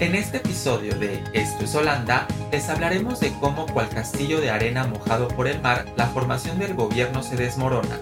En 0.00 0.14
este 0.14 0.38
episodio 0.38 0.94
de 0.94 1.22
Esto 1.34 1.64
es 1.64 1.74
Holanda, 1.74 2.26
les 2.50 2.70
hablaremos 2.70 3.20
de 3.20 3.34
cómo, 3.34 3.66
cual 3.66 3.90
castillo 3.90 4.40
de 4.40 4.48
arena 4.48 4.86
mojado 4.86 5.28
por 5.28 5.46
el 5.46 5.60
mar, 5.60 5.84
la 5.94 6.06
formación 6.06 6.58
del 6.58 6.72
gobierno 6.72 7.22
se 7.22 7.36
desmorona. 7.36 7.98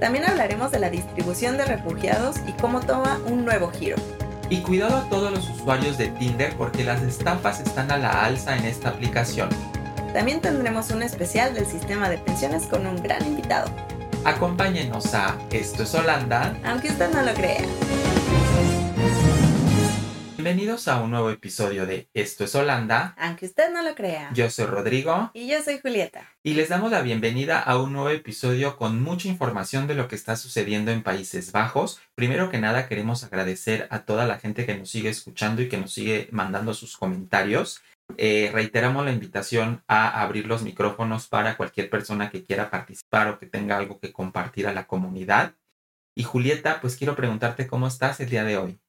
También 0.00 0.24
hablaremos 0.24 0.70
de 0.70 0.78
la 0.78 0.88
distribución 0.88 1.58
de 1.58 1.66
refugiados 1.66 2.36
y 2.48 2.52
cómo 2.52 2.80
toma 2.80 3.20
un 3.26 3.44
nuevo 3.44 3.70
giro. 3.70 3.96
Y 4.48 4.62
cuidado 4.62 4.96
a 4.96 5.08
todos 5.10 5.30
los 5.30 5.46
usuarios 5.50 5.98
de 5.98 6.08
Tinder 6.08 6.54
porque 6.56 6.84
las 6.84 7.02
estafas 7.02 7.60
están 7.60 7.90
a 7.90 7.98
la 7.98 8.24
alza 8.24 8.56
en 8.56 8.64
esta 8.64 8.88
aplicación. 8.88 9.50
También 10.14 10.40
tendremos 10.40 10.90
un 10.90 11.02
especial 11.02 11.52
del 11.52 11.66
sistema 11.66 12.08
de 12.08 12.16
pensiones 12.16 12.62
con 12.62 12.86
un 12.86 12.96
gran 13.02 13.26
invitado. 13.26 13.70
Acompáñenos 14.24 15.14
a 15.14 15.36
Esto 15.50 15.82
es 15.82 15.94
Holanda, 15.94 16.56
aunque 16.64 16.88
usted 16.88 17.12
no 17.12 17.20
lo 17.20 17.34
crea. 17.34 17.60
Bienvenidos 20.42 20.88
a 20.88 21.00
un 21.00 21.12
nuevo 21.12 21.30
episodio 21.30 21.86
de 21.86 22.08
Esto 22.14 22.42
es 22.42 22.56
Holanda. 22.56 23.14
Aunque 23.16 23.46
usted 23.46 23.72
no 23.72 23.80
lo 23.80 23.94
crea. 23.94 24.28
Yo 24.34 24.50
soy 24.50 24.66
Rodrigo. 24.66 25.30
Y 25.34 25.46
yo 25.46 25.62
soy 25.62 25.78
Julieta. 25.78 26.28
Y 26.42 26.54
les 26.54 26.68
damos 26.68 26.90
la 26.90 27.00
bienvenida 27.00 27.60
a 27.60 27.80
un 27.80 27.92
nuevo 27.92 28.08
episodio 28.10 28.76
con 28.76 29.00
mucha 29.00 29.28
información 29.28 29.86
de 29.86 29.94
lo 29.94 30.08
que 30.08 30.16
está 30.16 30.34
sucediendo 30.34 30.90
en 30.90 31.04
Países 31.04 31.52
Bajos. 31.52 32.00
Primero 32.16 32.50
que 32.50 32.58
nada 32.58 32.88
queremos 32.88 33.22
agradecer 33.22 33.86
a 33.90 34.00
toda 34.00 34.26
la 34.26 34.40
gente 34.40 34.66
que 34.66 34.76
nos 34.76 34.90
sigue 34.90 35.10
escuchando 35.10 35.62
y 35.62 35.68
que 35.68 35.78
nos 35.78 35.92
sigue 35.92 36.28
mandando 36.32 36.74
sus 36.74 36.96
comentarios. 36.96 37.80
Eh, 38.16 38.50
reiteramos 38.52 39.04
la 39.04 39.12
invitación 39.12 39.84
a 39.86 40.22
abrir 40.22 40.48
los 40.48 40.64
micrófonos 40.64 41.28
para 41.28 41.56
cualquier 41.56 41.88
persona 41.88 42.30
que 42.30 42.42
quiera 42.42 42.68
participar 42.68 43.28
o 43.28 43.38
que 43.38 43.46
tenga 43.46 43.76
algo 43.76 44.00
que 44.00 44.12
compartir 44.12 44.66
a 44.66 44.72
la 44.72 44.88
comunidad. 44.88 45.54
Y 46.16 46.24
Julieta, 46.24 46.80
pues 46.80 46.96
quiero 46.96 47.14
preguntarte 47.14 47.68
cómo 47.68 47.86
estás 47.86 48.18
el 48.18 48.28
día 48.28 48.42
de 48.42 48.56
hoy. 48.58 48.81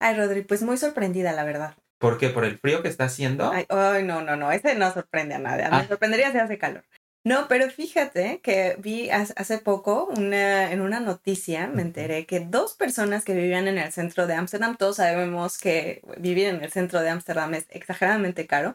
Ay, 0.00 0.16
Rodri, 0.16 0.42
pues 0.42 0.62
muy 0.62 0.76
sorprendida, 0.76 1.32
la 1.32 1.44
verdad. 1.44 1.76
¿Por 1.98 2.18
qué? 2.18 2.28
¿Por 2.28 2.44
el 2.44 2.58
frío 2.58 2.82
que 2.82 2.88
está 2.88 3.04
haciendo? 3.04 3.50
Ay, 3.50 3.66
no, 4.04 4.22
no, 4.22 4.36
no, 4.36 4.52
ese 4.52 4.74
no 4.74 4.92
sorprende 4.92 5.34
a 5.34 5.38
nadie. 5.38 5.68
Me 5.70 5.76
ah. 5.76 5.88
sorprendería 5.88 6.32
si 6.32 6.38
hace 6.38 6.58
calor. 6.58 6.84
No, 7.26 7.48
pero 7.48 7.70
fíjate 7.70 8.40
que 8.42 8.76
vi 8.78 9.08
hace 9.08 9.56
poco 9.56 10.04
una, 10.14 10.70
en 10.70 10.82
una 10.82 11.00
noticia, 11.00 11.68
me 11.68 11.80
enteré 11.80 12.26
que 12.26 12.40
dos 12.40 12.74
personas 12.74 13.24
que 13.24 13.32
vivían 13.32 13.66
en 13.66 13.78
el 13.78 13.90
centro 13.92 14.26
de 14.26 14.34
Ámsterdam, 14.34 14.76
todos 14.76 14.96
sabemos 14.96 15.56
que 15.56 16.02
vivir 16.18 16.48
en 16.48 16.62
el 16.62 16.70
centro 16.70 17.00
de 17.00 17.08
Ámsterdam 17.08 17.54
es 17.54 17.64
exageradamente 17.70 18.46
caro, 18.46 18.74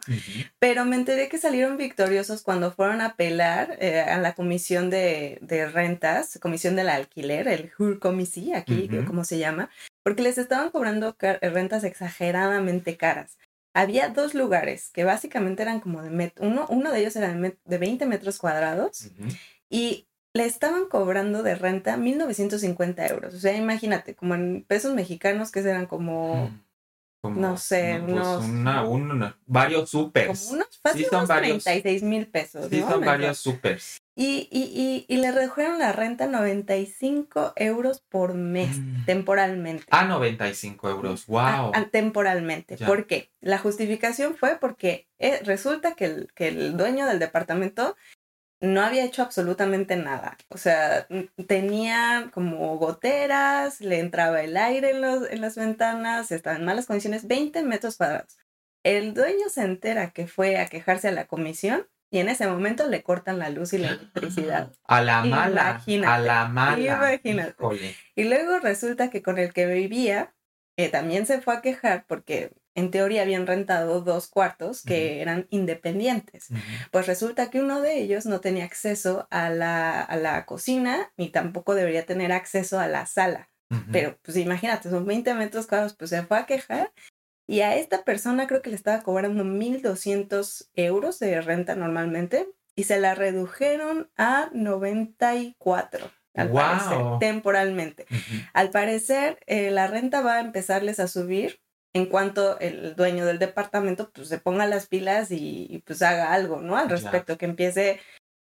pero 0.58 0.84
me 0.84 0.96
enteré 0.96 1.28
que 1.28 1.38
salieron 1.38 1.76
victoriosos 1.76 2.42
cuando 2.42 2.72
fueron 2.72 3.00
a 3.02 3.10
apelar 3.10 3.76
eh, 3.78 4.00
a 4.00 4.18
la 4.18 4.34
comisión 4.34 4.90
de, 4.90 5.38
de, 5.42 5.68
rentas, 5.68 6.36
comisión 6.42 6.74
del 6.74 6.88
alquiler, 6.88 7.46
el 7.46 7.70
Huurcommissie, 7.78 8.56
aquí 8.56 8.90
como 9.06 9.22
se 9.22 9.38
llama, 9.38 9.70
porque 10.02 10.22
les 10.22 10.38
estaban 10.38 10.70
cobrando 10.70 11.16
rentas 11.20 11.84
exageradamente 11.84 12.96
caras. 12.96 13.38
Había 13.72 14.08
dos 14.08 14.34
lugares 14.34 14.90
que 14.90 15.04
básicamente 15.04 15.62
eran 15.62 15.80
como 15.80 16.02
de 16.02 16.10
met 16.10 16.38
uno, 16.40 16.66
uno 16.68 16.90
de 16.90 17.00
ellos 17.00 17.14
era 17.16 17.32
de, 17.32 17.78
20 17.78 18.06
metros 18.06 18.38
cuadrados 18.38 19.10
y 19.68 20.08
le 20.32 20.44
estaban 20.44 20.86
cobrando 20.86 21.42
de 21.42 21.54
renta 21.54 21.96
1.950 21.96 23.10
euros. 23.10 23.34
O 23.34 23.38
sea, 23.38 23.56
imagínate, 23.56 24.14
como 24.14 24.34
en 24.34 24.64
pesos 24.64 24.94
mexicanos 24.94 25.50
que 25.50 25.60
eran 25.60 25.86
como, 25.86 26.46
mm, 26.46 26.62
no 27.22 27.56
sé, 27.58 28.00
pues 28.02 28.12
unos... 28.12 28.44
Una, 28.88 29.36
varios 29.46 29.90
supers. 29.90 30.46
Como 30.46 30.54
unos, 30.54 30.78
fácil, 30.82 31.04
sí, 31.04 31.26
36 31.26 32.02
mil 32.02 32.26
pesos. 32.26 32.68
Sí, 32.70 32.80
son 32.80 33.04
varios 33.04 33.38
supers. 33.38 33.98
Y, 34.16 34.48
y, 34.50 35.06
y, 35.08 35.16
le 35.18 35.32
redujeron 35.32 35.78
la 35.78 35.92
renta 35.92 36.26
95 36.26 37.54
euros 37.56 38.00
por 38.00 38.34
mes, 38.34 38.78
mm. 38.78 39.04
temporalmente. 39.06 39.84
Ah, 39.90 40.04
95 40.04 40.90
euros, 40.90 41.26
wow. 41.26 41.72
temporalmente. 41.90 42.76
¿Por 42.76 43.06
qué? 43.06 43.30
La 43.40 43.58
justificación 43.58 44.36
fue 44.36 44.58
porque 44.60 45.08
eh, 45.18 45.40
resulta 45.44 45.94
que 45.94 46.04
el, 46.04 46.32
que 46.34 46.48
el 46.48 46.76
dueño 46.76 47.06
del 47.06 47.18
departamento 47.18 47.96
no 48.60 48.82
había 48.82 49.04
hecho 49.04 49.22
absolutamente 49.22 49.96
nada. 49.96 50.36
O 50.48 50.58
sea, 50.58 51.06
tenía 51.46 52.30
como 52.32 52.76
goteras, 52.76 53.80
le 53.80 53.98
entraba 53.98 54.42
el 54.42 54.56
aire 54.56 54.90
en, 54.90 55.00
los, 55.00 55.30
en 55.30 55.40
las 55.40 55.56
ventanas, 55.56 56.30
estaba 56.30 56.56
en 56.56 56.64
malas 56.64 56.86
condiciones, 56.86 57.26
20 57.26 57.62
metros 57.62 57.96
cuadrados. 57.96 58.36
El 58.82 59.14
dueño 59.14 59.48
se 59.48 59.62
entera 59.62 60.10
que 60.10 60.26
fue 60.26 60.58
a 60.58 60.66
quejarse 60.66 61.08
a 61.08 61.12
la 61.12 61.26
comisión 61.26 61.86
y 62.10 62.18
en 62.18 62.28
ese 62.28 62.46
momento 62.46 62.88
le 62.88 63.02
cortan 63.02 63.38
la 63.38 63.50
luz 63.50 63.72
y 63.72 63.78
la 63.78 63.90
electricidad. 63.90 64.72
A 64.84 65.00
la 65.00 65.22
mala. 65.22 65.82
A 66.06 66.18
la 66.18 66.48
mala. 66.48 67.14
Imagínate. 67.14 67.96
Y 68.14 68.24
luego 68.24 68.58
resulta 68.58 69.10
que 69.10 69.22
con 69.22 69.38
el 69.38 69.52
que 69.52 69.66
vivía 69.66 70.34
eh, 70.76 70.88
también 70.88 71.26
se 71.26 71.40
fue 71.40 71.54
a 71.54 71.60
quejar 71.60 72.04
porque 72.06 72.52
en 72.74 72.90
teoría 72.90 73.22
habían 73.22 73.46
rentado 73.46 74.00
dos 74.00 74.28
cuartos 74.28 74.82
que 74.82 75.20
eran 75.20 75.46
independientes. 75.50 76.48
Pues 76.90 77.06
resulta 77.06 77.50
que 77.50 77.60
uno 77.60 77.80
de 77.80 78.00
ellos 78.00 78.26
no 78.26 78.40
tenía 78.40 78.64
acceso 78.64 79.26
a 79.30 79.50
la, 79.50 80.00
a 80.00 80.16
la 80.16 80.46
cocina 80.46 81.12
ni 81.16 81.28
tampoco 81.28 81.74
debería 81.74 82.06
tener 82.06 82.32
acceso 82.32 82.78
a 82.78 82.86
la 82.86 83.06
sala. 83.06 83.48
Pero 83.92 84.18
pues 84.22 84.36
imagínate, 84.36 84.90
son 84.90 85.06
20 85.06 85.32
metros 85.34 85.68
cuadrados, 85.68 85.94
pues 85.94 86.10
se 86.10 86.22
fue 86.24 86.38
a 86.38 86.46
quejar 86.46 86.92
y 87.46 87.62
a 87.62 87.76
esta 87.76 88.04
persona 88.04 88.46
creo 88.46 88.62
que 88.62 88.70
le 88.70 88.76
estaba 88.76 89.02
cobrando 89.02 89.44
1.200 89.44 90.68
euros 90.74 91.18
de 91.18 91.40
renta 91.40 91.74
normalmente 91.74 92.48
y 92.76 92.84
se 92.84 93.00
la 93.00 93.14
redujeron 93.14 94.08
a 94.16 94.50
94. 94.52 96.10
Al 96.34 96.52
parecer, 96.52 96.98
temporalmente. 97.18 98.06
Al 98.52 98.70
parecer, 98.70 99.40
eh, 99.46 99.72
la 99.72 99.88
renta 99.88 100.20
va 100.20 100.36
a 100.36 100.40
empezarles 100.40 101.00
a 101.00 101.08
subir 101.08 101.60
en 101.92 102.06
cuanto 102.06 102.58
el 102.60 102.94
dueño 102.94 103.26
del 103.26 103.38
departamento 103.38 104.10
pues 104.10 104.28
se 104.28 104.38
ponga 104.38 104.66
las 104.66 104.86
pilas 104.86 105.28
y, 105.30 105.82
pues 105.86 106.02
haga 106.02 106.32
algo, 106.32 106.60
¿no? 106.60 106.76
Al 106.76 106.88
respecto, 106.88 107.36
que 107.36 107.46
empiece 107.46 108.00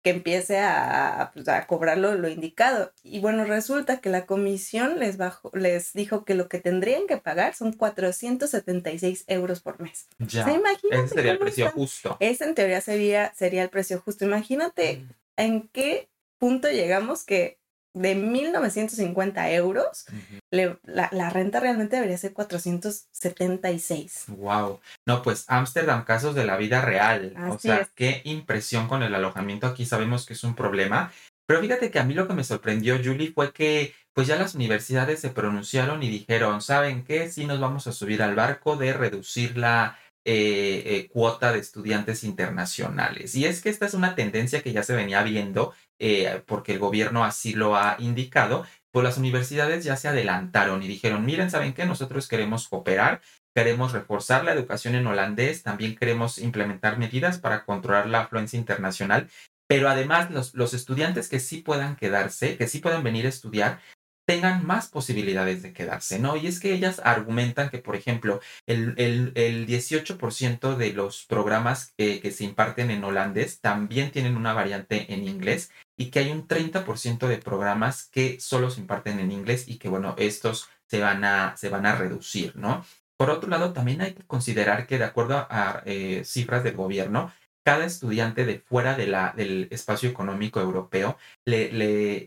que 0.06 0.10
empiece 0.10 0.60
a, 0.60 1.32
pues, 1.34 1.48
a 1.48 1.66
cobrar 1.66 1.98
lo, 1.98 2.28
indicado. 2.28 2.92
Y 3.02 3.18
bueno, 3.18 3.44
resulta 3.44 4.00
que 4.00 4.08
la 4.08 4.24
comisión 4.24 5.00
les, 5.00 5.16
bajó, 5.16 5.50
les 5.52 5.94
dijo 5.94 6.24
que 6.24 6.34
lo 6.34 6.48
que 6.48 6.60
tendrían 6.60 7.08
que 7.08 7.16
pagar 7.16 7.56
son 7.56 7.72
476 7.72 9.24
euros 9.26 9.58
por 9.58 9.80
mes. 9.80 10.06
Ya. 10.18 10.46
Ese 10.92 11.08
sería 11.08 11.32
el 11.32 11.40
precio 11.40 11.72
justo. 11.72 12.16
Ese 12.20 12.44
en 12.44 12.54
teoría 12.54 12.80
sería, 12.80 13.34
sería 13.34 13.64
el 13.64 13.68
precio 13.68 14.00
justo. 14.00 14.24
Imagínate 14.24 14.98
mm. 14.98 15.08
en 15.38 15.68
qué 15.72 16.08
punto 16.38 16.70
llegamos 16.70 17.24
que 17.24 17.58
de 17.96 18.14
1.950 18.14 19.52
euros, 19.52 20.04
la, 20.50 21.30
renta 21.30 21.60
realmente 21.60 21.96
debería 21.96 22.18
ser 22.18 22.34
476. 22.34 24.24
Wow. 24.28 24.80
No, 25.06 25.22
pues 25.22 25.44
Ámsterdam, 25.48 26.04
casos 26.04 26.34
de 26.34 26.44
la 26.44 26.56
vida 26.56 26.82
real. 26.82 27.34
o 27.50 27.58
sea, 27.58 27.88
qué 27.94 28.20
impresión 28.24 28.86
con 28.86 29.02
el 29.02 29.14
alojamiento. 29.14 29.66
Aquí 29.66 29.86
sabemos 29.86 30.26
que 30.26 30.34
es 30.34 30.44
un 30.44 30.54
problema. 30.54 31.10
Pero 31.46 31.60
fíjate 31.60 31.90
que 31.90 31.98
a 31.98 32.04
mí 32.04 32.12
lo 32.12 32.26
que 32.26 32.34
me 32.34 32.44
sorprendió, 32.44 32.98
Julie, 33.02 33.32
fue 33.32 33.52
que 33.52 33.94
pues 34.12 34.26
ya 34.26 34.36
las 34.36 34.54
universidades 34.54 35.20
se 35.20 35.30
pronunciaron 35.30 36.02
y 36.02 36.08
dijeron, 36.08 36.60
¿saben 36.60 37.04
qué? 37.04 37.30
Sí 37.30 37.46
nos 37.46 37.60
vamos 37.60 37.86
a 37.86 37.92
subir 37.92 38.22
al 38.22 38.34
barco 38.34 38.76
de 38.76 38.92
reducir 38.92 39.56
la 39.56 39.98
eh, 40.28 40.82
eh, 40.86 41.08
cuota 41.08 41.52
de 41.52 41.60
estudiantes 41.60 42.24
internacionales. 42.24 43.36
Y 43.36 43.44
es 43.44 43.62
que 43.62 43.68
esta 43.68 43.86
es 43.86 43.94
una 43.94 44.16
tendencia 44.16 44.60
que 44.60 44.72
ya 44.72 44.82
se 44.82 44.96
venía 44.96 45.22
viendo 45.22 45.72
eh, 46.00 46.42
porque 46.46 46.72
el 46.72 46.80
gobierno 46.80 47.24
así 47.24 47.52
lo 47.52 47.76
ha 47.76 47.94
indicado, 48.00 48.66
pues 48.90 49.04
las 49.04 49.18
universidades 49.18 49.84
ya 49.84 49.96
se 49.96 50.08
adelantaron 50.08 50.82
y 50.82 50.88
dijeron, 50.88 51.24
miren, 51.24 51.48
¿saben 51.48 51.74
qué? 51.74 51.86
Nosotros 51.86 52.26
queremos 52.26 52.66
cooperar, 52.66 53.20
queremos 53.54 53.92
reforzar 53.92 54.42
la 54.42 54.52
educación 54.52 54.96
en 54.96 55.06
holandés, 55.06 55.62
también 55.62 55.94
queremos 55.94 56.38
implementar 56.38 56.98
medidas 56.98 57.38
para 57.38 57.64
controlar 57.64 58.08
la 58.08 58.22
afluencia 58.22 58.58
internacional, 58.58 59.28
pero 59.68 59.88
además 59.88 60.32
los, 60.32 60.54
los 60.54 60.74
estudiantes 60.74 61.28
que 61.28 61.38
sí 61.38 61.58
puedan 61.58 61.94
quedarse, 61.94 62.56
que 62.56 62.66
sí 62.66 62.80
puedan 62.80 63.04
venir 63.04 63.26
a 63.26 63.28
estudiar, 63.28 63.78
tengan 64.26 64.66
más 64.66 64.88
posibilidades 64.88 65.62
de 65.62 65.72
quedarse, 65.72 66.18
¿no? 66.18 66.36
Y 66.36 66.48
es 66.48 66.60
que 66.60 66.74
ellas 66.74 67.00
argumentan 67.04 67.70
que, 67.70 67.78
por 67.78 67.96
ejemplo, 67.96 68.40
el, 68.66 68.94
el, 68.98 69.32
el 69.36 69.66
18% 69.66 70.76
de 70.76 70.92
los 70.92 71.24
programas 71.26 71.94
que 71.96 72.30
se 72.32 72.44
imparten 72.44 72.90
en 72.90 73.04
holandés 73.04 73.60
también 73.60 74.10
tienen 74.10 74.36
una 74.36 74.52
variante 74.52 75.14
en 75.14 75.26
inglés 75.26 75.70
y 75.96 76.10
que 76.10 76.18
hay 76.18 76.30
un 76.30 76.46
30% 76.46 77.28
de 77.28 77.38
programas 77.38 78.08
que 78.10 78.38
solo 78.40 78.70
se 78.70 78.80
imparten 78.80 79.20
en 79.20 79.30
inglés 79.30 79.68
y 79.68 79.78
que, 79.78 79.88
bueno, 79.88 80.14
estos 80.18 80.68
se 80.86 81.00
van 81.00 81.24
a, 81.24 81.56
se 81.56 81.68
van 81.68 81.86
a 81.86 81.94
reducir, 81.94 82.56
¿no? 82.56 82.84
Por 83.16 83.30
otro 83.30 83.48
lado, 83.48 83.72
también 83.72 84.02
hay 84.02 84.12
que 84.12 84.26
considerar 84.26 84.86
que, 84.86 84.98
de 84.98 85.04
acuerdo 85.04 85.46
a 85.48 85.82
eh, 85.86 86.22
cifras 86.24 86.62
del 86.64 86.76
gobierno, 86.76 87.32
cada 87.66 87.84
estudiante 87.84 88.46
de 88.46 88.60
fuera 88.60 88.94
del 88.94 89.66
espacio 89.72 90.08
económico 90.08 90.60
europeo 90.60 91.18
le, 91.44 91.68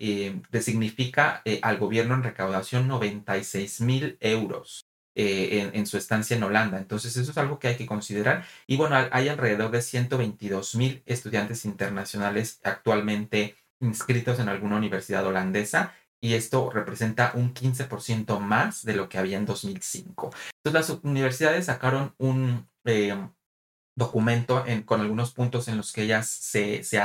eh, 0.01 0.41
significa 0.59 1.41
eh, 1.45 1.61
al 1.63 1.77
gobierno 1.77 2.15
en 2.15 2.23
recaudación 2.23 2.89
96 2.89 3.79
mil 3.79 4.17
euros. 4.19 4.85
Eh, 5.15 5.71
en, 5.73 5.85
su 5.85 5.97
estancia 5.97 6.37
en 6.37 6.43
Holanda. 6.43 6.77
Entonces, 6.77 7.17
eso 7.17 7.31
es 7.31 7.37
algo 7.37 7.59
que 7.59 7.67
hay 7.67 7.75
que 7.75 7.85
considerar. 7.85 8.45
Y 8.67 8.77
bueno, 8.77 8.95
hay 9.11 9.27
alrededor 9.27 9.69
de 9.71 9.81
122 9.81 10.75
mil 10.75 11.03
estudiantes 11.05 11.65
internacionales 11.65 12.61
actualmente 12.63 13.55
inscritos 13.81 14.39
en 14.39 14.47
alguna 14.47 14.77
universidad 14.77 15.25
holandesa 15.25 15.93
y 16.21 16.35
esto 16.35 16.69
representa 16.69 17.31
un 17.33 17.53
15% 17.53 18.39
más 18.39 18.85
de 18.85 18.95
lo 18.95 19.09
que 19.09 19.17
había 19.17 19.37
en 19.37 19.45
2005. 19.45 20.31
Entonces 20.63 20.89
las 20.89 21.03
universidades 21.03 21.65
sacaron 21.65 22.13
un 22.17 22.67
documento 23.99 24.63
con 24.85 25.01
algunos 25.01 25.31
puntos 25.31 25.67
en 25.67 25.77
los 25.77 25.91
que 25.93 26.03
ellas 26.03 26.27
se, 26.27 26.83
se, 26.83 26.99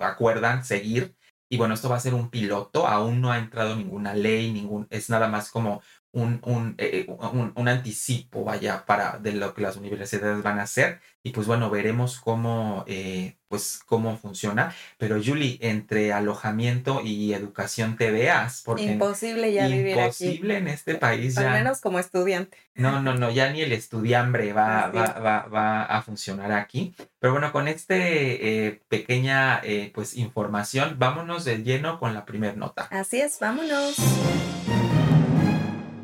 acuerdan 0.00 0.64
seguir. 0.64 1.16
Y 1.48 1.56
bueno, 1.56 1.74
esto 1.74 1.88
va 1.88 1.96
a 1.96 2.00
ser 2.00 2.14
un 2.14 2.30
piloto, 2.30 2.86
aún 2.86 3.20
no 3.20 3.32
ha 3.32 3.38
entrado 3.38 3.76
ninguna 3.76 4.14
ley, 4.14 4.52
ningún, 4.52 4.86
es 4.90 5.10
nada 5.10 5.28
más 5.28 5.50
como 5.50 5.80
un, 6.16 6.74
eh, 6.78 7.06
eh, 7.08 7.16
un, 7.32 7.52
un, 7.54 7.68
anticipo, 7.68 8.42
vaya, 8.42 8.86
para 8.86 9.18
de 9.18 9.32
lo 9.32 9.52
que 9.52 9.60
las 9.60 9.76
universidades 9.76 10.42
van 10.42 10.58
a 10.58 10.62
hacer. 10.62 11.00
Y 11.22 11.30
pues 11.30 11.46
bueno, 11.46 11.68
veremos 11.70 12.20
cómo, 12.20 12.84
eh, 12.86 13.36
pues, 13.48 13.80
cómo 13.84 14.16
funciona. 14.16 14.74
Pero 14.96 15.20
Julie, 15.22 15.58
entre 15.60 16.12
alojamiento 16.12 17.02
y 17.02 17.34
educación 17.34 17.96
te 17.98 18.10
veas. 18.10 18.62
Porque 18.64 18.84
imposible 18.84 19.52
ya 19.52 19.66
vivir 19.66 19.98
aquí. 19.98 20.24
Imposible 20.24 20.56
en 20.56 20.68
este 20.68 20.94
país 20.94 21.36
Al 21.36 21.50
menos 21.50 21.80
como 21.80 21.98
estudiante. 21.98 22.56
No, 22.74 23.02
no, 23.02 23.14
no, 23.14 23.30
ya 23.30 23.50
ni 23.50 23.60
el 23.60 23.72
estudiambre 23.72 24.52
va, 24.52 24.88
va, 24.88 25.18
va, 25.18 25.46
va, 25.46 25.84
a 25.84 26.02
funcionar 26.02 26.52
aquí. 26.52 26.94
Pero 27.18 27.32
bueno, 27.32 27.52
con 27.52 27.68
este 27.68 28.80
pequeña 28.88 29.60
pues 29.92 30.16
información, 30.16 30.96
vámonos 30.98 31.44
de 31.44 31.62
lleno 31.62 31.98
con 31.98 32.14
la 32.14 32.24
primera 32.24 32.54
nota. 32.54 32.88
Así 32.90 33.20
es, 33.20 33.38
vámonos. 33.40 33.96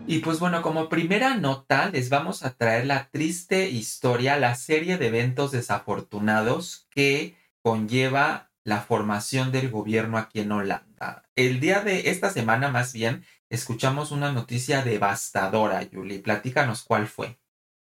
Y 0.07 0.19
pues 0.19 0.41
bueno, 0.41 0.63
como 0.63 0.89
primera 0.89 1.37
nota 1.37 1.89
les 1.89 2.11
vamos 2.11 2.43
a 2.43 2.55
traer 2.55 2.87
la 2.87 3.09
triste 3.11 3.71
historia, 3.71 4.37
la 4.37 4.57
serie 4.57 4.99
de 4.99 5.07
eventos 5.07 5.53
desafortunados 5.53 6.89
que 6.91 7.37
conlleva 7.63 8.51
la 8.65 8.81
formación 8.81 9.53
del 9.53 9.71
gobierno 9.71 10.19
aquí 10.19 10.41
en 10.41 10.53
Holanda. 10.53 11.25
El 11.37 11.61
día 11.61 11.81
de 11.81 12.11
esta 12.11 12.31
semana 12.31 12.69
más 12.69 12.93
bien 12.93 13.25
escuchamos 13.49 14.11
una 14.11 14.33
noticia 14.33 14.83
devastadora, 14.83 15.87
Julie. 15.91 16.19
Platícanos 16.19 16.83
cuál 16.83 17.07
fue. 17.07 17.39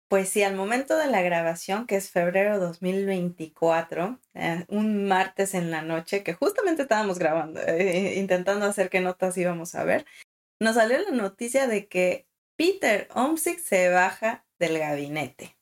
Pues 0.10 0.30
sí, 0.30 0.42
al 0.42 0.56
momento 0.56 0.98
de 0.98 1.08
la 1.08 1.22
grabación, 1.22 1.86
que 1.86 1.98
es 1.98 2.10
febrero 2.10 2.60
2024, 2.60 4.20
eh, 4.36 4.66
un 4.70 5.06
martes 5.06 5.54
en 5.54 5.70
la 5.70 5.82
noche, 5.82 6.24
que 6.24 6.34
justamente 6.34 6.84
estábamos 6.84 7.20
grabando, 7.20 7.60
eh, 7.62 8.16
intentando 8.18 8.66
hacer 8.66 8.90
qué 8.90 9.02
notas 9.02 9.38
íbamos 9.38 9.76
a 9.76 9.84
ver, 9.84 10.06
nos 10.60 10.76
salió 10.76 11.00
la 11.00 11.12
noticia 11.12 11.68
de 11.68 11.88
que 11.88 12.28
Peter 12.56 13.08
Omsik 13.14 13.60
se 13.60 13.90
baja 13.90 14.46
del 14.60 14.80
gabinete. 14.80 15.58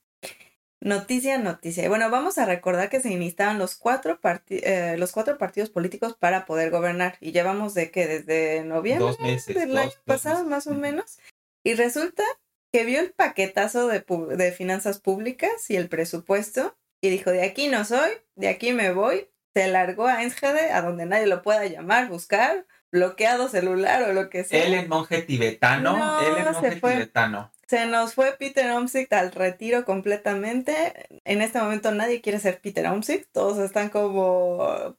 Noticia, 0.82 1.40
noticia. 1.40 1.90
Bueno, 1.90 2.12
vamos 2.12 2.38
a 2.38 2.46
recordar 2.46 2.90
que 2.90 3.02
se 3.02 3.10
iniciaban 3.10 3.58
los 3.58 3.76
cuatro, 3.76 4.20
eh, 4.50 4.96
los 5.00 5.12
cuatro 5.12 5.38
partidos 5.38 5.72
políticos 5.72 6.16
para 6.20 6.46
poder 6.46 6.70
gobernar. 6.70 7.18
Y 7.22 7.32
llevamos 7.32 7.74
de 7.74 7.90
que 7.90 8.06
desde 8.06 8.64
noviembre 8.64 9.40
del 9.48 9.78
año 9.78 9.92
pasado, 10.06 10.46
más 10.46 10.68
o 10.68 10.76
menos. 10.76 11.18
Y 11.64 11.74
resulta 11.74 12.24
que 12.72 12.86
vio 12.86 13.00
el 13.00 13.14
paquetazo 13.14 13.88
de, 13.88 14.06
de 14.38 14.52
finanzas 14.52 15.00
públicas 15.00 15.70
y 15.70 15.76
el 15.76 15.90
presupuesto 15.90 16.78
y 17.02 17.10
dijo, 17.10 17.32
de 17.32 17.44
aquí 17.44 17.68
no 17.68 17.84
soy, 17.84 18.12
de 18.36 18.50
aquí 18.50 18.72
me 18.72 18.92
voy. 18.92 19.30
Se 19.56 19.68
largó 19.68 20.06
a 20.06 20.22
Enschede, 20.22 20.72
a 20.72 20.82
donde 20.82 21.06
nadie 21.06 21.28
lo 21.28 21.42
pueda 21.42 21.66
llamar, 21.66 22.10
buscar, 22.10 22.68
bloqueado 22.96 23.48
celular 23.50 24.04
o 24.04 24.14
lo 24.14 24.30
que 24.30 24.44
sea. 24.44 24.66
Él 24.66 24.74
es 24.74 24.88
monje 24.88 25.22
tibetano, 25.22 26.20
él 26.22 26.34
es 26.38 26.52
monje 26.54 26.76
tibetano. 26.76 27.52
Se 27.68 27.86
nos 27.86 28.14
fue 28.14 28.34
Peter 28.34 28.72
Omsick 28.72 29.12
al 29.14 29.32
retiro 29.32 29.86
completamente. 29.86 31.08
En 31.24 31.42
este 31.42 31.60
momento 31.60 31.92
nadie 31.92 32.22
quiere 32.22 32.40
ser 32.40 32.60
Peter 32.60 32.86
Omsick, 32.88 33.28
todos 33.32 33.58
están 33.60 33.90
como 33.90 34.96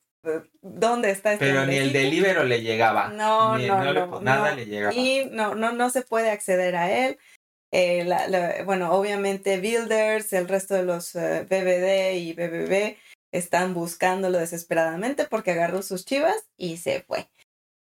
¿Dónde 0.60 1.10
está 1.10 1.32
este 1.32 1.46
Pero 1.46 1.66
ni 1.66 1.76
el 1.76 1.92
delibero 1.92 2.44
le 2.44 2.62
llegaba. 2.62 3.08
No, 3.08 3.58
no, 3.58 3.92
no, 3.92 4.20
nada 4.20 4.54
le 4.54 4.66
llegaba. 4.66 4.94
Y 4.94 5.28
no, 5.30 5.54
no, 5.54 5.72
no 5.72 5.90
se 5.90 6.02
puede 6.02 6.30
acceder 6.30 6.74
a 6.76 6.90
él. 6.90 7.18
Eh, 7.72 8.62
bueno, 8.64 8.92
obviamente 8.92 9.58
Builders, 9.58 10.32
el 10.32 10.48
resto 10.48 10.74
de 10.74 10.84
los 10.84 11.14
eh, 11.14 11.46
BBD 11.48 12.16
y 12.16 12.32
BBB 12.32 12.96
están 13.32 13.74
buscándolo 13.74 14.38
desesperadamente 14.38 15.26
porque 15.26 15.52
agarró 15.52 15.82
sus 15.82 16.04
chivas 16.04 16.46
y 16.56 16.78
se 16.78 17.02
fue. 17.02 17.28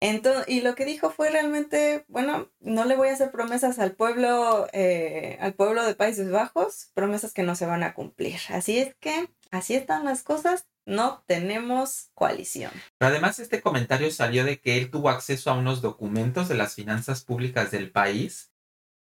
Entonces, 0.02 0.46
y 0.48 0.62
lo 0.62 0.76
que 0.76 0.86
dijo 0.86 1.12
fue 1.12 1.30
realmente, 1.30 2.06
bueno, 2.08 2.50
no 2.62 2.86
le 2.86 2.96
voy 2.96 3.10
a 3.10 3.14
hacer 3.14 3.32
promesas 3.32 3.80
al 3.80 3.92
pueblo, 3.92 4.68
eh, 4.72 5.38
al 5.42 5.54
pueblo 5.54 5.84
de 5.86 5.96
Países 5.96 6.32
Bajos, 6.32 6.90
promesas 6.94 7.34
que 7.34 7.44
no 7.44 7.56
se 7.56 7.66
van 7.66 7.84
a 7.84 7.94
cumplir. 7.94 8.40
Así 8.50 8.80
es 8.80 8.96
que, 8.96 9.30
así 9.52 9.76
están 9.76 10.06
las 10.06 10.24
cosas, 10.24 10.68
no 10.86 11.24
tenemos 11.28 12.12
coalición. 12.14 12.72
Además 13.00 13.40
este 13.40 13.62
comentario 13.62 14.10
salió 14.10 14.46
de 14.46 14.60
que 14.62 14.78
él 14.78 14.90
tuvo 14.90 15.10
acceso 15.10 15.52
a 15.52 15.58
unos 15.58 15.82
documentos 15.82 16.48
de 16.48 16.56
las 16.56 16.76
finanzas 16.76 17.26
públicas 17.26 17.70
del 17.70 17.92
país 17.92 18.54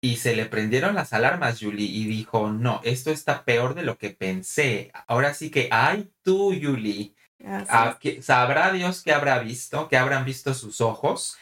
y 0.00 0.19
se 0.19 0.37
le 0.37 0.47
prendieron 0.47 0.94
las 0.94 1.12
alarmas, 1.12 1.59
Julie, 1.61 1.88
y 1.88 2.05
dijo, 2.05 2.50
no, 2.53 2.81
esto 2.85 3.11
está 3.11 3.44
peor 3.44 3.75
de 3.75 3.83
lo 3.83 3.99
que 3.99 4.11
pensé. 4.11 4.93
Ahora 5.09 5.35
sí 5.35 5.50
que, 5.50 5.69
ay 5.73 6.12
tú, 6.23 6.55
Julie 6.62 7.15
Ah, 7.44 7.99
sabrá 8.21 8.73
Dios 8.73 9.03
que 9.03 9.12
habrá 9.12 9.38
visto, 9.38 9.88
que 9.88 9.97
habrán 9.97 10.25
visto 10.25 10.55
sus 10.55 10.81
ojos, 10.81 11.37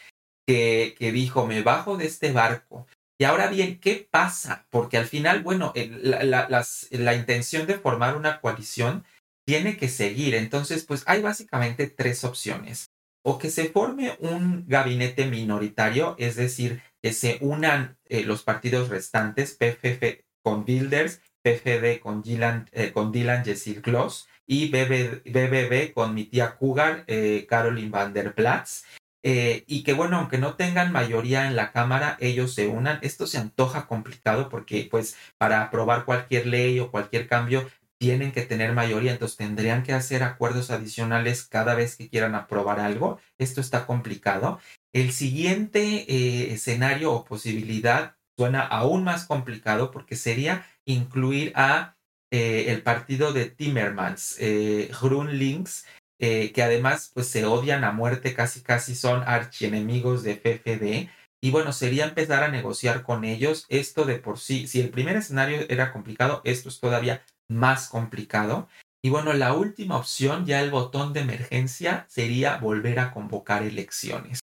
que, 0.47 0.95
que 0.99 1.13
dijo, 1.13 1.47
me 1.47 1.63
bajo 1.63 1.97
de 1.97 2.07
este 2.07 2.33
barco. 2.33 2.87
Y 3.19 3.25
ahora 3.25 3.49
bien, 3.49 3.79
¿qué 3.79 4.07
pasa? 4.11 4.67
Porque 4.71 4.99
al 4.99 5.07
final, 5.07 5.43
bueno, 5.43 5.73
la, 5.75 6.49
la 6.91 7.15
intención 7.15 7.67
de 7.67 7.79
formar 7.79 8.17
una 8.17 8.41
coalición 8.41 9.05
tiene 9.47 9.77
que 9.77 9.89
seguir. 9.89 10.35
Entonces, 10.35 10.85
pues 10.85 11.05
hay 11.07 11.23
básicamente 11.23 11.87
tres 11.87 12.25
opciones. 12.25 12.91
O 13.23 13.39
que 13.39 13.51
se 13.51 13.71
forme 13.71 14.17
un 14.21 14.67
gabinete 14.67 15.27
minoritario, 15.27 16.15
es 16.19 16.37
decir, 16.37 16.83
que 17.03 17.13
se 17.13 17.39
unan 17.41 17.97
eh, 18.07 18.25
los 18.25 18.43
partidos 18.43 18.89
restantes, 18.89 19.57
PFF 19.57 20.25
con 20.43 20.65
Builders, 20.65 21.23
PFD 21.43 22.01
con, 22.01 22.23
Dylan, 22.23 22.69
eh, 22.73 22.93
con 22.93 23.13
Dylan 23.13 23.45
Jessir 23.45 23.81
Kloss, 23.81 24.29
y 24.47 24.69
BBB 24.71 25.93
con 25.93 26.15
mi 26.15 26.25
tía 26.25 26.57
Cougar, 26.57 27.05
eh, 27.07 27.47
Caroline 27.49 27.91
Van 27.91 28.13
der 28.13 28.35
Platz. 28.35 28.85
Eh, 29.27 29.65
y 29.67 29.85
que 29.85 29.95
bueno, 29.95 30.19
aunque 30.19 30.37
no 30.37 30.55
tengan 30.55 30.93
mayoría 30.93 31.47
en 31.47 31.57
la 31.57 31.73
Cámara, 31.73 32.19
ellos 32.21 32.55
se 32.55 32.69
unan. 32.69 32.99
Esto 33.01 33.27
se 33.27 33.39
antoja 33.39 33.87
complicado 33.87 34.51
porque 34.51 34.87
pues 34.91 35.17
para 35.39 35.63
aprobar 35.63 36.05
cualquier 36.05 36.47
ley 36.47 36.79
o 36.79 36.91
cualquier 36.91 37.27
cambio 37.27 37.67
tienen 37.99 38.33
que 38.33 38.43
tener 38.43 38.75
mayoría, 38.75 39.13
entonces 39.13 39.39
tendrían 39.39 39.83
que 39.83 39.95
hacer 39.95 40.23
acuerdos 40.23 40.71
adicionales 40.71 41.47
cada 41.47 41.75
vez 41.75 41.97
que 41.97 42.11
quieran 42.11 42.35
aprobar 42.35 42.81
algo. 42.81 43.19
Esto 43.39 43.63
está 43.63 43.87
complicado. 43.87 44.61
El 44.93 45.11
siguiente 45.11 46.05
eh, 46.07 46.53
escenario 46.53 47.13
o 47.13 47.25
posibilidad 47.25 48.17
suena 48.37 48.61
aún 48.61 49.05
más 49.05 49.25
complicado 49.27 49.91
porque 49.91 50.17
sería 50.17 50.67
incluir 50.85 51.53
a 51.55 51.94
eh, 52.37 52.73
el 52.73 52.83
partido 52.83 53.33
de 53.33 53.47
Timmermans, 53.47 54.39
eh, 54.41 54.91
Grunlinks, 55.01 55.87
eh, 56.19 56.51
que 56.51 56.65
además 56.65 57.13
pues 57.15 57.29
se 57.29 57.45
odian 57.45 57.85
a 57.85 57.93
muerte, 57.93 58.35
casi 58.35 58.61
casi 58.61 58.97
son 58.97 59.23
archienemigos 59.25 60.25
de 60.25 60.33
FFD. 60.33 61.11
Y 61.41 61.51
bueno, 61.53 61.73
sería 61.73 62.07
empezar 62.07 62.43
a 62.43 62.49
negociar 62.49 63.05
con 63.05 63.25
ellos. 63.25 63.67
Esto 63.69 64.05
de 64.05 64.19
por 64.19 64.41
sí, 64.41 64.67
si 64.67 64.81
el 64.81 64.91
primer 64.91 65.15
escenario 65.15 65.65
era 65.69 65.93
complicado, 65.93 66.41
esto 66.43 66.69
es 66.69 66.81
todavía 66.81 67.23
más 67.49 67.89
complicado. 67.89 68.67
Y 69.01 69.11
bueno, 69.11 69.33
la 69.33 69.53
última 69.53 69.97
opción, 69.97 70.45
ya 70.45 70.61
el 70.61 70.73
botón 70.73 71.13
de 71.13 71.21
emergencia, 71.21 72.05
sería 72.09 72.57
volver 72.57 72.99
a 72.99 73.13
convocar 73.13 73.63
elecciones. 73.63 74.41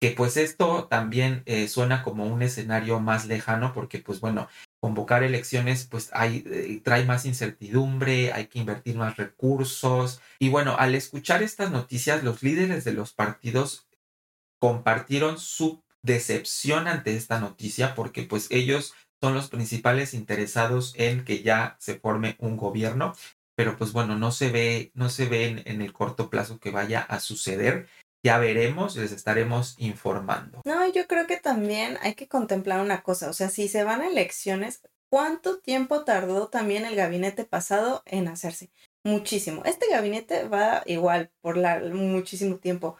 Que 0.00 0.10
pues 0.10 0.36
esto 0.36 0.88
también 0.88 1.42
eh, 1.46 1.68
suena 1.68 2.02
como 2.02 2.26
un 2.26 2.42
escenario 2.42 3.00
más 3.00 3.26
lejano 3.26 3.72
porque 3.72 3.98
pues 3.98 4.20
bueno, 4.20 4.48
convocar 4.80 5.22
elecciones 5.22 5.86
pues 5.90 6.10
hay, 6.12 6.44
eh, 6.46 6.80
trae 6.84 7.04
más 7.04 7.24
incertidumbre, 7.24 8.32
hay 8.32 8.46
que 8.46 8.58
invertir 8.58 8.96
más 8.96 9.16
recursos. 9.16 10.20
Y 10.38 10.50
bueno, 10.50 10.76
al 10.78 10.94
escuchar 10.94 11.42
estas 11.42 11.70
noticias, 11.70 12.22
los 12.22 12.42
líderes 12.42 12.84
de 12.84 12.92
los 12.92 13.12
partidos 13.14 13.86
compartieron 14.60 15.38
su 15.38 15.82
decepción 16.02 16.88
ante 16.88 17.16
esta 17.16 17.40
noticia 17.40 17.94
porque 17.94 18.22
pues 18.22 18.48
ellos 18.50 18.94
son 19.20 19.34
los 19.34 19.48
principales 19.48 20.14
interesados 20.14 20.94
en 20.96 21.24
que 21.24 21.42
ya 21.42 21.76
se 21.80 21.98
forme 21.98 22.36
un 22.38 22.56
gobierno, 22.56 23.14
pero 23.56 23.76
pues 23.76 23.92
bueno, 23.92 24.16
no 24.16 24.30
se 24.30 24.50
ve, 24.50 24.92
no 24.94 25.08
se 25.08 25.26
ve 25.26 25.62
en 25.64 25.82
el 25.82 25.92
corto 25.92 26.30
plazo 26.30 26.60
que 26.60 26.70
vaya 26.70 27.00
a 27.00 27.18
suceder. 27.20 27.88
Ya 28.26 28.38
veremos, 28.38 28.96
les 28.96 29.12
estaremos 29.12 29.76
informando. 29.78 30.60
No, 30.64 30.84
yo 30.90 31.06
creo 31.06 31.28
que 31.28 31.36
también 31.36 31.96
hay 32.02 32.16
que 32.16 32.26
contemplar 32.26 32.80
una 32.80 33.04
cosa, 33.04 33.30
o 33.30 33.32
sea, 33.32 33.50
si 33.50 33.68
se 33.68 33.84
van 33.84 34.00
a 34.00 34.08
elecciones, 34.08 34.82
¿cuánto 35.08 35.60
tiempo 35.60 36.02
tardó 36.02 36.48
también 36.48 36.84
el 36.86 36.96
gabinete 36.96 37.44
pasado 37.44 38.02
en 38.04 38.26
hacerse? 38.26 38.72
Muchísimo. 39.04 39.62
Este 39.64 39.86
gabinete 39.88 40.48
va 40.48 40.82
igual 40.86 41.30
por 41.40 41.56
la, 41.56 41.78
muchísimo 41.78 42.56
tiempo. 42.56 42.96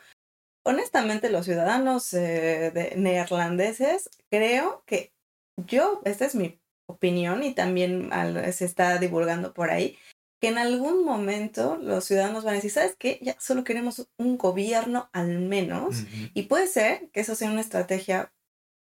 Honestamente, 0.64 1.28
los 1.28 1.44
ciudadanos 1.44 2.14
eh, 2.14 2.70
de 2.72 2.94
neerlandeses, 2.96 4.08
creo 4.30 4.84
que 4.86 5.12
yo, 5.56 6.02
esta 6.04 6.24
es 6.24 6.36
mi 6.36 6.60
opinión 6.88 7.42
y 7.42 7.52
también 7.52 8.10
se 8.52 8.64
está 8.64 8.98
divulgando 8.98 9.52
por 9.54 9.72
ahí, 9.72 9.98
que 10.40 10.48
en 10.48 10.58
algún 10.58 11.04
momento 11.04 11.76
los 11.76 12.04
ciudadanos 12.04 12.44
van 12.44 12.54
a 12.54 12.56
decir, 12.56 12.70
¿sabes 12.70 12.96
qué? 12.98 13.18
Ya 13.22 13.36
solo 13.38 13.64
queremos 13.64 14.08
un 14.18 14.36
gobierno 14.36 15.08
al 15.12 15.38
menos. 15.40 16.04
Y 16.34 16.44
puede 16.44 16.66
ser 16.66 17.08
que 17.10 17.20
eso 17.20 17.34
sea 17.34 17.50
una 17.50 17.60
estrategia 17.60 18.32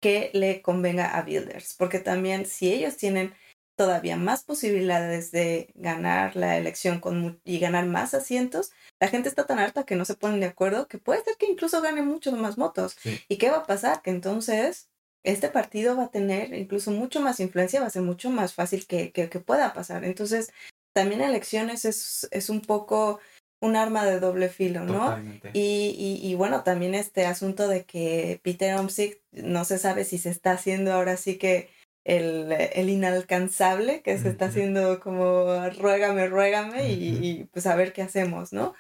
que 0.01 0.31
le 0.33 0.63
convenga 0.63 1.17
a 1.17 1.23
Builders, 1.23 1.75
porque 1.75 1.99
también 1.99 2.47
si 2.47 2.73
ellos 2.73 2.97
tienen 2.97 3.35
todavía 3.77 4.17
más 4.17 4.45
posibilidades 4.45 5.31
de 5.31 5.73
ganar 5.75 6.37
la 6.37 6.59
elección 6.59 7.01
con, 7.01 7.41
y 7.45 7.59
ganar 7.59 7.87
más 7.87 8.13
asientos, 8.13 8.73
la 8.99 9.09
gente 9.09 9.31
está 9.31 9.47
tan 9.47 9.59
harta 9.59 9.85
que 9.85 9.97
no 9.97 10.05
se 10.05 10.17
ponen 10.17 10.41
de 10.41 10.47
acuerdo 10.47 10.87
que 10.87 10.99
puede 10.99 11.25
ser 11.25 11.37
que 11.39 11.47
incluso 11.47 11.81
gane 11.81 12.03
muchos 12.03 12.35
más 12.35 12.57
votos. 12.57 12.99
¿Y 13.29 13.37
qué 13.39 13.51
va 13.51 13.59
a 13.59 13.67
pasar? 13.67 14.03
Que 14.03 14.11
entonces 14.11 14.91
este 15.23 15.49
partido 15.49 15.97
va 15.97 16.05
a 16.05 16.11
tener 16.11 16.53
incluso 16.55 16.91
mucho 16.91 17.21
más 17.21 17.41
influencia, 17.41 17.81
va 17.81 17.87
a 17.87 17.91
ser 17.91 18.03
mucho 18.03 18.31
más 18.31 18.53
fácil 18.53 18.87
que, 18.87 19.13
que, 19.13 19.29
pueda 19.41 19.73
pasar. 19.73 20.05
Entonces, 20.05 20.53
también 20.93 21.21
elecciones 21.21 21.85
es, 21.85 22.29
es 22.31 22.51
un 22.51 22.61
poco 22.61 23.21
un 23.63 23.77
arma 23.77 24.05
de 24.05 24.21
doble 24.21 24.49
filo, 24.49 24.85
¿no? 24.85 25.19
Y, 25.53 25.95
y, 25.99 26.21
y, 26.23 26.35
bueno, 26.35 26.63
también 26.63 26.95
este 26.95 27.27
asunto 27.27 27.69
de 27.69 27.85
que 27.85 28.41
Peter 28.43 28.75
Omsick 28.77 29.21
no 29.33 29.65
se 29.65 29.79
sabe 29.79 30.05
si 30.05 30.17
se 30.19 30.31
está 30.31 30.53
haciendo 30.53 30.95
ahora 30.95 31.19
sí 31.19 31.37
que 31.37 31.69
el, 32.05 32.51
el 32.53 32.89
inalcanzable, 32.89 34.01
que 34.03 34.19
se 34.19 34.31
está 34.31 34.47
haciendo 34.47 35.01
como 35.01 35.69
ruégame, 35.79 36.27
ruégame 36.29 36.91
y, 36.91 37.45
pues 37.53 37.67
a 37.67 37.77
ver 37.77 37.93
qué 37.93 38.03
hacemos, 38.03 38.53
¿no? 38.53 38.75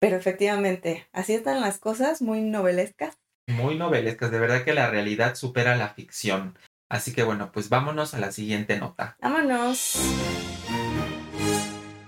Pero 0.00 0.16
efectivamente, 0.16 1.06
así 1.12 1.34
están 1.34 1.60
las 1.60 1.78
cosas, 1.78 2.22
muy 2.22 2.40
novelescas. 2.40 3.18
Muy 3.46 3.76
novelescas, 3.76 4.30
de 4.30 4.38
verdad 4.38 4.64
que 4.64 4.74
la 4.74 4.90
realidad 4.90 5.34
supera 5.34 5.76
la 5.76 5.90
ficción. 5.90 6.58
Así 6.90 7.12
que 7.12 7.22
bueno, 7.22 7.52
pues 7.52 7.68
vámonos 7.68 8.14
a 8.14 8.20
la 8.20 8.32
siguiente 8.32 8.78
nota. 8.78 9.16
Vámonos. 9.20 9.98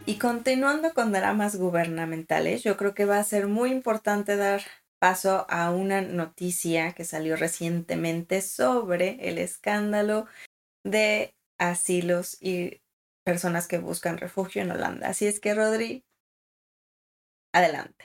Y 0.09 0.19
continuando 0.19 0.95
con 0.95 1.11
dramas 1.11 1.57
gubernamentales, 1.57 2.63
yo 2.63 2.77
creo 2.77 2.95
que 2.95 3.07
va 3.07 3.19
a 3.19 3.25
ser 3.25 3.49
muy 3.49 3.73
importante 3.73 4.37
dar 4.37 4.63
paso 5.01 5.47
a 5.51 5.73
una 5.73 6.01
noticia 6.01 6.93
que 6.93 7.05
salió 7.05 7.35
recientemente 7.35 8.41
sobre 8.41 9.29
el 9.29 9.39
escándalo 9.39 10.27
de 10.85 11.35
asilos 11.59 12.39
y 12.41 12.81
personas 13.25 13.67
que 13.67 13.79
buscan 13.79 14.19
refugio 14.19 14.63
en 14.63 14.71
Holanda. 14.71 15.09
Así 15.09 15.27
es 15.27 15.41
que, 15.41 15.55
Rodri, 15.55 16.05
adelante. 17.53 18.05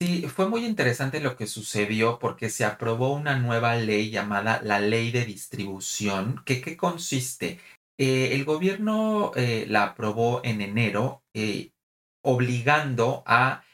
Sí, 0.00 0.22
fue 0.28 0.48
muy 0.48 0.64
interesante 0.64 1.20
lo 1.20 1.36
que 1.36 1.48
sucedió 1.48 2.20
porque 2.20 2.50
se 2.50 2.64
aprobó 2.64 3.14
una 3.14 3.36
nueva 3.36 3.74
ley 3.74 4.10
llamada 4.10 4.60
la 4.62 4.78
Ley 4.78 5.10
de 5.10 5.24
Distribución. 5.24 6.40
¿Qué, 6.44 6.60
qué 6.60 6.76
consiste? 6.76 7.58
Eh, 7.98 8.34
el 8.34 8.44
gobierno 8.44 9.32
eh, 9.36 9.66
la 9.68 9.84
aprobó 9.84 10.40
en 10.44 10.60
enero, 10.60 11.22
eh, 11.34 11.72
obligando 12.22 13.22
a 13.26 13.64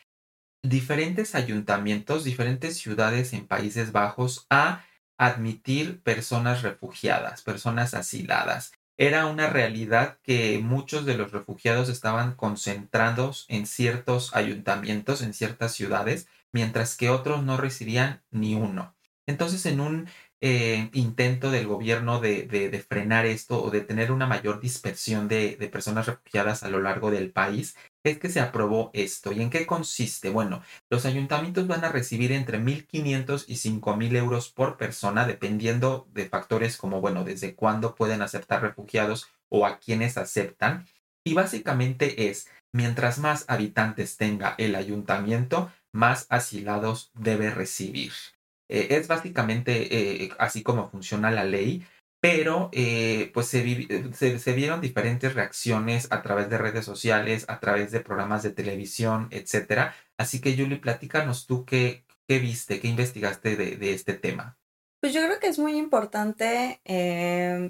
diferentes 0.63 1.35
ayuntamientos, 1.35 2.25
diferentes 2.25 2.77
ciudades 2.77 3.33
en 3.33 3.47
Países 3.47 3.93
Bajos 3.93 4.47
a 4.51 4.85
admitir 5.19 6.03
personas 6.03 6.63
refugiadas, 6.63 7.43
personas 7.43 7.95
asiladas. 7.95 8.73
Era 8.97 9.27
una 9.27 9.49
realidad 9.49 10.19
que 10.23 10.59
muchos 10.59 11.05
de 11.07 11.17
los 11.17 11.31
refugiados 11.31 11.89
estaban 11.89 12.35
concentrados 12.35 13.47
en 13.49 13.67
ciertos 13.67 14.35
ayuntamientos, 14.35 15.23
en 15.23 15.35
ciertas 15.35 15.73
ciudades, 15.73 16.27
mientras 16.53 16.97
que 16.97 17.09
otros 17.11 17.45
no 17.45 17.57
recibían 17.57 18.23
ni 18.31 18.55
uno. 18.55 18.97
Entonces, 19.27 19.67
en 19.67 19.81
un 19.81 20.09
eh, 20.41 20.89
intento 20.93 21.51
del 21.51 21.67
gobierno 21.67 22.21
de, 22.21 22.87
frenar 22.89 23.27
esto 23.27 23.63
o 23.63 23.71
de 23.71 23.81
tener 23.81 24.13
una 24.13 24.27
mayor 24.27 24.61
dispersión 24.61 25.27
de, 25.27 25.57
de, 25.57 25.69
personas 25.69 26.07
refugiadas 26.07 26.63
a 26.63 26.69
lo 26.69 26.81
largo 26.81 27.11
del 27.11 27.31
país, 27.33 27.77
es 28.05 28.19
que 28.19 28.29
se 28.29 28.41
aprobó 28.41 28.91
esto. 28.95 29.33
¿Y 29.33 29.43
en 29.43 29.51
qué 29.51 29.67
consiste? 29.67 30.31
Bueno, 30.31 30.63
los 30.91 31.07
ayuntamientos 31.07 31.67
van 31.67 31.85
a 31.85 31.91
recibir 31.91 32.33
entre 32.33 32.61
1.500 32.61 33.45
y 33.49 33.55
5.000 33.57 34.17
euros 34.17 34.49
por 34.51 34.77
persona, 34.77 35.27
dependiendo 35.27 36.07
de 36.13 36.29
factores 36.29 36.77
como, 36.77 37.01
bueno, 37.01 37.25
desde 37.25 37.55
cuándo 37.55 37.95
pueden 37.95 38.23
aceptar 38.23 38.63
refugiados 38.63 39.29
o 39.49 39.67
a 39.67 39.79
quienes 39.79 40.17
aceptan. 40.17 40.87
Y 41.25 41.35
básicamente 41.35 42.31
es, 42.31 42.49
mientras 42.73 43.19
más 43.19 43.45
habitantes 43.49 44.17
tenga 44.17 44.55
el 44.59 44.77
ayuntamiento, 44.77 45.71
más 45.93 46.27
asilados 46.31 47.11
debe 47.15 47.51
recibir. 47.51 48.13
Eh, 48.69 48.89
es 48.91 49.09
básicamente 49.09 50.25
eh, 50.25 50.31
así 50.39 50.63
como 50.63 50.91
funciona 50.91 51.31
la 51.31 51.45
ley, 51.45 51.85
pero 52.21 52.69
eh, 52.73 53.31
pues 53.33 53.47
se, 53.49 53.63
vieron 54.53 54.81
diferentes 54.81 55.35
reacciones 55.35 56.09
a 56.11 56.23
través 56.23 56.51
de 56.51 56.59
redes 56.59 56.85
sociales, 56.85 57.45
a 57.49 57.61
través 57.61 57.93
de 57.93 58.01
programas 58.01 58.43
de 58.43 58.51
televisión, 58.51 59.29
etc. 59.31 59.93
Así 60.19 60.41
que 60.41 60.57
Julie, 60.57 60.79
platícanos 60.79 61.47
tú 61.47 61.65
qué, 61.65 62.05
qué 62.27 62.39
viste, 62.41 62.81
qué 62.81 62.89
investigaste 62.89 63.57
de, 63.57 63.93
este 63.93 64.15
tema. 64.15 64.59
Pues 65.01 65.15
yo 65.15 65.25
creo 65.25 65.39
que 65.39 65.47
es 65.47 65.61
muy 65.61 65.79
importante 65.79 66.81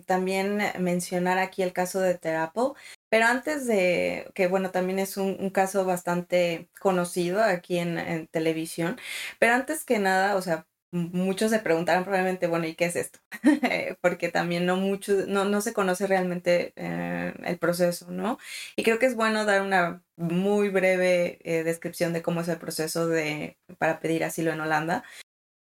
también 0.06 0.62
mencionar 0.78 1.36
aquí 1.36 1.62
el 1.62 1.74
caso 1.74 2.00
de 2.00 2.14
Terapel, 2.14 2.72
pero 3.10 3.26
antes 3.26 3.66
de, 3.66 4.30
que 4.34 4.46
bueno, 4.46 4.70
también 4.70 4.98
es 4.98 5.18
un, 5.18 5.50
caso 5.50 5.84
bastante 5.84 6.70
conocido 6.80 7.42
aquí 7.42 7.76
en, 7.78 7.98
en, 7.98 8.28
televisión, 8.28 8.98
pero 9.38 9.52
antes 9.52 9.84
que 9.84 9.98
nada, 9.98 10.36
o 10.36 10.40
sea, 10.40 10.67
muchos 10.90 11.50
se 11.50 11.58
preguntarán 11.60 12.04
probablemente, 12.04 12.46
bueno, 12.46 12.66
¿y 12.66 12.74
qué 12.74 12.86
es 12.86 12.96
esto? 12.96 13.18
Porque 14.00 14.30
también 14.30 14.66
no 14.66 14.76
mucho, 14.76 15.12
no, 15.26 15.44
no 15.44 15.60
se 15.60 15.72
conoce 15.72 16.06
realmente 16.06 16.72
eh, 16.76 17.34
el 17.44 17.58
proceso, 17.58 18.10
¿no? 18.10 18.38
Y 18.76 18.82
creo 18.84 18.98
que 18.98 19.06
es 19.06 19.14
bueno 19.16 19.44
dar 19.44 19.62
una 19.62 20.02
muy 20.16 20.68
breve 20.70 21.38
eh, 21.44 21.62
descripción 21.64 22.12
de 22.12 22.22
cómo 22.22 22.40
es 22.40 22.48
el 22.48 22.58
proceso 22.58 23.06
de, 23.08 23.58
para 23.78 24.00
pedir 24.00 24.24
asilo 24.24 24.52
en 24.52 24.60
Holanda. 24.60 25.04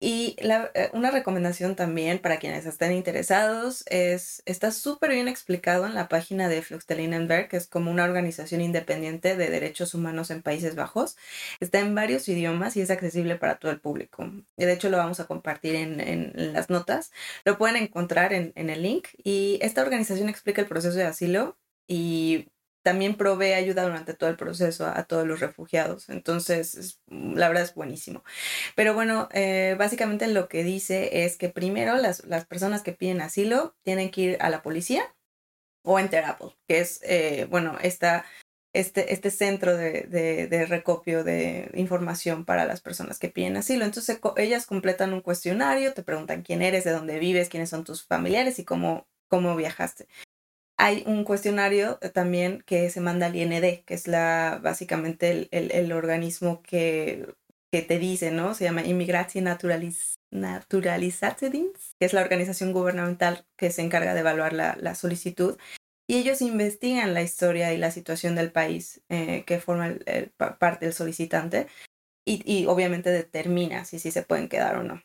Y 0.05 0.36
eh, 0.39 0.89
una 0.91 1.12
recomendación 1.12 1.77
también 1.77 2.19
para 2.19 2.36
quienes 2.38 2.65
estén 2.65 2.91
interesados 2.91 3.86
es, 3.88 4.43
está 4.45 4.72
súper 4.72 5.12
bien 5.12 5.29
explicado 5.29 5.86
en 5.86 5.93
la 5.93 6.10
página 6.10 6.50
de 6.50 6.62
Fluchterlinenberg, 6.62 7.48
que 7.48 7.55
es 7.55 7.67
como 7.67 7.89
una 7.89 8.03
organización 8.03 8.60
independiente 8.60 9.38
de 9.38 9.50
derechos 9.50 9.93
humanos 9.93 10.29
en 10.29 10.41
Países 10.41 10.75
Bajos. 10.75 11.15
Está 11.62 11.79
en 11.79 11.95
varios 11.95 12.27
idiomas 12.27 12.75
y 12.75 12.81
es 12.81 12.91
accesible 12.91 13.38
para 13.38 13.60
todo 13.60 13.72
el 13.72 13.79
público. 13.79 14.29
De 14.57 14.74
hecho, 14.74 14.89
lo 14.89 14.98
vamos 14.98 15.22
a 15.22 15.25
compartir 15.25 15.75
en, 15.75 16.01
en, 16.01 16.53
las 16.53 16.69
notas. 16.69 17.13
Lo 17.45 17.57
pueden 17.57 17.77
encontrar 17.77 18.33
en, 18.33 18.51
en 18.55 18.69
el 18.69 18.83
link. 18.83 19.07
Y 19.24 19.57
esta 19.62 19.83
organización 19.83 20.27
explica 20.27 20.60
el 20.60 20.67
proceso 20.67 20.98
de 20.98 21.05
asilo 21.05 21.57
y 21.88 22.50
también 22.84 23.16
provee 23.16 23.54
ayuda 23.54 23.84
durante 23.84 24.13
todo 24.13 24.30
el 24.30 24.36
proceso 24.36 24.86
a, 24.86 25.04
todos 25.06 25.25
los 25.25 25.40
refugiados. 25.40 26.10
Entonces, 26.10 27.00
la 27.08 27.48
verdad 27.48 27.63
es 27.63 27.74
buenísimo. 27.74 28.24
Pero 28.75 28.94
bueno, 28.94 29.30
eh, 29.32 29.75
básicamente 29.80 30.28
lo 30.28 30.50
que 30.50 30.63
dice 30.63 31.24
es 31.25 31.38
que 31.38 31.50
primero 31.50 31.96
las, 31.98 32.25
las, 32.25 32.46
personas 32.46 32.84
que 32.84 32.92
piden 32.92 33.22
asilo 33.22 33.75
tienen 33.84 34.12
que 34.12 34.22
ir 34.22 34.38
a 34.42 34.50
la 34.50 34.62
policía 34.62 35.16
o 35.84 36.00
en 36.00 36.10
Terapel, 36.10 36.50
que 36.68 36.80
es, 36.80 37.00
eh, 37.04 37.48
bueno, 37.50 37.78
esta, 37.82 38.25
este, 38.74 39.13
este 39.13 39.32
centro 39.32 39.78
de, 39.78 40.04
de, 40.04 40.48
de, 40.48 40.66
recopio 40.66 41.24
de 41.24 41.72
información 41.75 42.46
para 42.46 42.66
las 42.66 42.82
personas 42.82 43.20
que 43.20 43.30
piden 43.30 43.58
asilo. 43.58 43.86
Entonces, 43.86 44.20
ellas 44.38 44.66
completan 44.66 45.13
un 45.13 45.22
cuestionario, 45.22 45.94
te 45.94 46.04
preguntan 46.04 46.44
quién 46.44 46.62
eres, 46.62 46.84
de 46.84 46.92
dónde 46.92 47.20
vives, 47.20 47.50
quiénes 47.50 47.70
son 47.70 47.84
tus 47.86 48.06
familiares 48.06 48.60
y 48.60 48.66
cómo, 48.66 49.08
cómo 49.30 49.56
viajaste 49.56 50.08
hay 50.77 51.03
un 51.06 51.24
cuestionario 51.24 52.00
eh, 52.01 52.10
también 52.10 52.62
que 52.65 52.89
se 52.89 53.01
manda 53.01 53.27
al 53.27 53.36
IND, 53.36 53.84
que 53.86 53.94
es 53.94 54.08
la 54.08 54.60
básicamente 54.62 55.50
el, 55.51 55.72
el, 55.72 55.92
organismo 55.92 56.62
que, 56.63 57.34
que, 57.72 57.82
te 57.82 58.00
dice, 58.00 58.32
¿no? 58.32 58.53
Se 58.53 58.65
llama 58.65 58.86
Inmigración 58.86 59.46
Naturalis, 59.46 60.15
que 60.32 62.06
es 62.06 62.13
la 62.13 62.22
organización 62.22 62.74
gubernamental 62.74 63.46
que 63.58 63.72
se 63.72 63.82
encarga 63.82 64.13
de 64.13 64.22
evaluar 64.22 64.53
la, 64.53 64.75
la 64.80 64.96
solicitud. 64.96 65.58
Y 66.08 66.18
ellos 66.18 66.42
investigan 66.42 67.13
la 67.13 67.22
historia 67.22 67.74
y 67.74 67.77
la 67.77 67.92
situación 67.92 68.36
del 68.36 68.51
país 68.51 69.01
eh, 69.10 69.46
que 69.46 69.60
forma 69.60 69.96
parte 70.60 70.86
del 70.86 70.94
solicitante 70.94 71.68
y, 72.25 72.42
y 72.46 72.65
obviamente 72.65 73.10
determina 73.10 73.86
si, 73.86 74.00
si 74.00 74.12
se 74.12 74.24
pueden 74.24 74.50
quedar 74.50 74.75
o 74.77 74.84
no. 74.84 75.01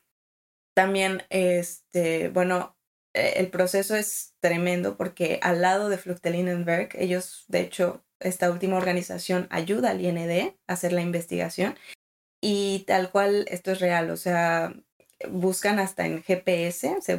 También, 0.75 1.23
este, 1.31 2.29
bueno, 2.31 2.78
el 3.19 3.49
proceso 3.51 3.97
es 3.97 4.35
tremendo 4.41 4.97
porque 4.97 5.39
al 5.43 5.63
lado 5.63 5.89
de 5.89 5.99
Fluchterlinenberg, 5.99 6.91
ellos, 6.95 7.45
de 7.49 7.61
hecho, 7.61 8.05
esta 8.21 8.51
última 8.51 8.77
organización 8.77 9.47
ayuda 9.51 9.91
al 9.91 10.01
IND 10.01 10.55
a 10.67 10.73
hacer 10.73 10.93
la 10.93 11.03
investigación 11.03 11.77
y 12.41 12.85
tal 12.87 13.11
cual 13.11 13.47
esto 13.49 13.73
es 13.73 13.81
real, 13.81 14.11
o 14.11 14.17
sea, 14.17 14.75
buscan 15.31 15.79
hasta 15.79 16.07
en 16.07 16.23
GPS, 16.23 16.97
se 17.01 17.19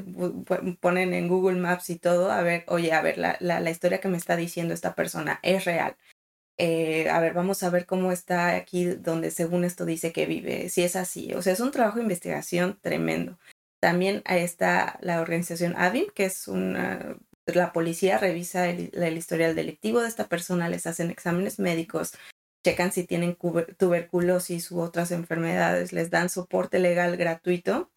ponen 0.79 1.13
en 1.13 1.27
Google 1.27 1.59
Maps 1.59 1.89
y 1.89 1.97
todo, 1.97 2.31
a 2.31 2.41
ver, 2.41 2.63
oye, 2.67 2.93
a 2.93 3.01
ver, 3.01 3.17
la, 3.17 3.37
la, 3.39 3.69
historia 3.69 3.99
que 3.99 4.07
me 4.07 4.17
está 4.17 4.35
diciendo 4.37 4.73
esta 4.73 4.95
persona 4.95 5.39
es 5.43 5.65
real. 5.65 5.97
Eh, 6.57 7.09
a 7.09 7.19
ver, 7.21 7.33
vamos 7.33 7.63
a 7.63 7.69
ver 7.69 7.85
cómo 7.85 8.11
está 8.11 8.55
aquí 8.55 8.85
donde 8.85 9.31
según 9.31 9.63
esto 9.63 9.85
dice 9.85 10.11
que 10.13 10.25
vive, 10.25 10.69
si 10.69 10.83
es 10.83 10.95
así. 10.95 11.33
O 11.33 11.41
sea, 11.41 11.53
es 11.53 11.59
un 11.61 11.71
trabajo 11.71 11.97
de 11.97 12.03
investigación 12.03 12.79
tremendo. 12.81 13.37
También 13.79 14.23
está 14.25 14.99
la 15.01 15.21
organización 15.21 15.75
AVIM, 15.77 16.07
que 16.13 16.25
es 16.25 16.47
una 16.47 17.17
la 17.55 17.73
policía 17.73 18.17
revisa 18.17 18.69
el, 18.69 19.17
historial 19.17 19.55
delictivo 19.55 20.01
de 20.01 20.07
esta 20.07 20.27
persona, 20.27 20.69
les 20.69 20.87
hacen 20.87 21.09
exámenes 21.09 21.59
médicos, 21.59 22.13
checan 22.63 22.91
si 22.91 23.05
tienen 23.05 23.37
tuberculosis 23.77 24.71
u 24.71 24.81
otras 24.81 25.11
enfermedades, 25.11 25.93
les 25.93 26.09
dan 26.09 26.29
soporte 26.29 26.79
legal 26.79 27.17
gratuito. 27.17 27.91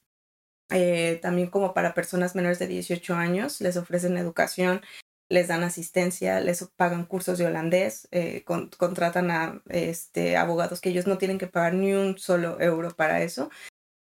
Eh, 0.70 1.18
también 1.20 1.48
como 1.48 1.74
para 1.74 1.94
personas 1.94 2.34
menores 2.34 2.58
de 2.58 2.66
18 2.66 3.14
años, 3.14 3.60
les 3.60 3.76
ofrecen 3.76 4.16
educación, 4.16 4.80
les 5.28 5.48
dan 5.48 5.64
asistencia, 5.64 6.40
les 6.40 6.64
pagan 6.76 7.04
cursos 7.04 7.38
de 7.38 7.46
holandés, 7.46 8.08
eh, 8.10 8.44
contratan 8.44 9.30
a 9.30 9.62
este, 9.68 10.36
abogados 10.36 10.80
que 10.80 10.90
ellos 10.90 11.06
no 11.06 11.18
tienen 11.18 11.38
que 11.38 11.46
pagar 11.46 11.74
ni 11.74 11.92
un 11.92 12.18
solo 12.18 12.60
euro 12.60 12.90
para 12.94 13.22
eso. 13.22 13.50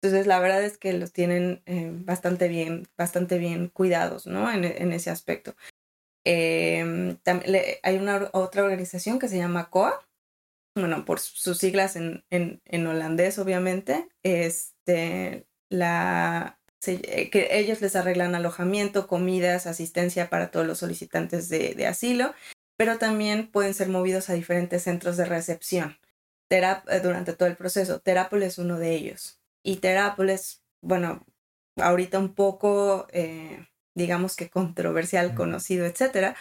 Entonces, 0.02 0.26
la 0.26 0.40
verdad 0.40 0.64
es 0.64 0.78
que 0.78 0.94
los 0.94 1.12
tienen 1.12 1.62
eh, 1.66 1.90
bastante 1.92 2.48
bien, 2.48 2.88
bastante 2.96 3.36
bien 3.38 3.68
cuidados, 3.68 4.26
¿no? 4.26 4.50
En, 4.50 4.64
en 4.64 4.92
ese 4.92 5.10
aspecto. 5.10 5.54
Eh, 6.24 7.16
hay 7.82 7.96
una 7.96 8.30
otra 8.32 8.64
organización 8.64 9.18
que 9.18 9.28
se 9.28 9.36
llama 9.38 9.70
COA, 9.70 10.06
bueno, 10.74 11.04
por 11.04 11.20
sus 11.20 11.58
siglas 11.58 11.96
en, 11.96 12.24
en, 12.30 12.62
en 12.64 12.86
holandés, 12.86 13.38
obviamente. 13.38 14.08
Este, 14.22 15.46
la, 15.68 16.58
eh, 16.86 17.28
que 17.28 17.48
ellos 17.58 17.82
les 17.82 17.94
arreglan 17.96 18.34
alojamiento, 18.34 19.06
comidas, 19.06 19.66
asistencia 19.66 20.30
para 20.30 20.50
todos 20.50 20.66
los 20.66 20.78
solicitantes 20.78 21.48
de, 21.50 21.74
de 21.74 21.86
asilo, 21.86 22.34
pero 22.78 22.96
también 22.98 23.50
pueden 23.50 23.74
ser 23.74 23.88
movidos 23.88 24.30
a 24.30 24.34
diferentes 24.34 24.84
centros 24.84 25.18
de 25.18 25.26
recepción 25.26 25.98
durante 27.02 27.34
todo 27.34 27.48
el 27.48 27.56
proceso. 27.56 28.00
Terápolis 28.00 28.48
es 28.48 28.58
uno 28.58 28.78
de 28.78 28.94
ellos. 28.94 29.39
Y 29.62 29.76
Terápolis, 29.76 30.62
bueno, 30.82 31.26
ahorita 31.76 32.18
un 32.18 32.34
poco, 32.34 33.06
eh, 33.12 33.66
digamos 33.94 34.36
que 34.36 34.48
controversial, 34.48 35.34
conocido, 35.34 35.86
etcétera, 35.86 36.36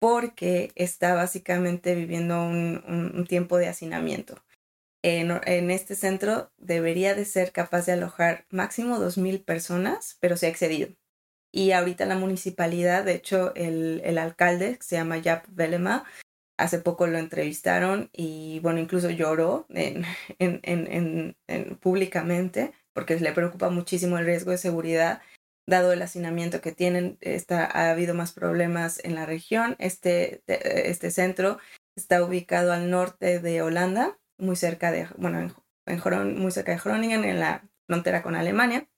porque 0.00 0.72
está 0.74 1.14
básicamente 1.14 1.94
viviendo 1.94 2.42
un, 2.42 2.82
un, 3.14 3.26
tiempo 3.26 3.56
de 3.56 3.68
hacinamiento. 3.68 4.42
En, 5.02 5.30
en, 5.46 5.70
este 5.70 5.94
centro 5.94 6.50
debería 6.58 7.14
de 7.14 7.24
ser 7.24 7.52
capaz 7.52 7.86
de 7.86 7.92
alojar 7.92 8.46
máximo 8.50 8.98
2.000 8.98 9.44
personas, 9.44 10.16
pero 10.20 10.36
se 10.36 10.46
ha 10.46 10.50
excedido. 10.50 10.94
Y 11.52 11.72
ahorita 11.72 12.06
la 12.06 12.16
municipalidad, 12.16 13.04
de 13.04 13.14
hecho, 13.14 13.54
el, 13.54 14.00
el 14.04 14.18
alcalde, 14.18 14.76
que 14.76 14.82
se 14.82 14.96
llama 14.96 15.22
Jap 15.22 15.46
Velema, 15.48 16.04
hace 16.56 16.78
poco 16.78 17.06
lo 17.06 17.18
entrevistaron 17.18 18.10
y 18.12 18.60
bueno, 18.60 18.80
incluso 18.80 19.10
lloró 19.10 19.66
en, 19.70 20.04
en, 20.38 20.60
en, 20.62 21.36
en, 21.46 21.76
públicamente 21.76 22.72
porque 22.92 23.18
le 23.18 23.32
preocupa 23.32 23.70
muchísimo 23.70 24.18
el 24.18 24.26
riesgo 24.26 24.52
de 24.52 24.58
seguridad 24.58 25.20
dado 25.66 25.92
el 25.92 26.02
hacinamiento 26.02 26.60
que 26.60 26.72
tienen. 26.72 27.18
Está, 27.20 27.64
ha 27.64 27.90
habido 27.90 28.14
más 28.14 28.32
problemas 28.32 29.00
en 29.04 29.14
la 29.14 29.26
región. 29.26 29.76
Este, 29.78 30.42
este 30.46 31.10
centro 31.10 31.58
está 31.96 32.22
ubicado 32.22 32.72
al 32.72 32.90
norte 32.90 33.40
de 33.40 33.62
Holanda, 33.62 34.18
muy 34.38 34.56
cerca 34.56 34.92
de, 34.92 35.08
bueno, 35.16 35.52
en, 35.86 36.38
muy 36.38 36.52
cerca 36.52 36.72
de 36.72 36.78
Groningen, 36.78 37.24
en 37.24 37.40
la 37.40 37.68
frontera 37.86 38.22
con 38.22 38.36
Alemania. 38.36 38.88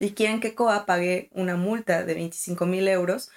Y 0.00 0.12
quieren 0.12 0.40
que 0.40 0.54
COA 0.54 0.84
pague 0.84 1.30
una 1.32 1.56
multa 1.56 2.04
de 2.04 2.14
25 2.14 2.66
mil 2.66 2.88
euros 2.88 3.30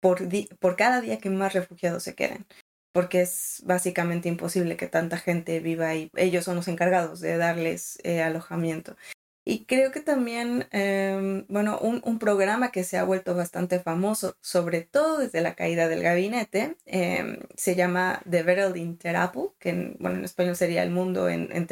por, 0.00 0.20
por 0.60 0.76
cada 0.76 1.00
día 1.00 1.18
que 1.18 1.30
más 1.30 1.52
refugiados 1.52 2.04
se 2.04 2.14
queden 2.14 2.46
porque 2.94 3.22
es 3.22 3.60
básicamente 3.66 4.28
imposible 4.28 4.76
que 4.76 4.86
tanta 4.86 5.18
gente 5.18 5.58
viva 5.58 5.88
ahí. 5.88 6.10
Ellos 6.14 6.44
son 6.44 6.54
los 6.54 6.68
encargados 6.68 7.18
de 7.18 7.36
darles 7.36 7.98
eh, 8.04 8.22
alojamiento. 8.22 8.96
Y 9.44 9.64
creo 9.66 9.90
que 9.90 10.00
también, 10.00 10.68
eh, 10.70 11.44
bueno, 11.48 11.76
un, 11.80 12.00
un, 12.04 12.18
programa 12.18 12.70
que 12.70 12.84
se 12.84 12.96
ha 12.96 13.04
vuelto 13.04 13.34
bastante 13.34 13.80
famoso, 13.80 14.36
sobre 14.40 14.82
todo 14.82 15.18
desde 15.18 15.42
la 15.42 15.54
caída 15.54 15.88
del 15.88 16.02
gabinete, 16.02 16.76
eh, 16.86 17.40
se 17.56 17.74
llama 17.74 18.22
The 18.30 18.42
World 18.44 18.76
in 18.76 18.96
Terapel, 18.96 19.50
que 19.58 19.70
en, 19.70 19.96
bueno, 19.98 20.18
en 20.18 20.24
español 20.24 20.56
sería 20.56 20.82
El 20.82 20.90
Mundo 20.90 21.28
en, 21.28 21.50
en. 21.52 21.66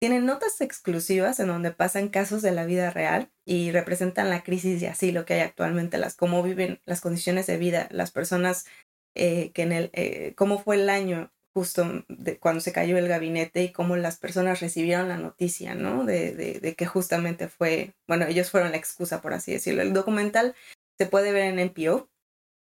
Tienen 0.00 0.24
notas 0.24 0.60
exclusivas 0.60 1.40
en 1.40 1.48
donde 1.48 1.72
pasan 1.72 2.08
casos 2.08 2.40
de 2.40 2.52
la 2.52 2.64
vida 2.64 2.90
real 2.90 3.32
y 3.44 3.72
representan 3.72 4.30
la 4.30 4.44
crisis 4.44 4.80
de 4.80 4.86
asilo 4.86 5.24
que 5.24 5.34
hay 5.34 5.40
actualmente, 5.40 5.98
las 5.98 6.14
cómo 6.14 6.40
viven 6.44 6.80
las 6.86 7.00
condiciones 7.00 7.48
de 7.48 7.56
vida, 7.56 7.88
las 7.90 8.12
personas 8.12 8.66
eh, 9.18 9.52
que 9.52 9.62
en 9.62 9.72
el, 9.72 9.90
eh, 9.92 10.34
cómo 10.36 10.58
fue 10.58 10.76
el 10.76 10.88
año 10.88 11.32
justo 11.54 12.04
de 12.08 12.38
cuando 12.38 12.60
se 12.60 12.72
cayó 12.72 12.98
el 12.98 13.08
gabinete 13.08 13.62
y 13.64 13.72
cómo 13.72 13.96
las 13.96 14.18
personas 14.18 14.60
recibieron 14.60 15.08
la 15.08 15.18
noticia, 15.18 15.74
¿no? 15.74 16.04
De, 16.04 16.32
de, 16.32 16.60
de, 16.60 16.74
que 16.76 16.86
justamente 16.86 17.48
fue, 17.48 17.94
bueno, 18.06 18.26
ellos 18.26 18.50
fueron 18.50 18.70
la 18.70 18.76
excusa, 18.76 19.20
por 19.20 19.34
así 19.34 19.52
decirlo. 19.52 19.82
El 19.82 19.92
documental 19.92 20.54
se 20.98 21.06
puede 21.06 21.32
ver 21.32 21.44
en 21.44 21.58
NPO, 21.58 22.08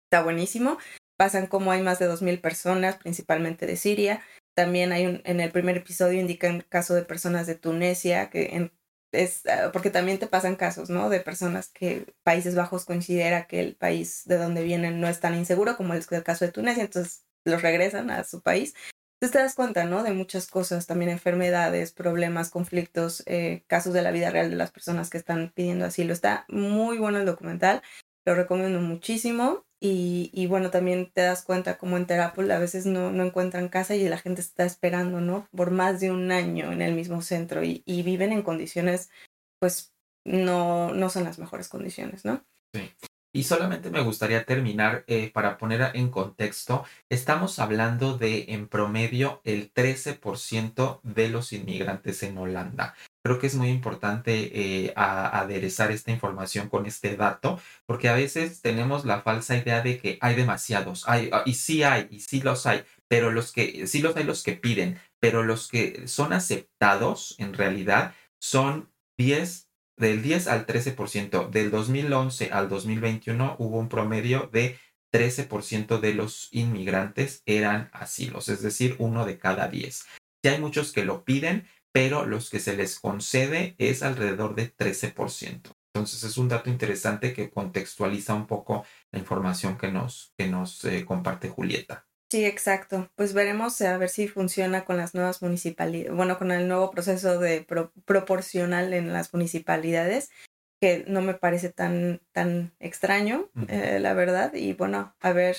está 0.06 0.24
buenísimo. 0.24 0.78
Pasan 1.18 1.48
como 1.48 1.72
hay 1.72 1.82
más 1.82 1.98
de 2.00 2.08
2.000 2.08 2.42
personas, 2.42 2.98
principalmente 2.98 3.66
de 3.66 3.78
Siria. 3.78 4.22
También 4.56 4.92
hay 4.92 5.06
un, 5.06 5.22
en 5.26 5.40
el 5.40 5.52
primer 5.52 5.78
episodio 5.78 6.20
indican 6.20 6.62
caso 6.70 6.94
de 6.94 7.04
personas 7.04 7.48
de 7.48 7.56
Tunesia, 7.56 8.30
que 8.30 8.56
en 8.56 8.72
es, 9.24 9.46
ah, 9.48 9.70
porque 9.74 9.90
también 9.90 10.20
te 10.20 10.28
pasan 10.28 10.56
casos, 10.56 10.90
¿no? 10.90 11.10
De 11.10 11.20
personas 11.20 11.70
que 11.70 12.14
Países 12.24 12.56
Bajos 12.56 12.86
considera 12.86 13.48
que 13.48 13.60
el 13.60 13.76
país 13.76 14.24
de 14.26 14.38
donde 14.38 14.64
vienen 14.64 15.02
no 15.02 15.08
es 15.08 15.20
tan 15.20 15.36
inseguro 15.36 15.78
como 15.78 15.94
es 15.94 16.12
el 16.12 16.24
caso 16.24 16.46
de 16.46 16.52
Túnez, 16.52 16.78
entonces 16.78 17.26
los 17.46 17.62
regresan 17.62 18.10
a 18.10 18.24
su 18.24 18.42
país. 18.42 18.76
Entonces 19.16 19.32
te 19.34 19.40
das 19.40 19.56
cuenta, 19.56 19.86
¿no? 19.86 20.04
De 20.04 20.14
muchas 20.14 20.48
cosas, 20.48 20.88
también 20.88 21.10
enfermedades, 21.10 21.94
problemas, 21.94 22.50
conflictos, 22.50 23.24
eh, 23.26 23.64
casos 23.68 23.94
de 23.94 24.02
la 24.02 24.12
vida 24.12 24.30
real 24.30 24.50
de 24.50 24.58
las 24.58 24.72
personas 24.72 25.10
que 25.10 25.18
están 25.18 25.52
pidiendo 25.56 25.86
asilo. 25.86 26.14
Está 26.14 26.46
muy 26.50 26.98
bueno 26.98 27.20
el 27.20 27.26
documental, 27.26 27.82
lo 28.26 28.36
recomiendo 28.36 28.82
muchísimo. 28.82 29.65
Y, 29.80 30.32
y, 30.34 30.48
bueno, 30.48 30.72
también 30.72 31.12
te 31.12 31.22
das 31.22 31.44
cuenta 31.44 31.78
como 31.78 31.98
en 31.98 32.08
Terapol 32.08 32.50
a 32.52 32.60
veces 32.60 32.86
no, 32.86 33.12
no 33.12 33.24
encuentran 33.24 33.70
casa 33.70 33.96
y 33.96 34.08
la 34.08 34.18
gente 34.18 34.42
está 34.42 34.66
esperando, 34.66 35.20
¿no? 35.20 35.48
Por 35.56 35.72
más 35.72 36.00
de 36.00 36.12
un 36.12 36.32
año 36.32 36.72
en 36.72 36.82
el 36.82 36.96
mismo 36.96 37.22
centro 37.22 37.64
y, 37.64 37.84
y 37.86 38.04
viven 38.04 38.32
en 38.32 38.42
condiciones, 38.42 39.10
pues 39.60 39.94
no, 40.24 40.94
no 40.94 41.10
son 41.10 41.26
las 41.26 41.40
mejores 41.40 41.70
condiciones, 41.70 42.26
¿no? 42.26 42.44
Sí. 42.74 42.90
Y 43.36 43.44
solamente 43.44 43.90
me 43.90 44.00
gustaría 44.00 44.46
terminar 44.46 45.04
eh, 45.08 45.30
para 45.30 45.58
poner 45.58 45.92
en 45.94 46.10
contexto, 46.10 46.86
estamos 47.10 47.60
hablando 47.60 48.18
de 48.18 48.46
en 48.48 48.70
promedio 48.70 49.42
el 49.44 49.74
13% 49.74 51.02
de 51.04 51.28
los 51.28 51.52
inmigrantes 51.52 52.24
en 52.24 52.38
Holanda. 52.38 52.96
Creo 53.22 53.38
que 53.38 53.48
es 53.48 53.56
muy 53.56 53.68
importante 53.68 54.86
eh, 54.86 54.94
aderezar 54.96 55.92
esta 55.92 56.12
información 56.12 56.70
con 56.70 56.86
este 56.86 57.18
dato, 57.18 57.60
porque 57.86 58.08
a 58.08 58.14
veces 58.14 58.62
tenemos 58.62 59.04
la 59.04 59.20
falsa 59.20 59.58
idea 59.58 59.82
de 59.82 60.00
que 60.00 60.18
hay 60.22 60.36
demasiados, 60.36 61.04
hay, 61.06 61.30
ah, 61.34 61.44
y 61.46 61.56
sí 61.56 61.84
hay, 61.84 62.08
y 62.12 62.22
sí 62.22 62.40
los 62.40 62.66
hay, 62.66 62.86
pero 63.10 63.32
los 63.32 63.52
que, 63.52 63.86
sí 63.86 64.02
los 64.02 64.16
hay 64.16 64.24
los 64.24 64.44
que 64.44 64.54
piden, 64.54 64.98
pero 65.20 65.44
los 65.44 65.68
que 65.68 66.08
son 66.08 66.32
aceptados 66.32 67.36
en 67.38 67.54
realidad 67.54 68.16
son 68.40 68.90
10, 69.18 69.65
del 69.98 70.22
10 70.22 70.48
al 70.48 70.66
13%. 70.66 71.50
Del 71.50 71.72
2011 71.72 72.52
al 72.52 72.70
2021 72.70 73.56
hubo 73.60 73.78
un 73.80 73.90
promedio 73.90 74.50
de 74.52 74.78
13% 75.14 76.00
de 76.00 76.14
los 76.14 76.50
inmigrantes 76.52 77.42
eran 77.46 77.90
asilos, 77.94 78.50
es 78.50 78.62
decir, 78.62 78.96
uno 79.00 79.26
de 79.26 79.38
cada 79.38 79.68
10. 79.68 80.06
Si 80.44 80.50
hay 80.50 80.60
muchos 80.60 80.92
que 80.92 81.06
lo 81.06 81.24
piden, 81.24 81.68
pero 81.94 82.26
los 82.26 82.50
que 82.50 82.60
se 82.60 82.76
les 82.76 83.00
concede 83.00 83.76
es 83.78 84.04
alrededor 84.04 84.56
de 84.56 84.76
13%. 84.76 85.74
Entonces 85.94 86.24
es 86.24 86.38
un 86.38 86.50
dato 86.50 86.70
interesante 86.70 87.32
que 87.34 87.50
contextualiza 87.50 88.34
un 88.34 88.48
poco 88.48 88.86
la 89.12 89.20
información 89.20 89.78
que 89.78 89.90
nos, 89.90 90.34
que 90.38 90.48
nos 90.48 90.84
eh, 90.84 91.06
comparte 91.06 91.48
Julieta. 91.48 92.05
Sí, 92.32 92.44
exacto. 92.44 93.10
Pues 93.16 93.34
veremos 93.34 93.80
a 93.82 93.98
ver 93.98 94.10
si 94.10 94.28
funciona 94.28 94.84
con 94.84 94.98
las 94.98 95.14
nuevas 95.14 95.42
municipalidades, 95.42 96.16
bueno, 96.16 96.38
con 96.38 96.52
el 96.52 96.68
nuevo 96.68 96.92
proceso 96.92 97.40
de 97.40 97.66
proporcional 98.06 98.94
en 98.94 99.14
las 99.14 99.34
municipalidades, 99.34 100.32
que 100.82 101.06
no 101.08 101.22
me 101.22 101.36
parece 101.36 101.70
tan, 101.70 102.22
tan 102.32 102.74
extraño, 102.80 103.50
eh, 103.68 104.00
la 104.02 104.14
verdad. 104.14 104.54
Y 104.54 104.74
bueno, 104.74 105.16
a 105.20 105.32
ver 105.34 105.56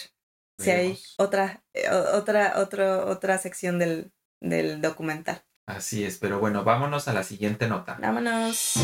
si 0.59 0.71
hay 0.71 0.99
otra, 1.19 1.63
eh, 1.73 1.89
otra, 1.91 2.55
otra, 2.57 3.07
otra 3.07 3.39
sección 3.39 3.79
del, 3.79 4.13
del 4.41 4.81
documental. 4.81 5.45
Así 5.69 6.05
es, 6.05 6.19
pero 6.19 6.39
bueno, 6.39 6.65
vámonos 6.65 7.09
a 7.09 7.13
la 7.13 7.23
siguiente 7.23 7.69
nota. 7.69 7.97
Vámonos. 8.01 8.75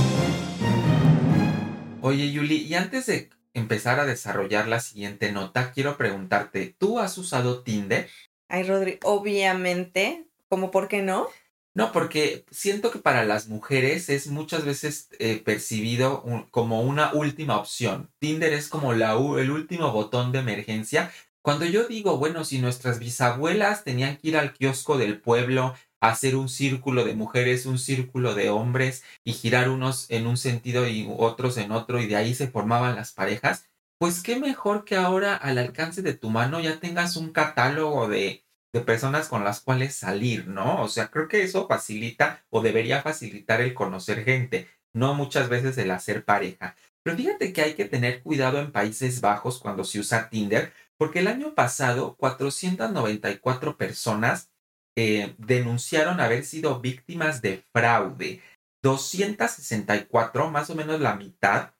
Oye, 2.00 2.32
Yuli, 2.32 2.56
y 2.56 2.74
antes 2.74 3.06
de 3.06 3.30
empezar 3.54 4.00
a 4.00 4.06
desarrollar 4.06 4.68
la 4.68 4.80
siguiente 4.80 5.32
nota, 5.32 5.72
quiero 5.72 5.96
preguntarte, 5.96 6.74
¿tú 6.78 6.98
has 6.98 7.16
usado 7.18 7.62
Tinder? 7.62 8.08
Ay, 8.48 8.64
Rodri, 8.64 8.98
obviamente, 9.02 10.26
¿cómo 10.48 10.70
por 10.70 10.88
qué 10.88 11.02
no? 11.02 11.28
No, 11.74 11.90
porque 11.90 12.44
siento 12.50 12.90
que 12.90 12.98
para 12.98 13.24
las 13.24 13.48
mujeres 13.48 14.10
es 14.10 14.26
muchas 14.26 14.64
veces 14.64 15.08
eh, 15.18 15.40
percibido 15.42 16.22
como 16.50 16.82
una 16.82 17.14
última 17.14 17.56
opción. 17.56 18.10
Tinder 18.18 18.52
es 18.52 18.68
como 18.68 18.92
la, 18.92 19.12
el 19.12 19.50
último 19.50 19.90
botón 19.90 20.32
de 20.32 20.40
emergencia. 20.40 21.10
Cuando 21.40 21.64
yo 21.64 21.84
digo, 21.84 22.18
bueno, 22.18 22.44
si 22.44 22.58
nuestras 22.58 22.98
bisabuelas 22.98 23.84
tenían 23.84 24.18
que 24.18 24.28
ir 24.28 24.36
al 24.36 24.52
kiosco 24.52 24.98
del 24.98 25.18
pueblo 25.18 25.74
hacer 26.02 26.34
un 26.34 26.48
círculo 26.48 27.04
de 27.04 27.14
mujeres, 27.14 27.64
un 27.64 27.78
círculo 27.78 28.34
de 28.34 28.50
hombres 28.50 29.04
y 29.24 29.34
girar 29.34 29.70
unos 29.70 30.10
en 30.10 30.26
un 30.26 30.36
sentido 30.36 30.88
y 30.88 31.08
otros 31.16 31.56
en 31.58 31.70
otro 31.70 32.00
y 32.00 32.06
de 32.08 32.16
ahí 32.16 32.34
se 32.34 32.48
formaban 32.48 32.96
las 32.96 33.12
parejas, 33.12 33.68
pues 33.98 34.20
qué 34.20 34.34
mejor 34.36 34.84
que 34.84 34.96
ahora 34.96 35.36
al 35.36 35.58
alcance 35.58 36.02
de 36.02 36.14
tu 36.14 36.28
mano 36.28 36.58
ya 36.58 36.80
tengas 36.80 37.16
un 37.16 37.30
catálogo 37.30 38.08
de, 38.08 38.44
de 38.72 38.80
personas 38.80 39.28
con 39.28 39.44
las 39.44 39.60
cuales 39.60 39.94
salir, 39.94 40.48
¿no? 40.48 40.82
O 40.82 40.88
sea, 40.88 41.08
creo 41.08 41.28
que 41.28 41.44
eso 41.44 41.68
facilita 41.68 42.44
o 42.50 42.62
debería 42.62 43.02
facilitar 43.02 43.60
el 43.60 43.72
conocer 43.72 44.24
gente, 44.24 44.66
no 44.92 45.14
muchas 45.14 45.48
veces 45.48 45.78
el 45.78 45.92
hacer 45.92 46.24
pareja. 46.24 46.74
Pero 47.04 47.16
fíjate 47.16 47.52
que 47.52 47.62
hay 47.62 47.74
que 47.74 47.84
tener 47.84 48.22
cuidado 48.22 48.58
en 48.58 48.72
Países 48.72 49.20
Bajos 49.20 49.60
cuando 49.60 49.84
se 49.84 50.00
usa 50.00 50.28
Tinder, 50.28 50.72
porque 50.96 51.20
el 51.20 51.28
año 51.28 51.54
pasado 51.54 52.16
494 52.16 53.76
personas 53.76 54.51
eh, 54.96 55.34
denunciaron 55.38 56.20
haber 56.20 56.44
sido 56.44 56.80
víctimas 56.80 57.42
de 57.42 57.64
fraude. 57.74 58.42
264, 58.82 60.50
más 60.50 60.70
o 60.70 60.74
menos 60.74 61.00
la 61.00 61.14
mitad, 61.14 61.74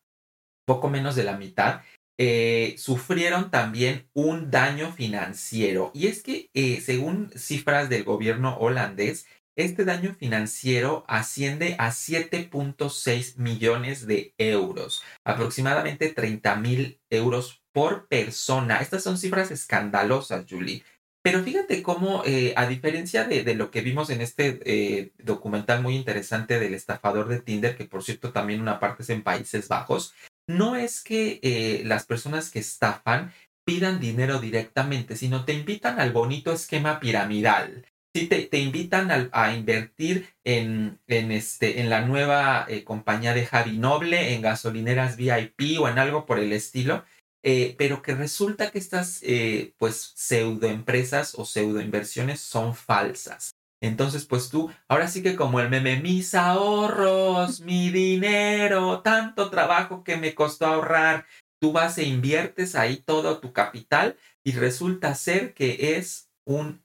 poco 0.66 0.88
menos 0.88 1.16
de 1.16 1.24
la 1.24 1.36
mitad, 1.36 1.82
eh, 2.18 2.76
sufrieron 2.78 3.50
también 3.50 4.08
un 4.14 4.50
daño 4.50 4.92
financiero. 4.92 5.90
Y 5.94 6.06
es 6.06 6.22
que, 6.22 6.50
eh, 6.54 6.80
según 6.80 7.30
cifras 7.34 7.88
del 7.88 8.04
gobierno 8.04 8.56
holandés, 8.58 9.26
este 9.56 9.84
daño 9.84 10.14
financiero 10.14 11.04
asciende 11.08 11.76
a 11.78 11.90
7.6 11.90 13.36
millones 13.36 14.06
de 14.06 14.34
euros, 14.38 15.02
aproximadamente 15.26 16.08
30 16.08 16.56
mil 16.56 17.00
euros 17.10 17.62
por 17.74 18.08
persona. 18.08 18.78
Estas 18.78 19.02
son 19.02 19.18
cifras 19.18 19.50
escandalosas, 19.50 20.46
Julie. 20.48 20.84
Pero 21.22 21.44
fíjate 21.44 21.82
cómo, 21.84 22.24
eh, 22.26 22.52
a 22.56 22.66
diferencia 22.66 23.24
de, 23.24 23.54
lo 23.54 23.70
que 23.70 23.80
vimos 23.80 24.10
en 24.10 24.20
este 24.20 24.60
eh, 24.64 25.12
documental 25.18 25.80
muy 25.80 25.94
interesante 25.94 26.58
del 26.58 26.74
estafador 26.74 27.28
de 27.28 27.40
Tinder, 27.40 27.76
que 27.76 27.84
por 27.84 28.02
cierto 28.02 28.32
también 28.32 28.60
una 28.60 28.80
parte 28.80 29.04
es 29.04 29.10
en 29.10 29.22
Países 29.22 29.68
Bajos, 29.68 30.14
no 30.48 30.74
es 30.74 31.02
que 31.02 31.38
eh, 31.42 31.82
las 31.84 32.06
personas 32.06 32.50
que 32.50 32.58
estafan 32.58 33.32
pidan 33.64 34.00
dinero 34.00 34.40
directamente, 34.40 35.14
sino 35.14 35.44
te 35.44 35.52
invitan 35.52 36.00
al 36.00 36.12
bonito 36.12 36.52
esquema 36.52 36.98
piramidal. 36.98 37.86
Sí, 38.12 38.26
te, 38.26 38.42
te 38.42 38.58
invitan 38.58 39.30
a, 39.32 39.54
invertir 39.54 40.28
en, 40.44 40.98
en, 41.06 41.30
este, 41.30 41.80
en 41.80 41.88
la 41.88 42.02
nueva 42.02 42.66
compañía 42.84 43.32
de 43.32 43.46
Javi 43.46 43.78
Noble, 43.78 44.34
en 44.34 44.42
gasolineras 44.42 45.16
VIP 45.16 45.80
o 45.80 45.88
en 45.88 45.98
algo 45.98 46.26
por 46.26 46.38
el 46.40 46.52
estilo. 46.52 47.04
Eh, 47.44 47.74
pero 47.76 48.02
que 48.02 48.14
resulta 48.14 48.70
que 48.70 48.78
estas 48.78 49.20
eh, 49.22 49.74
pues 49.76 50.12
pseudoempresas 50.14 51.34
o 51.36 51.44
pseudoinversiones 51.44 52.40
son 52.40 52.74
falsas. 52.74 53.52
Entonces, 53.80 54.24
pues 54.26 54.48
tú, 54.48 54.70
ahora 54.86 55.08
sí 55.08 55.24
que 55.24 55.34
como 55.34 55.58
el 55.58 55.68
meme, 55.68 56.00
mis 56.00 56.34
ahorros, 56.34 57.60
mi 57.60 57.90
dinero, 57.90 59.00
tanto 59.02 59.50
trabajo 59.50 60.04
que 60.04 60.16
me 60.16 60.36
costó 60.36 60.66
ahorrar, 60.66 61.26
tú 61.60 61.72
vas 61.72 61.98
e 61.98 62.04
inviertes 62.04 62.76
ahí 62.76 62.98
todo 62.98 63.40
tu 63.40 63.52
capital 63.52 64.16
y 64.44 64.52
resulta 64.52 65.16
ser 65.16 65.52
que 65.52 65.96
es 65.96 66.30
un 66.44 66.80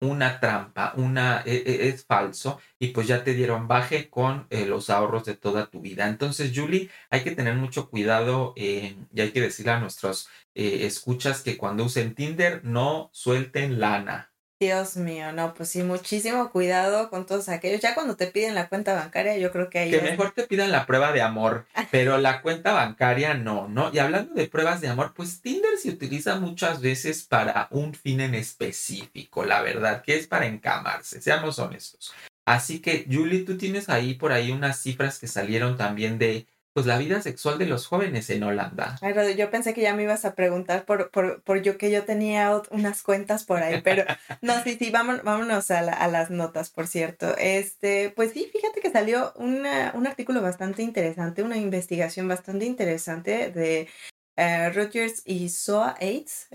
una 0.00 0.40
trampa, 0.40 0.92
una 0.96 1.42
e, 1.44 1.56
e, 1.66 1.88
es, 1.88 2.04
falso 2.04 2.60
y 2.78 2.88
pues 2.88 3.06
ya 3.08 3.24
te 3.24 3.34
dieron 3.34 3.68
baje 3.68 4.08
con 4.10 4.46
eh, 4.50 4.66
los 4.66 4.90
ahorros 4.90 5.24
de 5.24 5.34
toda 5.36 5.66
tu 5.70 5.80
vida. 5.80 6.08
Entonces, 6.08 6.52
Julie, 6.54 6.90
hay 7.10 7.22
que 7.24 7.32
tener 7.32 7.54
mucho 7.54 7.90
cuidado 7.90 8.52
eh, 8.56 8.96
y 9.12 9.20
hay 9.20 9.32
que 9.32 9.40
decirle 9.40 9.72
a 9.72 9.80
nuestros 9.80 10.28
eh, 10.54 10.86
escuchas 10.86 11.42
que 11.42 11.56
cuando 11.56 11.84
usen 11.84 12.14
Tinder 12.14 12.64
no 12.64 13.10
suelten 13.12 13.80
lana. 13.80 14.32
Dios 14.60 14.96
mío, 14.96 15.30
no, 15.30 15.54
pues 15.54 15.68
sí, 15.68 15.84
muchísimo 15.84 16.50
cuidado 16.50 17.10
con 17.10 17.26
todos 17.26 17.48
aquellos. 17.48 17.80
Ya 17.80 17.94
cuando 17.94 18.16
te 18.16 18.26
piden 18.26 18.56
la 18.56 18.68
cuenta 18.68 18.92
bancaria, 18.92 19.38
yo 19.38 19.52
creo 19.52 19.70
que 19.70 19.78
ahí. 19.78 19.90
Que 19.92 20.00
mejor 20.00 20.32
te 20.32 20.48
pidan 20.48 20.72
la 20.72 20.84
prueba 20.84 21.12
de 21.12 21.22
amor, 21.22 21.66
pero 21.92 22.18
la 22.18 22.42
cuenta 22.42 22.72
bancaria 22.72 23.34
no, 23.34 23.68
¿no? 23.68 23.92
Y 23.92 24.00
hablando 24.00 24.34
de 24.34 24.48
pruebas 24.48 24.80
de 24.80 24.88
amor, 24.88 25.12
pues 25.14 25.42
Tinder 25.42 25.78
se 25.78 25.90
utiliza 25.90 26.40
muchas 26.40 26.80
veces 26.80 27.22
para 27.22 27.68
un 27.70 27.94
fin 27.94 28.20
en 28.20 28.34
específico, 28.34 29.44
la 29.44 29.62
verdad, 29.62 30.02
que 30.02 30.16
es 30.16 30.26
para 30.26 30.46
encamarse, 30.46 31.20
seamos 31.20 31.60
honestos. 31.60 32.12
Así 32.44 32.80
que, 32.80 33.06
Julie, 33.08 33.44
tú 33.44 33.56
tienes 33.58 33.88
ahí 33.88 34.14
por 34.14 34.32
ahí 34.32 34.50
unas 34.50 34.80
cifras 34.80 35.20
que 35.20 35.28
salieron 35.28 35.76
también 35.76 36.18
de 36.18 36.48
pues 36.78 36.86
la 36.86 36.96
vida 36.96 37.20
sexual 37.20 37.58
de 37.58 37.66
los 37.66 37.88
jóvenes 37.88 38.30
en 38.30 38.44
Holanda. 38.44 39.00
yo 39.36 39.50
pensé 39.50 39.74
que 39.74 39.80
ya 39.80 39.96
me 39.96 40.04
ibas 40.04 40.24
a 40.24 40.36
preguntar 40.36 40.84
por, 40.84 41.10
por, 41.10 41.42
por 41.42 41.60
yo 41.60 41.76
que 41.76 41.90
yo 41.90 42.04
tenía 42.04 42.52
unas 42.70 43.02
cuentas 43.02 43.42
por 43.42 43.64
ahí, 43.64 43.80
pero 43.82 44.04
no, 44.42 44.62
sí, 44.62 44.76
sí, 44.78 44.92
vámonos, 44.92 45.24
vámonos 45.24 45.72
a, 45.72 45.80
a, 45.80 46.06
las 46.06 46.30
notas, 46.30 46.70
por 46.70 46.86
cierto. 46.86 47.36
Este, 47.36 48.10
pues 48.10 48.30
sí, 48.30 48.48
fíjate 48.52 48.80
que 48.80 48.92
salió 48.92 49.32
una, 49.34 49.90
un 49.96 50.06
artículo 50.06 50.40
bastante 50.40 50.84
interesante, 50.84 51.42
una 51.42 51.56
investigación 51.56 52.28
bastante 52.28 52.64
interesante 52.64 53.50
de 53.50 53.88
uh, 54.36 54.72
Rogers 54.72 55.22
y 55.24 55.48
SOA 55.48 55.96
AIDS 56.00 56.46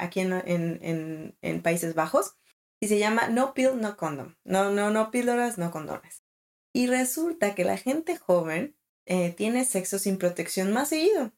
aquí 0.00 0.18
en, 0.18 0.32
en, 0.44 1.36
en, 1.40 1.62
Países 1.62 1.94
Bajos 1.94 2.34
y 2.80 2.88
se 2.88 2.98
llama 2.98 3.28
No 3.28 3.54
Pill, 3.54 3.80
No 3.80 3.96
Condom. 3.96 4.34
No, 4.42 4.72
no, 4.72 4.90
no 4.90 5.12
píldoras, 5.12 5.56
no 5.56 5.70
condones. 5.70 6.24
Y 6.72 6.88
resulta 6.88 7.54
que 7.54 7.62
la 7.62 7.76
gente 7.76 8.16
joven 8.16 8.74
eh, 9.08 9.32
tiene 9.36 9.64
sexo 9.64 9.98
sin 9.98 10.18
protección 10.18 10.72
más 10.72 10.90
seguido. 10.90 11.32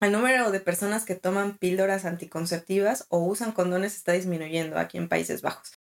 El 0.00 0.12
número 0.12 0.50
de 0.50 0.60
personas 0.60 1.04
que 1.04 1.14
toman 1.14 1.58
píldoras 1.58 2.06
anticonceptivas 2.06 3.06
o 3.10 3.18
usan 3.18 3.52
condones 3.52 3.96
está 3.96 4.12
disminuyendo 4.12 4.78
aquí 4.78 4.96
en 4.96 5.08
Países 5.08 5.42
Bajos. 5.42 5.72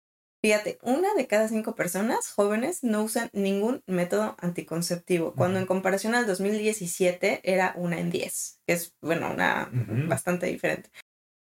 Fíjate, 0.42 0.80
una 0.82 1.14
de 1.14 1.28
cada 1.28 1.48
cinco 1.48 1.76
personas 1.76 2.30
jóvenes 2.32 2.84
no 2.84 3.04
usan 3.04 3.30
ningún 3.32 3.84
método 3.88 4.36
anticonceptivo, 4.40 5.34
cuando 5.36 5.60
en 5.60 5.66
comparación 5.66 6.16
al 6.16 6.26
2017 6.26 7.42
era 7.44 7.74
una 7.78 8.00
en 8.00 8.10
diez, 8.10 8.60
que 8.66 8.74
es, 8.74 8.96
bueno, 9.02 9.32
una 9.32 9.70
bastante 10.08 10.48
diferente. 10.48 10.90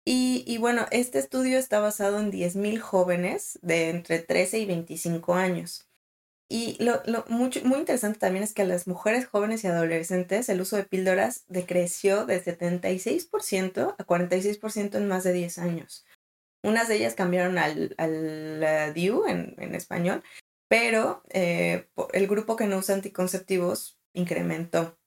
Y, 0.07 0.43
y, 0.47 0.57
bueno, 0.57 0.87
este 0.91 1.19
estudio 1.19 1.59
está 1.59 1.81
basado 1.81 2.19
en 2.19 2.33
10.000 2.33 2.81
jóvenes 2.81 3.59
de 3.61 3.91
entre 3.91 4.21
13 4.21 4.59
y 4.59 4.67
25 4.67 5.35
años. 5.35 5.88
Y 6.50 6.82
lo, 6.82 7.02
lo 7.04 7.24
muy, 7.28 7.50
muy 7.64 7.78
interesante 7.78 8.18
también 8.18 8.42
es 8.42 8.54
que 8.54 8.62
a 8.62 8.66
las 8.66 8.87
mujeres 8.87 9.26
jóvenes 9.26 9.64
y 9.64 9.66
adolescentes 9.66 10.48
el 10.48 10.62
uso 10.62 10.76
de 10.76 10.84
píldoras 10.84 11.44
decreció 11.48 12.24
de 12.24 12.42
76% 12.42 13.94
a 13.98 14.06
46% 14.06 14.96
en 14.96 15.08
más 15.08 15.24
de 15.24 15.34
10 15.34 15.58
años. 15.58 16.06
Unas 16.62 16.88
de 16.88 16.96
ellas 16.96 17.14
cambiaron 17.14 17.58
al, 17.58 17.94
al 17.98 18.94
DIU 18.94 19.26
en, 19.26 19.54
en 19.58 19.74
español, 19.74 20.22
pero 20.68 21.22
eh, 21.30 21.88
el 22.12 22.26
grupo 22.26 22.56
que 22.56 22.66
no 22.66 22.78
usa 22.78 22.94
anticonceptivos 22.94 23.98
incrementó. 24.14 24.98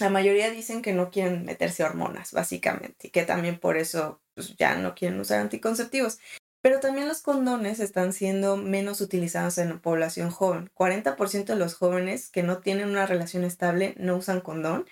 La 0.00 0.10
mayoría 0.10 0.50
dicen 0.50 0.82
que 0.82 0.92
no 0.92 1.10
quieren 1.10 1.44
meterse 1.44 1.84
hormonas, 1.84 2.32
básicamente, 2.32 3.08
y 3.08 3.10
que 3.10 3.22
también 3.22 3.60
por 3.60 3.76
eso 3.76 4.20
pues, 4.34 4.56
ya 4.56 4.74
no 4.76 4.94
quieren 4.94 5.20
usar 5.20 5.40
anticonceptivos. 5.40 6.18
Pero 6.64 6.80
también 6.80 7.08
los 7.08 7.20
condones 7.20 7.78
están 7.78 8.14
siendo 8.14 8.56
menos 8.56 9.02
utilizados 9.02 9.58
en 9.58 9.68
la 9.68 9.82
población 9.82 10.30
joven. 10.30 10.70
40% 10.72 11.44
de 11.44 11.56
los 11.56 11.74
jóvenes 11.74 12.30
que 12.30 12.42
no 12.42 12.60
tienen 12.60 12.88
una 12.88 13.04
relación 13.04 13.44
estable 13.44 13.94
no 13.98 14.16
usan 14.16 14.40
condón 14.40 14.86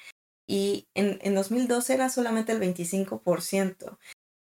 y 0.46 0.90
en, 0.92 1.18
en 1.22 1.34
2012 1.34 1.94
era 1.94 2.10
solamente 2.10 2.52
el 2.52 2.60
25%. 2.60 3.98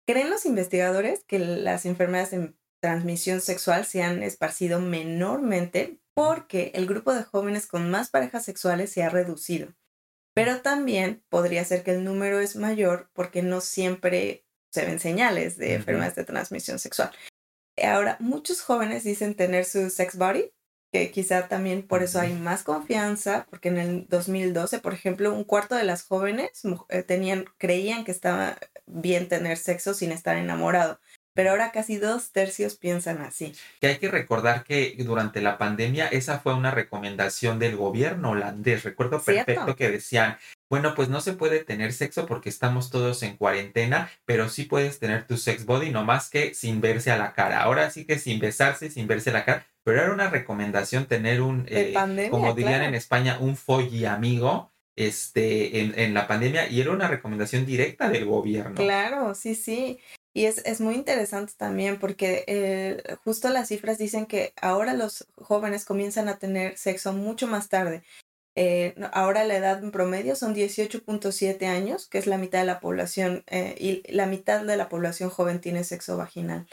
¿Creen 0.07 0.31
los 0.31 0.47
investigadores 0.47 1.23
que 1.25 1.39
las 1.39 1.85
enfermedades 1.85 2.31
de 2.31 2.55
transmisión 2.81 3.43
sexual 3.43 3.85
se 3.85 4.03
han 4.03 4.23
esparcido 4.23 4.81
menormente 4.81 6.01
porque 6.15 6.73
el 6.75 6.87
grupo 6.87 7.13
de 7.13 7.25
jóvenes 7.25 7.67
con 7.67 7.91
más 7.91 8.09
parejas 8.09 8.47
sexuales 8.47 8.93
se 8.93 9.03
ha 9.03 9.11
reducido? 9.11 9.75
Pero 10.33 10.63
también 10.63 11.23
podría 11.29 11.67
ser 11.67 11.83
que 11.83 11.91
el 11.91 12.03
número 12.03 12.41
es 12.41 12.57
mayor 12.57 13.11
porque 13.13 13.43
no 13.43 13.61
siempre 13.61 14.47
se 14.71 14.85
ven 14.85 14.99
señales 14.99 15.57
de 15.59 15.75
enfermedades 15.75 16.15
de 16.17 16.25
transmisión 16.25 16.79
sexual. 16.79 17.11
Ahora, 17.83 18.17
muchos 18.21 18.61
jóvenes 18.63 19.05
dicen 19.05 19.35
tener 19.35 19.65
su 19.65 19.91
sex 19.91 20.17
body, 20.17 20.53
que 20.93 21.11
quizá 21.11 21.49
también 21.49 21.87
por 21.87 22.03
eso 22.03 22.21
hay 22.21 22.33
más 22.35 22.63
confianza, 22.63 23.47
porque 23.49 23.69
en 23.69 23.79
el 23.79 24.07
2012, 24.09 24.81
por 24.81 24.93
ejemplo, 24.93 25.33
un 25.33 25.45
cuarto 25.45 25.77
de 25.77 25.85
las 25.85 26.03
jóvenes 26.03 26.63
eh, 26.89 27.03
tenían, 27.03 27.45
creían 27.59 28.05
que 28.05 28.11
estaba 28.11 28.59
bien 28.87 29.29
tener 29.29 29.57
sexo 29.57 29.95
sin 29.95 30.13
estar 30.13 30.37
enamorado. 30.37 31.01
Pero 31.33 31.51
ahora 31.51 31.71
casi 31.71 31.97
dos 31.97 32.33
tercios 32.33 32.77
piensan 32.77 33.23
así. 33.23 33.55
Que 33.81 33.87
hay 33.87 33.99
que 33.99 34.11
recordar 34.11 34.65
que 34.65 34.97
durante 34.99 35.41
la 35.41 35.59
pandemia 35.59 36.09
esa 36.09 36.41
fue 36.41 36.55
una 36.55 36.73
recomendación 36.73 37.61
del 37.61 37.77
gobierno 37.77 38.31
holandés. 38.31 38.83
Recuerdo 38.83 39.23
perfecto 39.23 39.77
que 39.77 39.91
decían, 39.91 40.39
bueno, 40.71 40.95
pues 40.95 41.09
no 41.09 41.21
se 41.21 41.33
puede 41.33 41.65
tener 41.65 41.93
sexo 41.93 42.27
porque 42.27 42.49
estamos 42.49 42.91
todos 42.91 43.25
en 43.25 43.37
cuarentena, 43.37 44.09
pero 44.25 44.49
sí 44.49 44.65
puedes 44.65 45.01
tener 45.01 45.27
tu 45.27 45.37
sex 45.37 45.67
body, 45.67 45.91
no 45.91 46.05
más 46.05 46.31
que 46.31 46.55
sin 46.55 46.81
verse 46.81 47.11
a 47.11 47.19
la 47.19 47.33
cara. 47.33 47.63
Ahora 47.63 47.91
sí 47.91 48.05
que 48.07 48.21
sin 48.21 48.39
besarse, 48.39 48.89
sin 48.89 49.09
verse 49.09 49.31
a 49.31 49.33
la 49.33 49.45
cara, 49.45 49.67
pero 49.83 50.01
era 50.01 50.13
una 50.13 50.31
recomendación 50.31 51.07
tener 51.07 51.43
un, 51.43 51.67
eh, 51.69 51.93
como 52.31 52.55
dirían 52.55 52.83
en 52.83 52.95
España, 52.95 53.39
un 53.41 53.57
folly 53.57 54.05
amigo 54.05 54.71
este, 54.95 55.81
en, 55.81 55.99
en, 55.99 56.15
la 56.15 56.29
pandemia 56.29 56.69
y 56.69 56.81
era 56.81 56.93
una 56.93 57.09
recomendación 57.09 57.67
directa 57.67 58.09
del 58.09 58.25
gobierno. 58.27 58.77
Claro, 58.77 59.35
sí, 59.35 59.57
sí. 59.57 59.99
Y 60.33 60.45
es, 60.45 60.59
es 60.65 60.81
muy 60.81 60.95
interesante 60.95 61.53
también 61.57 61.99
porque 61.99 62.45
eh, 62.47 63.17
justo 63.25 63.49
las 63.49 63.69
cifras 63.69 63.99
dicen 63.99 64.27
que 64.27 64.53
ahora 64.63 64.95
los 64.95 65.27
jóvenes 65.35 65.85
comienzan 65.85 66.29
a 66.29 66.39
tener 66.39 66.79
sexo 66.79 67.13
mucho 67.13 67.49
más 67.49 67.69
tarde 67.69 68.05
Eh, 68.57 68.95
ahora 69.13 69.45
la 69.45 69.57
edad 69.57 69.83
en 69.83 69.91
promedio 69.91 70.35
son 70.37 70.55
18.7 70.55 71.67
años, 71.67 72.09
que 72.09 72.19
es 72.19 72.27
la 72.27 72.39
mitad 72.39 72.61
de 72.61 72.67
la 72.67 72.81
población, 72.81 73.45
eh, 73.47 73.75
y 73.79 74.03
la 74.13 74.27
mitad 74.27 74.65
de 74.65 74.77
la 74.77 74.89
población 74.89 75.31
joven 75.31 75.61
tiene 75.61 75.85
sexo 75.85 76.17
vaginal. 76.17 76.67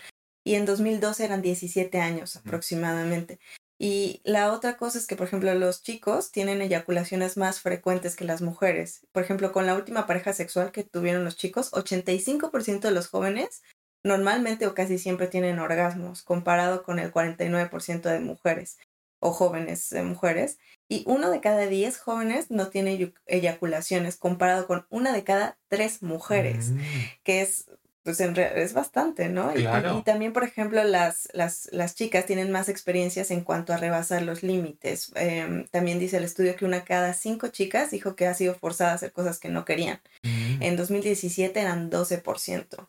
Y 0.43 0.55
en 0.55 0.65
2012 0.65 1.25
eran 1.25 1.41
17 1.41 1.99
años 1.99 2.35
aproximadamente. 2.35 3.39
Y 3.79 4.21
la 4.23 4.51
otra 4.53 4.77
cosa 4.77 4.97
es 4.97 5.05
que, 5.05 5.15
por 5.15 5.27
ejemplo, 5.27 5.53
los 5.53 5.83
chicos 5.83 6.31
tienen 6.31 6.61
eyaculaciones 6.61 7.37
más 7.37 7.61
frecuentes 7.61 8.15
que 8.15 8.25
las 8.25 8.41
mujeres. 8.41 9.05
Por 9.11 9.23
ejemplo, 9.23 9.51
con 9.51 9.67
la 9.67 9.75
última 9.75 10.07
pareja 10.07 10.33
sexual 10.33 10.71
que 10.71 10.83
tuvieron 10.83 11.23
los 11.23 11.35
chicos, 11.35 11.71
85% 11.73 12.87
de 12.87 12.91
los 12.91 13.07
jóvenes 13.07 13.61
normalmente 14.03 14.65
o 14.65 14.73
casi 14.73 14.97
siempre 14.97 15.27
tienen 15.27 15.59
orgasmos, 15.59 16.23
comparado 16.23 16.83
con 16.83 16.97
el 16.97 17.11
49% 17.11 18.09
de 18.09 18.19
mujeres 18.19 18.77
o 19.19 19.31
jóvenes 19.31 19.89
de 19.89 20.03
mujeres. 20.03 20.59
Y 20.89 21.03
uno 21.05 21.29
de 21.29 21.41
cada 21.41 21.65
diez 21.67 21.97
jóvenes 21.97 22.49
no 22.49 22.67
tiene 22.67 23.13
eyaculaciones, 23.25 24.15
comparado 24.15 24.67
con 24.67 24.85
una 24.89 25.13
de 25.13 25.23
cada 25.23 25.57
tres 25.67 26.01
mujeres, 26.01 26.69
mm. 26.69 26.79
que 27.23 27.41
es 27.41 27.69
pues 28.07 28.21
en 28.21 28.37
es 28.37 28.71
bastante, 28.71 29.27
¿no? 29.27 29.51
Y, 29.53 29.65
también, 30.03 30.31
por 30.31 30.45
ejemplo, 30.45 30.81
las, 30.85 31.27
las, 31.33 31.67
las, 31.73 31.93
chicas 31.93 32.25
tienen 32.25 32.53
más 32.53 32.69
experiencias 32.69 33.31
en 33.31 33.41
cuanto 33.41 33.73
a 33.73 33.77
rebasar 33.77 34.21
los 34.21 34.43
límites. 34.43 35.11
Em, 35.15 35.67
también 35.67 35.99
dice 35.99 36.15
el 36.15 36.23
estudio 36.23 36.55
que 36.55 36.63
una 36.63 36.85
cada 36.85 37.13
cinco 37.13 37.49
chicas 37.49 37.91
dijo 37.91 38.15
que 38.15 38.25
ha 38.25 38.33
sido 38.33 38.55
forzada 38.55 38.91
a 38.91 38.95
hacer 38.95 39.11
cosas 39.11 39.39
que 39.39 39.49
no 39.49 39.65
querían. 39.65 39.99
Mm. 40.23 40.61
En 40.63 40.77
2017 40.77 41.59
eran 41.59 41.91
12%. 41.91 42.87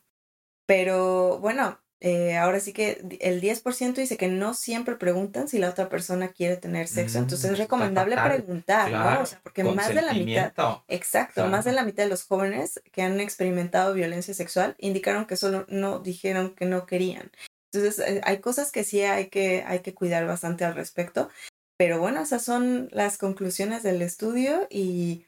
Pero 0.66 1.40
bueno, 1.40 1.80
eh, 2.00 2.36
ahora 2.36 2.60
sí 2.60 2.72
que 2.72 3.02
el 3.20 3.40
10% 3.40 3.94
dice 3.94 4.16
que 4.16 4.28
no 4.28 4.54
siempre 4.54 4.94
preguntan 4.94 5.48
si 5.48 5.58
la 5.58 5.70
otra 5.70 5.88
persona 5.88 6.28
quiere 6.28 6.56
tener 6.56 6.86
sexo. 6.86 7.18
Entonces 7.18 7.50
es 7.50 7.58
recomendable 7.58 8.16
preguntar, 8.16 8.90
¿no? 8.90 9.22
O 9.22 9.26
sea, 9.26 9.40
porque 9.42 9.64
más 9.64 9.88
de 9.88 10.02
la 10.02 10.12
mitad, 10.12 10.52
exacto, 10.86 11.46
más 11.48 11.64
de 11.64 11.72
la 11.72 11.82
mitad 11.82 12.04
de 12.04 12.08
los 12.08 12.24
jóvenes 12.24 12.80
que 12.92 13.02
han 13.02 13.18
experimentado 13.20 13.94
violencia 13.94 14.32
sexual 14.32 14.76
indicaron 14.78 15.26
que 15.26 15.36
solo 15.36 15.66
no 15.68 15.98
dijeron 15.98 16.54
que 16.54 16.66
no 16.66 16.86
querían. 16.86 17.32
Entonces 17.72 17.98
eh, 18.06 18.20
hay 18.24 18.38
cosas 18.38 18.70
que 18.70 18.84
sí 18.84 19.02
hay 19.02 19.26
que, 19.26 19.64
hay 19.66 19.80
que 19.80 19.94
cuidar 19.94 20.26
bastante 20.26 20.64
al 20.64 20.74
respecto. 20.74 21.28
Pero 21.76 22.00
bueno, 22.00 22.20
esas 22.20 22.44
son 22.44 22.88
las 22.92 23.18
conclusiones 23.18 23.82
del 23.82 24.02
estudio 24.02 24.66
y 24.68 25.26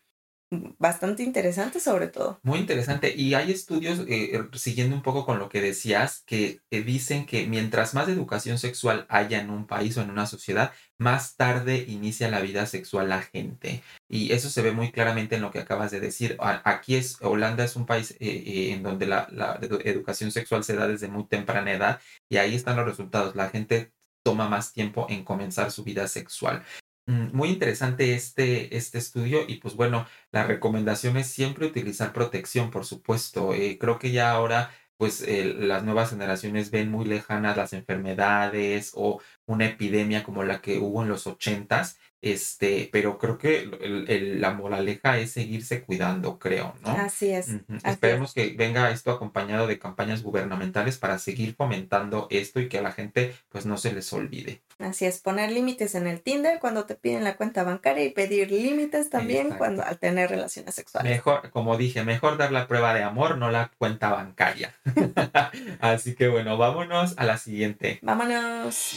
bastante 0.51 1.23
interesante 1.23 1.81
sobre 1.81 2.09
todo. 2.09 2.41
Muy 2.43 2.59
interesante. 2.59 3.15
Y 3.17 3.35
hay 3.35 3.53
estudios, 3.53 4.01
eh, 4.01 4.37
eh, 4.37 4.49
siguiendo 4.55 4.97
un 4.97 5.03
poco 5.03 5.25
con 5.25 5.39
lo 5.39 5.49
que 5.49 5.61
decías, 5.61 6.23
que 6.27 6.61
dicen 6.71 7.27
que 7.27 7.47
mientras 7.47 7.95
más 7.95 8.09
educación 8.09 8.59
sexual 8.59 9.07
haya 9.09 9.41
en 9.41 9.51
un 9.51 9.67
país 9.67 9.97
o 9.97 10.03
en 10.03 10.11
una 10.11 10.27
sociedad, 10.27 10.73
más 10.99 11.37
tarde 11.37 11.85
inicia 11.89 12.31
la 12.31 12.41
vida 12.41 12.67
sexual 12.67 13.09
la 13.09 13.23
gente. 13.23 13.83
Y 14.09 14.33
eso 14.33 14.51
se 14.51 14.63
ve 14.63 14.73
muy 14.73 14.91
claramente 14.91 15.37
en 15.37 15.43
lo 15.43 15.51
que 15.51 15.61
acabas 15.61 15.91
de 15.91 16.01
decir. 16.01 16.37
Aquí 16.41 16.97
es, 16.97 17.19
Holanda 17.23 17.65
es 17.65 17.77
un 17.77 17.87
país 17.87 18.17
eh, 18.21 18.73
en 18.73 18.83
donde 18.83 19.07
la, 19.07 19.29
la 19.31 19.59
educación 19.85 20.33
sexual 20.33 20.65
se 20.65 20.77
da 20.77 20.87
desde 20.87 21.09
muy 21.09 21.25
temprana 21.27 21.73
edad 21.73 22.01
y 22.29 22.39
ahí 22.39 22.55
están 22.55 22.77
los 22.77 22.87
resultados. 22.87 23.37
La 23.37 23.49
gente 23.51 23.93
toma 24.23 24.49
más 24.49 24.73
tiempo 24.73 25.07
en 25.09 25.25
comenzar 25.25 25.71
su 25.71 25.85
vida 25.85 26.07
sexual. 26.09 26.63
Mm, 27.11 27.35
muy 27.37 27.49
interesante 27.49 28.15
este, 28.15 28.77
este 28.77 28.99
estudio 28.99 29.41
y 29.49 29.57
pues 29.57 29.75
bueno, 29.75 30.07
la 30.31 30.45
recomendación 30.45 31.17
es 31.17 31.27
siempre 31.27 31.67
utilizar 31.67 32.13
protección, 32.13 32.71
por 32.71 32.85
supuesto. 32.85 33.53
Eh, 33.53 33.79
creo 33.81 33.99
que 33.99 34.13
ya 34.13 34.31
ahora 34.31 34.71
pues 34.97 35.25
las 35.27 35.83
nuevas 35.83 36.11
generaciones 36.11 36.71
ven 36.71 36.91
muy 36.91 37.07
lejanas 37.07 37.57
las 37.57 37.73
enfermedades 37.73 38.93
o 38.95 39.21
una 39.47 39.65
epidemia 39.67 40.23
como 40.23 40.45
la 40.45 40.61
que 40.61 40.79
hubo 40.79 41.03
en 41.03 41.09
los 41.09 41.27
ochentas 41.27 41.99
este, 42.23 42.89
pero 42.93 43.19
creo 43.19 43.39
que 43.39 43.67
la 44.39 44.53
moraleja 44.53 45.19
es 45.19 45.33
seguirse 45.33 45.83
cuidando, 45.83 46.39
creo, 46.39 46.75
¿no? 46.83 46.91
Así 46.91 47.31
es. 47.31 47.49
Esperemos 47.85 48.35
que 48.35 48.55
venga 48.57 48.91
esto 48.91 49.11
acompañado 49.11 49.67
de 49.67 49.79
campañas 49.79 50.23
gubernamentales 50.23 50.99
para 50.99 51.19
seguir 51.19 51.55
fomentando 51.55 52.27
esto 52.31 52.61
y 52.61 52.69
que 52.69 52.79
a 52.79 52.83
la 52.83 52.93
gente 52.93 53.35
pues 53.49 53.67
no 53.67 53.79
se 53.79 53.93
les 53.93 54.13
olvide. 54.13 54.61
Así 54.79 55.05
es, 55.05 55.19
poner 55.19 55.53
límites 55.53 55.95
en 55.95 56.07
el 56.07 56.21
Tinder 56.21 56.59
cuando 56.59 56.85
te 56.85 56.95
piden 56.95 57.25
la 57.25 57.37
cuenta 57.37 57.65
bancaria 57.65 58.05
y 58.05 58.11
pedir 58.11 58.51
límites 58.51 59.11
también 59.11 59.51
cuando 59.51 59.85
al 59.85 59.99
tener 59.99 60.31
relaciones 60.31 60.75
sexuales. 60.75 61.11
Mejor, 61.11 61.51
como 61.51 61.77
dije, 61.77 62.03
mejor 62.05 62.39
dar 62.39 62.53
la 62.53 62.67
prueba 62.67 62.95
de 62.95 63.03
amor, 63.03 63.37
no 63.39 63.51
la 63.51 63.71
cuenta 63.79 64.11
bancaria. 64.11 64.75
Así 65.81 66.15
que 66.15 66.29
bueno, 66.29 66.57
vámonos 66.57 67.15
a 67.17 67.25
la 67.25 67.39
siguiente. 67.39 67.99
Vámonos. 68.03 68.95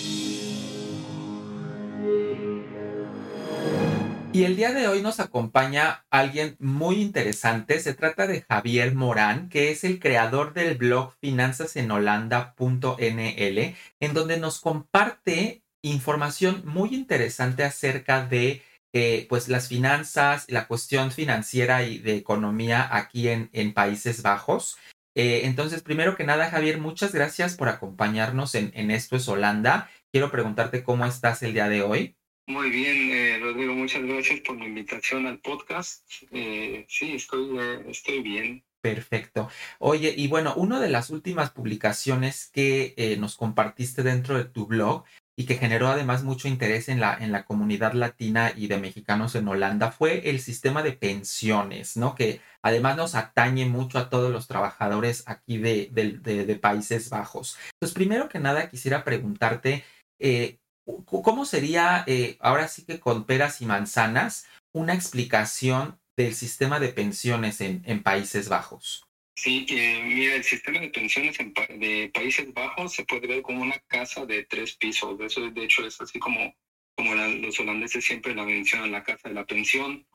Y 4.33 4.43
el 4.45 4.55
día 4.55 4.73
de 4.73 4.87
hoy 4.87 5.03
nos 5.03 5.19
acompaña 5.19 6.07
alguien 6.09 6.55
muy 6.57 6.95
interesante. 6.95 7.79
Se 7.79 7.93
trata 7.93 8.25
de 8.25 8.41
Javier 8.41 8.95
Morán, 8.95 9.47
que 9.47 9.69
es 9.69 9.83
el 9.83 9.99
creador 9.99 10.53
del 10.53 10.75
blog 10.75 11.13
finanzasenholanda.nl, 11.21 13.75
en 13.99 14.13
donde 14.15 14.39
nos 14.39 14.59
comparte 14.59 15.61
información 15.83 16.63
muy 16.65 16.95
interesante 16.95 17.63
acerca 17.63 18.25
de 18.25 18.63
eh, 18.91 19.27
pues 19.29 19.49
las 19.49 19.67
finanzas, 19.67 20.45
la 20.49 20.65
cuestión 20.65 21.11
financiera 21.11 21.83
y 21.83 21.99
de 21.99 22.15
economía 22.15 22.89
aquí 22.91 23.27
en, 23.27 23.73
Países 23.75 24.23
Bajos. 24.23 24.77
Eh, 25.13 25.41
entonces, 25.43 25.83
primero 25.83 26.15
que 26.15 26.23
nada, 26.23 26.49
Javier, 26.49 26.79
muchas 26.79 27.13
gracias 27.13 27.55
por 27.55 27.69
acompañarnos 27.69 28.55
en 28.55 28.89
Esto 28.89 29.15
es 29.15 29.27
Holanda. 29.27 29.91
Quiero 30.11 30.31
preguntarte 30.31 30.81
cómo 30.81 31.05
estás 31.05 31.43
el 31.43 31.53
día 31.53 31.69
de 31.69 31.83
hoy. 31.83 32.17
Muy 32.45 32.69
bien, 32.69 33.11
eh, 33.11 33.39
Rodrigo, 33.39 33.73
muchas 33.73 34.03
gracias 34.03 34.41
por 34.41 34.57
la 34.57 34.65
invitación 34.65 35.25
al 35.27 35.39
podcast. 35.39 36.05
Eh, 36.31 36.85
sí, 36.89 37.13
estoy, 37.15 37.57
eh, 37.57 37.85
estoy 37.87 38.21
bien. 38.21 38.63
Perfecto. 38.81 39.49
Oye, 39.79 40.13
y 40.17 40.27
bueno, 40.27 40.53
una 40.55 40.81
de 40.81 40.89
las 40.89 41.09
últimas 41.09 41.51
publicaciones 41.51 42.49
que 42.51 43.15
nos 43.17 43.37
compartiste 43.37 44.03
dentro 44.03 44.37
de 44.37 44.43
tu 44.43 44.67
blog 44.67 45.05
y 45.35 45.45
que 45.45 45.55
generó 45.55 45.87
además 45.87 46.23
mucho 46.23 46.47
interés 46.47 46.89
en 46.89 46.99
la, 46.99 47.17
en 47.19 47.31
la 47.31 47.45
comunidad 47.45 47.93
latina 47.93 48.51
y 48.55 48.67
de 48.67 48.77
mexicanos 48.77 49.35
en 49.35 49.47
Holanda 49.47 49.91
fue 49.91 50.29
el 50.29 50.39
sistema 50.39 50.83
de 50.83 50.93
pensiones, 50.93 51.97
¿no? 51.97 52.13
Que 52.13 52.41
además 52.61 52.97
nos 52.97 53.15
atañe 53.15 53.65
mucho 53.65 53.97
a 53.97 54.09
todos 54.09 54.31
los 54.31 54.47
trabajadores 54.47 55.23
aquí 55.27 55.57
de, 55.57 55.89
de, 55.91 56.55
Países 56.55 57.09
Bajos. 57.09 57.57
Pues 57.79 57.93
primero 57.93 58.29
que 58.29 58.39
nada 58.39 58.69
quisiera 58.69 59.03
preguntarte, 59.03 59.83
eh, 60.19 60.59
¿Cómo 60.85 61.45
sería, 61.45 62.03
eh, 62.07 62.37
ahora 62.39 62.67
sí 62.67 62.85
que 62.85 62.99
con 62.99 63.25
peras 63.25 63.61
y 63.61 63.65
manzanas, 63.65 64.47
una 64.73 64.93
explicación 64.93 65.99
del 66.17 66.33
sistema 66.33 66.79
de 66.79 66.89
pensiones 66.89 67.61
en, 67.61 68.03
Países 68.03 68.49
Bajos? 68.49 69.05
Sí, 69.35 69.65
eh, 69.69 70.01
mira, 70.03 70.35
el 70.35 70.43
sistema 70.43 70.79
de 70.79 70.89
pensiones 70.89 71.39
en 71.39 71.53
de 71.53 72.11
Países 72.13 72.53
Bajos 72.53 72.93
se 72.93 73.05
puede 73.05 73.27
ver 73.27 73.41
como 73.41 73.61
una 73.61 73.79
casa 73.87 74.25
de 74.25 74.43
tres 74.43 74.75
pisos. 74.75 75.19
Eso, 75.21 75.49
de 75.49 75.63
hecho, 75.63 75.85
es 75.85 75.99
así 76.01 76.19
como, 76.19 76.53
como 76.95 77.15
los 77.15 77.59
holandeses 77.59 78.03
siempre 78.03 78.35
la 78.35 78.43
mencionan, 78.43 78.91
la 78.91 79.03
casa 79.03 79.29
de 79.29 79.35
la 79.35 79.45
pensión, 79.45 80.05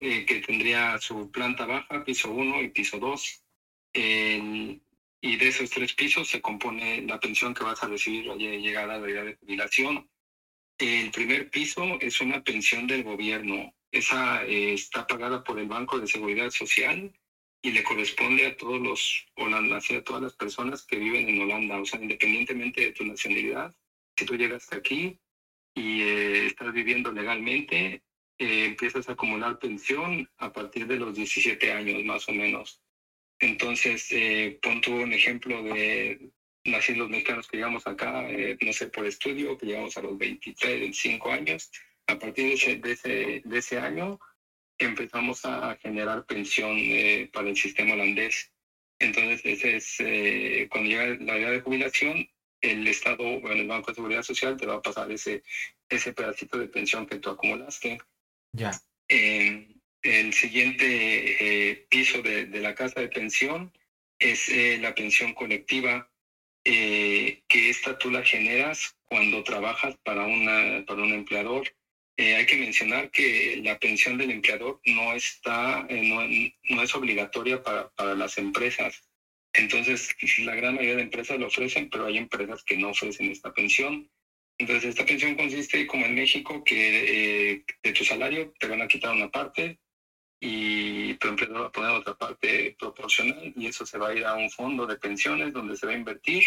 eh, 0.00 0.26
que 0.26 0.40
tendría 0.40 0.98
su 0.98 1.30
planta 1.30 1.66
baja, 1.66 2.04
piso 2.04 2.30
uno 2.32 2.60
y 2.60 2.68
piso 2.68 2.98
dos. 2.98 3.42
y 3.94 5.36
de 5.36 5.48
esos 5.48 5.70
tres 5.70 5.94
pisos 5.94 6.28
se 6.28 6.40
compone 6.40 7.02
la 7.02 7.18
pensión 7.18 7.54
que 7.54 7.64
vas 7.64 7.82
a 7.82 7.88
recibir 7.88 8.30
al 8.30 8.38
llegar 8.38 8.90
a 8.90 8.98
la 8.98 9.08
edad 9.08 9.24
de 9.24 9.36
jubilación. 9.36 10.08
El 10.78 11.10
primer 11.10 11.50
piso 11.50 11.98
es 12.00 12.20
una 12.20 12.42
pensión 12.42 12.86
del 12.86 13.02
gobierno. 13.02 13.74
Esa 13.90 14.44
eh, 14.44 14.74
está 14.74 15.06
pagada 15.06 15.42
por 15.42 15.58
el 15.58 15.66
Banco 15.66 15.98
de 15.98 16.06
Seguridad 16.06 16.50
Social 16.50 17.12
y 17.62 17.70
le 17.70 17.82
corresponde 17.82 18.46
a 18.46 18.56
todos 18.56 18.80
los 18.80 19.26
holandeses, 19.36 19.98
a 19.98 20.04
todas 20.04 20.22
las 20.22 20.34
personas 20.34 20.84
que 20.84 20.98
viven 20.98 21.28
en 21.28 21.40
Holanda, 21.40 21.80
o 21.80 21.84
sea, 21.84 22.00
independientemente 22.00 22.82
de 22.82 22.92
tu 22.92 23.04
nacionalidad. 23.04 23.74
Si 24.16 24.24
tú 24.26 24.36
llegas 24.36 24.72
aquí 24.72 25.18
y 25.74 26.02
eh, 26.02 26.46
estás 26.46 26.72
viviendo 26.72 27.10
legalmente, 27.10 28.02
eh, 28.38 28.66
empiezas 28.66 29.08
a 29.08 29.12
acumular 29.12 29.58
pensión 29.58 30.28
a 30.36 30.52
partir 30.52 30.86
de 30.86 30.96
los 30.96 31.14
17 31.16 31.72
años, 31.72 32.04
más 32.04 32.28
o 32.28 32.32
menos. 32.32 32.82
Entonces, 33.38 34.06
eh, 34.12 34.58
pon 34.62 34.80
tú 34.80 34.94
un 34.94 35.12
ejemplo 35.12 35.62
de 35.62 36.30
nacidos 36.66 36.98
los 36.98 37.10
mexicanos 37.10 37.46
que 37.48 37.56
llegamos 37.56 37.86
acá, 37.86 38.28
eh, 38.28 38.56
no 38.60 38.72
sé, 38.72 38.88
por 38.88 39.06
estudio, 39.06 39.56
que 39.56 39.66
llegamos 39.66 39.96
a 39.96 40.02
los 40.02 40.18
23, 40.18 40.80
25 40.80 41.30
años. 41.30 41.70
A 42.06 42.18
partir 42.18 42.46
de 42.46 42.52
ese, 42.54 42.76
de 42.76 42.92
ese, 42.92 43.42
de 43.44 43.58
ese 43.58 43.78
año 43.78 44.18
empezamos 44.78 45.44
a 45.44 45.76
generar 45.76 46.26
pensión 46.26 46.76
eh, 46.76 47.30
para 47.32 47.48
el 47.48 47.56
sistema 47.56 47.94
holandés. 47.94 48.52
Entonces, 48.98 49.40
ese 49.44 49.76
es, 49.76 49.96
eh, 50.00 50.68
cuando 50.70 50.90
llega 50.90 51.16
la 51.20 51.36
edad 51.36 51.50
de 51.50 51.60
jubilación, 51.60 52.28
el 52.60 52.86
Estado, 52.86 53.40
bueno, 53.40 53.60
el 53.60 53.68
Banco 53.68 53.90
de 53.90 53.96
Seguridad 53.96 54.22
Social 54.22 54.56
te 54.56 54.66
va 54.66 54.76
a 54.76 54.82
pasar 54.82 55.10
ese, 55.10 55.42
ese 55.88 56.12
pedacito 56.12 56.58
de 56.58 56.68
pensión 56.68 57.06
que 57.06 57.18
tú 57.18 57.30
acumulaste. 57.30 57.98
Ya. 58.52 58.70
el 59.08 60.32
siguiente 60.32 61.86
piso 61.90 62.22
de, 62.22 62.46
de, 62.46 62.60
la 62.60 62.74
casa 62.74 63.00
de 63.00 63.08
pensión 63.08 63.70
es 64.18 64.50
la 64.80 64.94
pensión 64.94 65.34
colectiva 65.34 66.08
eh, 66.66 67.42
que 67.48 67.70
esta 67.70 67.96
tú 67.96 68.10
la 68.10 68.22
generas 68.22 68.96
cuando 69.06 69.44
trabajas 69.44 69.96
para, 70.04 70.26
una, 70.26 70.84
para 70.86 71.02
un 71.02 71.12
empleador. 71.12 71.72
hay 72.18 72.46
que 72.46 72.56
mencionar 72.56 73.10
que 73.10 73.60
la 73.62 73.78
pensión 73.78 74.18
del 74.18 74.32
empleador 74.32 74.80
no 74.86 75.14
está, 75.14 75.86
no, 75.90 76.82
es 76.82 76.94
obligatoria 76.94 77.62
para, 77.62 77.88
para 77.90 78.14
las 78.14 78.36
empresas. 78.38 79.02
Entonces, 79.52 80.14
la 80.40 80.54
gran 80.54 80.74
mayoría 80.74 80.96
de 80.96 81.02
empresas 81.02 81.38
lo 81.38 81.46
ofrecen, 81.46 81.88
pero 81.88 82.06
hay 82.06 82.18
empresas 82.18 82.62
que 82.64 82.76
no 82.76 82.90
ofrecen 82.90 83.30
esta 83.30 83.52
pensión. 83.54 84.10
Entonces, 84.58 84.90
esta 84.90 85.06
pensión 85.06 85.34
consiste, 85.34 85.86
como 85.86 86.04
en 86.06 86.14
México, 86.14 86.64
que 86.64 87.52
eh, 87.52 87.64
de 87.82 87.92
tu 87.92 88.04
salario 88.04 88.52
te 88.58 88.68
van 88.68 88.82
a 88.82 88.88
quitar 88.88 89.12
una 89.14 89.30
parte 89.30 89.78
y 90.40 91.14
tu 91.14 91.28
empleador 91.28 91.62
va 91.62 91.66
a 91.66 91.72
poner 91.72 91.90
otra 91.90 92.14
parte 92.14 92.76
proporcional 92.78 93.52
y 93.56 93.66
eso 93.66 93.86
se 93.86 93.98
va 93.98 94.08
a 94.08 94.14
ir 94.14 94.24
a 94.24 94.34
un 94.34 94.50
fondo 94.50 94.86
de 94.86 94.96
pensiones 94.96 95.52
donde 95.52 95.76
se 95.76 95.86
va 95.86 95.92
a 95.92 95.96
invertir 95.96 96.44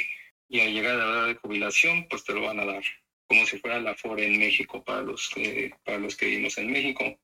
y 0.47 0.59
al 0.61 0.73
llegar 0.73 0.95
a 0.95 1.05
la 1.05 1.11
edad 1.11 1.27
de 1.27 1.35
jubilación, 1.35 2.07
pues 2.09 2.23
te 2.23 2.33
lo 2.33 2.41
van 2.41 2.59
a 2.59 2.65
dar, 2.65 2.83
como 3.27 3.45
si 3.45 3.59
fuera 3.59 3.79
la 3.79 3.95
FORE 3.95 4.25
en 4.25 4.39
México 4.39 4.83
para 4.83 5.01
los 5.01 5.29
que, 5.29 5.73
para 5.83 5.99
los 5.99 6.15
que 6.15 6.25
vivimos 6.25 6.57
en 6.57 6.71
México. 6.71 7.19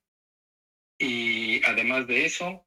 Y 0.98 1.64
además 1.66 2.08
de 2.08 2.26
eso, 2.26 2.66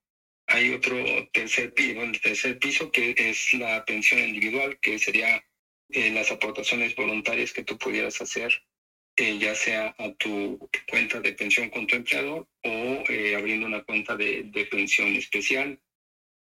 hay 0.48 0.72
otro 0.72 0.96
tercer 1.32 1.72
piso, 1.74 2.02
el 2.02 2.20
tercer 2.20 2.58
piso 2.58 2.90
que 2.90 3.14
es 3.16 3.54
la 3.54 3.84
pensión 3.84 4.20
individual, 4.20 4.78
que 4.80 4.98
sería 4.98 5.44
eh, 5.90 6.10
las 6.10 6.30
aportaciones 6.32 6.96
voluntarias 6.96 7.52
que 7.52 7.64
tú 7.64 7.78
pudieras 7.78 8.20
hacer, 8.20 8.62
eh, 9.18 9.38
ya 9.38 9.54
sea 9.54 9.94
a 9.98 10.12
tu 10.14 10.58
cuenta 10.88 11.20
de 11.20 11.32
pensión 11.32 11.70
con 11.70 11.86
tu 11.86 11.96
empleador 11.96 12.46
o 12.64 13.04
eh, 13.08 13.34
abriendo 13.36 13.66
una 13.66 13.82
cuenta 13.82 14.16
de, 14.16 14.68
pensión 14.70 15.16
especial. 15.16 15.80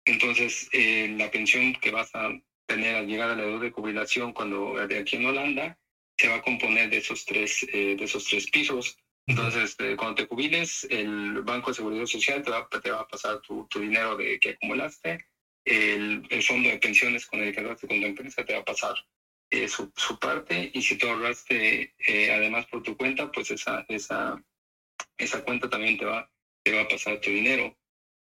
Entonces, 0.05 0.69
la 1.17 1.29
pensión 1.31 1.73
que 1.75 1.91
vas 1.91 2.09
a 2.13 2.31
tener 2.65 2.95
al 2.95 3.07
llegar 3.07 3.29
a 3.29 3.35
la 3.35 3.43
edad 3.43 3.59
de 3.59 3.71
jubilación 3.71 4.33
cuando 4.33 4.87
de 4.87 4.99
aquí 4.99 5.17
en 5.17 5.25
Holanda 5.25 5.77
se 6.17 6.29
va 6.29 6.35
a 6.35 6.41
componer 6.41 6.89
de 6.89 6.97
esos 6.97 7.25
tres, 7.25 7.65
de 7.71 7.97
esos 7.99 8.25
tres 8.25 8.49
pisos. 8.49 8.97
Entonces, 9.27 9.75
cuando 9.97 10.15
te 10.15 10.25
jubiles, 10.25 10.87
el 10.89 11.41
Banco 11.41 11.71
de 11.71 11.75
Seguridad 11.75 12.05
Social 12.05 12.41
te 12.41 12.51
va, 12.51 12.69
te 12.69 12.91
va 12.91 13.01
a 13.01 13.07
pasar 13.07 13.41
tu, 13.41 13.67
tu 13.69 13.81
dinero 13.81 14.15
de, 14.15 14.39
que 14.39 14.51
acumulaste, 14.51 15.25
el, 15.65 16.25
el, 16.29 16.43
fondo 16.43 16.69
de 16.69 16.77
pensiones 16.77 17.25
con 17.25 17.41
el 17.41 17.53
que 17.53 17.63
con 17.63 17.75
tu 17.75 18.05
empresa 18.05 18.45
te 18.45 18.53
va 18.53 18.59
a 18.59 18.65
pasar 18.65 18.95
eh, 19.49 19.67
su, 19.69 19.89
parte 20.19 20.71
y 20.73 20.81
si 20.81 20.97
tú 20.97 21.07
ahorraste 21.07 21.93
eh, 21.99 22.33
además 22.33 22.65
por 22.65 22.83
tu 22.83 22.97
cuenta, 22.97 23.31
pues 23.31 23.49
esa, 23.51 23.85
esa, 23.87 24.43
esa 25.17 25.43
cuenta 25.43 25.69
también 25.69 25.97
te 25.97 26.03
va, 26.03 26.29
te 26.63 26.75
va 26.75 26.81
a 26.81 26.87
pasar 26.87 27.21
tu 27.21 27.29
dinero. 27.29 27.73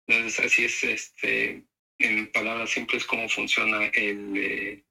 Entonces 0.07 0.45
así 0.45 0.65
es, 0.65 0.83
este, 0.83 1.65
en 1.97 2.31
palabras 2.31 2.69
simples, 2.69 3.05
cómo 3.05 3.27
funciona 3.27 3.87
el, 3.87 4.37
eh, 4.37 4.85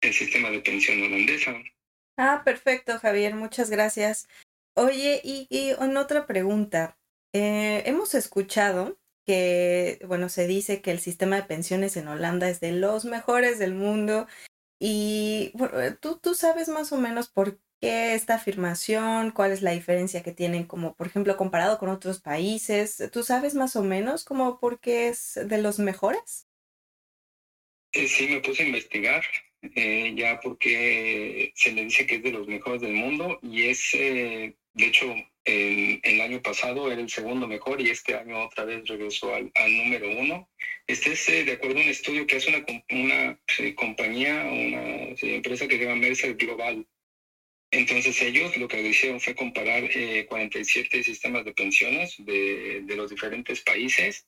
el 0.00 0.12
sistema 0.12 0.50
de 0.50 0.60
pensión 0.60 1.00
holandesa. 1.00 1.54
Ah, 2.16 2.42
perfecto, 2.44 2.98
Javier, 2.98 3.34
muchas 3.34 3.70
gracias. 3.70 4.28
Oye, 4.74 5.20
y, 5.22 5.46
y 5.48 5.72
otra 5.74 6.26
pregunta, 6.26 6.98
hemos 7.32 8.14
escuchado 8.14 8.98
que, 9.24 10.00
bueno, 10.06 10.28
se 10.28 10.46
dice 10.46 10.82
que 10.82 10.90
el 10.90 10.98
sistema 10.98 11.36
de 11.36 11.44
pensiones 11.44 11.96
en 11.96 12.08
Holanda 12.08 12.48
es 12.48 12.60
de 12.60 12.72
los 12.72 13.04
mejores 13.04 13.58
del 13.58 13.74
mundo 13.74 14.26
y 14.84 15.52
bueno, 15.54 15.80
eh, 15.80 15.92
¿tú, 15.92 16.18
tú 16.20 16.34
sabes 16.34 16.68
más 16.68 16.90
o 16.90 16.96
menos 16.96 17.28
por 17.28 17.60
qué 17.80 18.14
esta 18.14 18.34
afirmación, 18.34 19.30
cuál 19.30 19.52
es 19.52 19.62
la 19.62 19.70
diferencia 19.70 20.24
que 20.24 20.32
tienen, 20.32 20.64
como 20.64 20.96
por 20.96 21.06
ejemplo 21.06 21.36
comparado 21.36 21.78
con 21.78 21.88
otros 21.88 22.18
países. 22.18 23.00
¿Tú 23.12 23.22
sabes 23.22 23.54
más 23.54 23.76
o 23.76 23.84
menos 23.84 24.24
como 24.24 24.58
por 24.58 24.80
qué 24.80 25.06
es 25.06 25.38
de 25.44 25.62
los 25.62 25.78
mejores? 25.78 26.48
Eh, 27.92 28.08
sí, 28.08 28.26
me 28.26 28.40
puse 28.40 28.64
a 28.64 28.66
investigar, 28.66 29.22
eh, 29.62 30.12
ya 30.16 30.40
porque 30.40 31.52
se 31.54 31.70
le 31.70 31.84
dice 31.84 32.04
que 32.04 32.16
es 32.16 32.22
de 32.24 32.32
los 32.32 32.48
mejores 32.48 32.80
del 32.80 32.94
mundo 32.94 33.38
y 33.40 33.68
es, 33.68 33.88
de 33.92 34.56
hecho, 34.74 35.14
el, 35.44 36.00
el, 36.02 36.20
año 36.20 36.40
pasado 36.40 36.90
era 36.90 37.00
el 37.00 37.10
segundo 37.10 37.48
mejor 37.48 37.80
y 37.80 37.90
este 37.90 38.14
año 38.14 38.44
otra 38.44 38.64
vez 38.64 38.86
regresó 38.86 39.34
al, 39.34 39.50
al 39.54 39.76
número 39.76 40.08
uno. 40.10 40.48
Este 40.86 41.12
es 41.12 41.28
eh, 41.28 41.44
de 41.44 41.52
acuerdo 41.52 41.78
a 41.78 41.82
un 41.82 41.88
estudio 41.88 42.26
que 42.26 42.36
hace 42.36 42.50
una, 42.50 42.64
una 42.90 43.40
eh, 43.58 43.74
compañía, 43.74 44.44
una 44.44 45.14
empresa 45.20 45.66
que 45.66 45.78
se 45.78 45.84
llama 45.84 45.96
Mercer 45.96 46.36
Global. 46.36 46.86
Entonces 47.70 48.20
ellos 48.20 48.56
lo 48.56 48.68
que 48.68 48.82
hicieron 48.82 49.20
fue 49.20 49.34
comparar 49.34 49.88
47 50.28 50.98
eh, 50.98 51.02
sistemas 51.02 51.44
de 51.44 51.54
pensiones 51.54 52.14
de, 52.18 52.82
de, 52.84 52.96
los 52.96 53.10
diferentes 53.10 53.62
países 53.62 54.26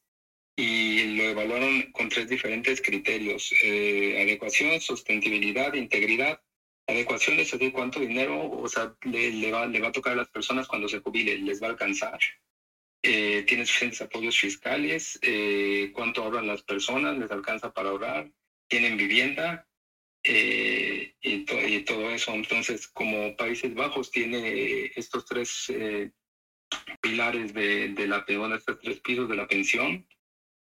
y 0.56 1.16
lo 1.16 1.24
evaluaron 1.24 1.92
con 1.92 2.08
tres 2.08 2.28
diferentes 2.28 2.80
criterios, 2.80 3.52
adecuación, 3.62 4.80
sostenibilidad, 4.80 5.74
integridad 5.74 6.40
adecuación 6.86 7.38
es 7.38 7.50
decir, 7.50 7.72
cuánto 7.72 8.00
dinero, 8.00 8.50
o 8.50 8.68
sea, 8.68 8.94
le, 9.02 9.50
va, 9.50 9.66
le 9.66 9.80
va 9.80 9.88
a 9.88 9.92
tocar 9.92 10.12
a 10.12 10.16
las 10.16 10.28
personas 10.28 10.68
cuando 10.68 10.88
se 10.88 11.00
jubilen, 11.00 11.44
les 11.44 11.62
va 11.62 11.68
a 11.68 11.70
alcanzar. 11.70 12.18
Eh, 13.02 13.44
tiene 13.46 13.66
suficientes 13.66 14.00
apoyos 14.02 14.38
fiscales, 14.38 15.18
eh, 15.22 15.90
cuánto 15.94 16.22
ahorran 16.22 16.46
las 16.46 16.62
personas, 16.62 17.18
les 17.18 17.30
alcanza 17.30 17.72
para 17.72 17.90
ahorrar, 17.90 18.30
tienen 18.66 18.96
vivienda 18.96 19.68
eh, 20.22 21.14
y, 21.20 21.44
todo 21.84 22.10
eso. 22.10 22.32
Entonces, 22.32 22.88
como 22.88 23.36
Países 23.36 23.74
Bajos 23.74 24.10
tiene 24.10 24.90
estos 24.96 25.26
tres 25.26 25.70
pilares 27.00 27.52
de, 27.52 27.88
de 27.88 28.06
la 28.06 28.24
pensión, 28.24 28.54
estos 28.54 28.78
tres 28.80 29.00
pisos 29.00 29.28
de 29.28 29.36
la 29.36 29.46
pensión, 29.46 30.06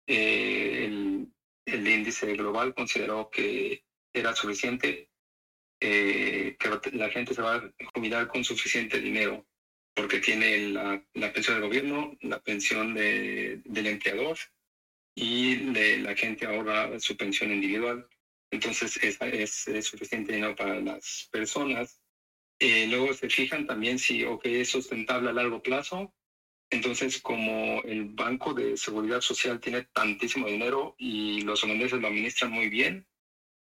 el, 0.06 1.28
el 1.66 1.88
índice 1.88 2.34
global 2.34 2.74
consideró 2.74 3.30
que 3.30 3.86
era 4.12 4.36
suficiente 4.36 5.13
eh, 5.86 6.56
que 6.58 6.92
la 6.98 7.10
gente 7.10 7.34
se 7.34 7.42
va 7.42 7.56
a 7.56 7.74
jubilar 7.94 8.30
con 8.30 8.42
suficiente 8.42 9.02
dinero, 9.02 9.46
porque 9.94 10.20
tiene 10.20 10.70
la, 10.70 11.04
la 11.14 11.34
pensión 11.34 11.56
del 11.56 11.68
gobierno, 11.68 12.18
la 12.22 12.40
pensión 12.42 12.94
de, 12.94 13.62
del 13.66 13.88
empleador 13.88 14.38
y 15.14 15.56
la 15.58 16.16
gente 16.16 16.46
ahorra 16.46 16.98
su 17.02 17.18
pensión 17.18 17.52
individual. 17.52 18.08
Entonces 18.50 18.96
es, 19.04 19.68
es, 19.68 19.86
suficiente 19.86 20.32
dinero 20.32 20.56
para 20.56 20.80
las 20.80 21.28
personas. 21.30 22.00
Eh, 22.60 22.88
luego 22.88 23.14
se 23.14 23.30
fijan 23.30 23.68
también 23.68 24.00
si 24.00 24.24
okay, 24.24 24.62
es 24.62 24.70
sustentable 24.70 25.32
a 25.32 25.34
largo 25.34 25.62
plazo. 25.62 26.14
Entonces, 26.70 27.22
como 27.22 27.82
el 27.84 28.06
Banco 28.06 28.54
de 28.54 28.78
Seguridad 28.78 29.20
Social 29.20 29.60
tiene 29.60 29.84
tantísimo 29.92 30.48
dinero 30.48 30.96
y 30.98 31.42
los 31.42 31.62
holandeses 31.64 32.00
lo 32.00 32.08
administran 32.08 32.52
muy 32.52 32.70
bien, 32.70 33.06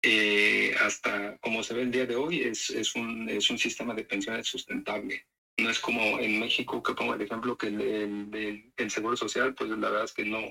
eh, 0.04 0.76
hasta 0.82 1.38
como 1.38 1.64
se 1.64 1.74
ve 1.74 1.84
el 1.84 1.92
día 1.92 2.06
de 2.06 2.18
hoy, 2.18 2.42
es, 2.42 2.70
es, 2.70 2.94
un, 2.96 3.30
es 3.30 3.50
un 3.50 3.58
sistema 3.58 3.94
de 3.94 4.04
pensiones 4.04 4.48
sustentable. 4.48 5.26
No 5.58 5.70
es 5.70 5.80
como 5.80 6.20
en 6.20 6.40
México, 6.40 6.84
que 6.84 6.94
pongo 6.94 7.14
el 7.14 7.22
ejemplo 7.22 7.58
que 7.58 7.68
el, 7.68 8.72
el, 8.76 8.92
Seguro 8.92 9.16
Social, 9.16 9.54
pues 9.54 9.70
la 9.70 9.90
verdad 9.90 10.04
es 10.04 10.14
que 10.14 10.26
no, 10.26 10.42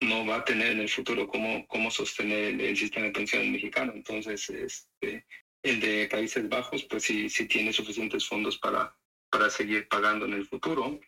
no 0.00 0.26
va 0.26 0.36
a 0.36 0.44
tener 0.44 0.72
en 0.72 0.80
el 0.80 0.88
futuro 0.88 1.26
cómo, 1.26 1.66
cómo 1.66 1.90
sostener 1.90 2.60
el, 2.60 2.76
sistema 2.76 3.06
de 3.06 3.12
pensiones 3.12 3.50
mexicano. 3.50 3.92
Entonces, 3.94 4.48
este, 4.50 5.26
el 5.62 5.80
de 5.80 6.08
Países 6.08 6.48
Bajos, 6.48 6.84
pues 6.84 7.02
sí, 7.02 7.28
sí 7.28 7.48
tiene 7.48 7.72
suficientes 7.72 8.28
fondos 8.28 8.58
para, 8.58 8.96
para 9.28 9.50
seguir 9.50 9.88
pagando 9.88 10.26
en 10.26 10.34
el 10.34 10.46
futuro. 10.46 11.00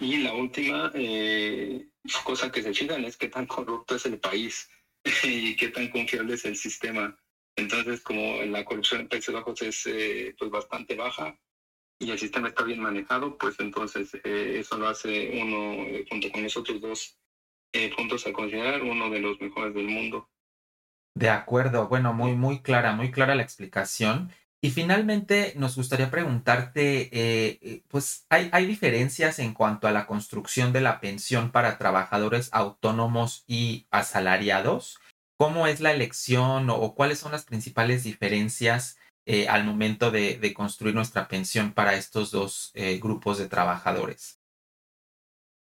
Y 0.00 0.18
la 0.18 0.34
última 0.34 0.90
eh, 0.94 1.86
cosa 2.24 2.52
que 2.52 2.62
se 2.62 2.74
fijan 2.74 3.04
es 3.04 3.16
qué 3.16 3.28
tan 3.28 3.46
corrupto 3.46 3.94
es 3.94 4.04
el 4.04 4.18
país 4.18 4.68
y 5.22 5.56
qué 5.56 5.68
tan 5.68 5.88
confiable 5.88 6.34
es 6.34 6.44
el 6.44 6.56
sistema. 6.56 7.16
Entonces, 7.56 8.00
como 8.00 8.42
la 8.42 8.64
corrupción 8.64 9.02
en 9.02 9.08
Países 9.08 9.34
Bajos 9.34 9.60
es 9.62 9.86
eh, 9.86 10.34
pues 10.38 10.50
bastante 10.50 10.96
baja 10.96 11.36
y 11.98 12.10
el 12.10 12.18
sistema 12.18 12.48
está 12.48 12.64
bien 12.64 12.80
manejado, 12.80 13.36
pues 13.36 13.56
entonces 13.60 14.14
eh, 14.24 14.58
eso 14.58 14.76
lo 14.78 14.88
hace 14.88 15.40
uno, 15.40 15.84
eh, 15.84 16.04
junto 16.08 16.30
con 16.32 16.42
los 16.42 16.56
otros 16.56 16.80
dos 16.80 17.18
puntos 17.96 18.26
a 18.26 18.32
considerar, 18.34 18.82
uno 18.82 19.08
de 19.08 19.18
los 19.18 19.40
mejores 19.40 19.72
del 19.74 19.88
mundo. 19.88 20.28
De 21.14 21.30
acuerdo, 21.30 21.88
bueno, 21.88 22.12
muy, 22.12 22.34
muy 22.34 22.60
clara, 22.60 22.92
muy 22.92 23.10
clara 23.10 23.34
la 23.34 23.42
explicación. 23.42 24.30
Y 24.60 24.70
finalmente 24.70 25.54
nos 25.56 25.74
gustaría 25.76 26.10
preguntarte, 26.10 27.82
pues 27.88 28.26
hay, 28.28 28.50
hay 28.52 28.66
diferencias 28.66 29.38
en 29.38 29.54
cuanto 29.54 29.88
a 29.88 29.90
la 29.90 30.06
construcción 30.06 30.74
de 30.74 30.82
la 30.82 31.00
pensión 31.00 31.50
para 31.50 31.78
trabajadores 31.78 32.50
autónomos 32.52 33.44
y 33.46 33.86
asalariados 33.90 35.00
cómo 35.42 35.66
es 35.66 35.80
la 35.80 35.90
elección 35.90 36.70
o, 36.70 36.94
cuáles 36.94 37.18
son 37.18 37.32
las 37.32 37.44
principales 37.44 38.04
diferencias 38.04 38.96
eh, 39.26 39.48
al 39.48 39.64
momento 39.64 40.12
de, 40.12 40.54
construir 40.54 40.94
nuestra 40.94 41.26
pensión 41.26 41.72
para 41.72 41.96
estos 41.96 42.30
dos 42.30 42.70
eh, 42.74 43.00
grupos 43.02 43.38
de 43.38 43.48
trabajadores. 43.48 44.40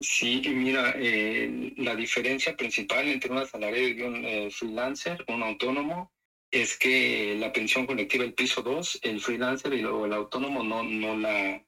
Sí, 0.02 0.42
mira, 0.48 0.96
eh, 0.96 1.74
la 1.78 1.96
diferencia 1.96 2.58
principal 2.58 3.08
entre 3.08 3.30
un 3.30 3.38
asalariado 3.38 3.88
y 3.88 4.02
un 4.02 4.52
freelancer, 4.52 5.24
un 5.28 5.44
autónomo, 5.44 6.12
es 6.50 6.76
que 6.76 7.36
la 7.38 7.54
pensión 7.54 7.86
colectiva 7.86 8.24
del 8.24 8.34
piso 8.34 8.64
2, 8.64 9.02
el 9.04 9.22
freelancer 9.22 9.76
y 9.76 9.82
luego 9.82 10.08
el 10.08 10.14
autónomo 10.14 10.64
no, 10.64 10.82
no 10.82 11.16
la, 11.18 11.64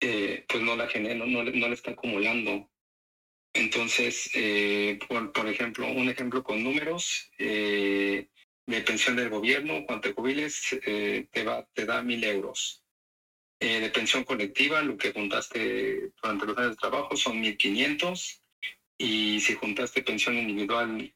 pues 0.00 0.62
no 0.64 0.74
la 0.74 0.88
genera, 0.88 1.14
no, 1.14 1.26
no, 1.26 1.44
no 1.44 1.68
la 1.68 1.74
está 1.74 1.92
acumulando. 1.92 2.69
Entonces, 3.52 4.30
eh, 4.34 4.98
por, 5.08 5.48
ejemplo, 5.48 5.86
un 5.88 6.08
ejemplo 6.08 6.42
con 6.42 6.62
números 6.62 7.30
eh, 7.38 8.28
de 8.66 8.80
pensión 8.82 9.16
del 9.16 9.28
gobierno, 9.28 9.84
cuando 9.86 10.08
te 10.08 10.14
jubiles, 10.14 10.78
eh, 10.86 11.26
te, 11.32 11.42
va, 11.42 11.66
te 11.72 11.84
da 11.84 12.02
mil 12.02 12.22
euros. 12.22 12.84
Eh, 13.58 13.80
de 13.80 13.90
pensión 13.90 14.24
colectiva, 14.24 14.82
lo 14.82 14.96
que 14.96 15.12
juntaste 15.12 16.12
durante 16.22 16.46
los 16.46 16.58
años 16.58 16.70
de 16.70 16.76
trabajo 16.76 17.16
son 17.16 17.42
1.500 17.42 18.42
y 18.96 19.40
si 19.40 19.54
juntaste 19.54 20.02
pensión 20.02 20.36
individual 20.36 21.12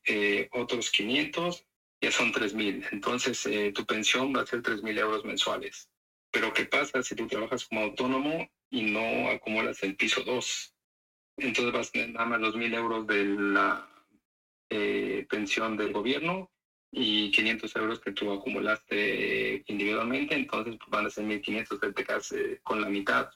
otros 0.53 0.91
500, 0.91 1.65
ya 2.01 2.11
son 2.11 2.33
3.000. 2.33 2.87
Entonces 2.93 3.49
tu 3.73 3.87
pensión 3.87 4.35
va 4.35 4.43
a 4.43 4.47
ser 4.47 4.63
3.000 4.63 4.99
euros 4.99 5.25
mensuales. 5.25 5.89
Pero 6.31 6.53
¿qué 6.53 6.65
pasa 6.65 7.03
si 7.03 7.15
tú 7.15 7.27
trabajas 7.29 7.65
como 7.65 7.83
autónomo 7.83 8.51
y 8.71 8.83
no 8.83 9.29
acumulas 9.31 9.83
el 9.83 9.97
piso 9.97 10.23
2? 10.23 10.74
Entonces 11.37 11.73
vas 11.73 11.89
a 11.89 11.93
tener 11.93 12.11
nada 12.11 12.27
más 12.27 12.41
los 12.41 12.57
1.000 12.57 12.75
euros 12.75 13.07
de 13.07 13.25
la 13.25 13.89
pensión 15.29 15.77
del 15.77 15.93
gobierno 15.93 16.51
y 16.97 17.31
500 17.33 17.77
euros 17.77 18.01
que 18.01 18.13
tú 18.13 18.33
acumulaste 18.33 19.65
individualmente, 19.67 20.35
entonces 20.35 20.77
pues, 20.79 20.91
van 20.91 21.07
a 21.07 21.11
ser 21.11 21.25
1500 21.25 21.81
que 21.81 21.93
te 21.93 22.05
quedas 22.05 22.33
eh, 22.33 22.61
con 22.63 22.81
la 22.81 22.89
mitad. 22.89 23.31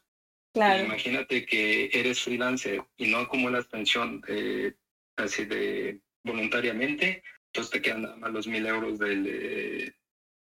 Claro. 0.55 0.85
imagínate 0.85 1.45
que 1.45 1.91
eres 1.93 2.23
freelancer 2.23 2.83
y 2.97 3.09
no 3.09 3.19
acumulas 3.19 3.67
pensión 3.67 4.23
eh, 4.29 4.75
así 5.17 5.45
de 5.45 6.01
voluntariamente, 6.25 7.23
entonces 7.47 7.71
te 7.71 7.83
quedan 7.83 8.03
nada 8.03 8.17
más 8.17 8.33
los 8.33 8.47
1000 8.47 8.67
euros 8.67 8.99
del, 8.99 9.27
eh, 9.29 9.95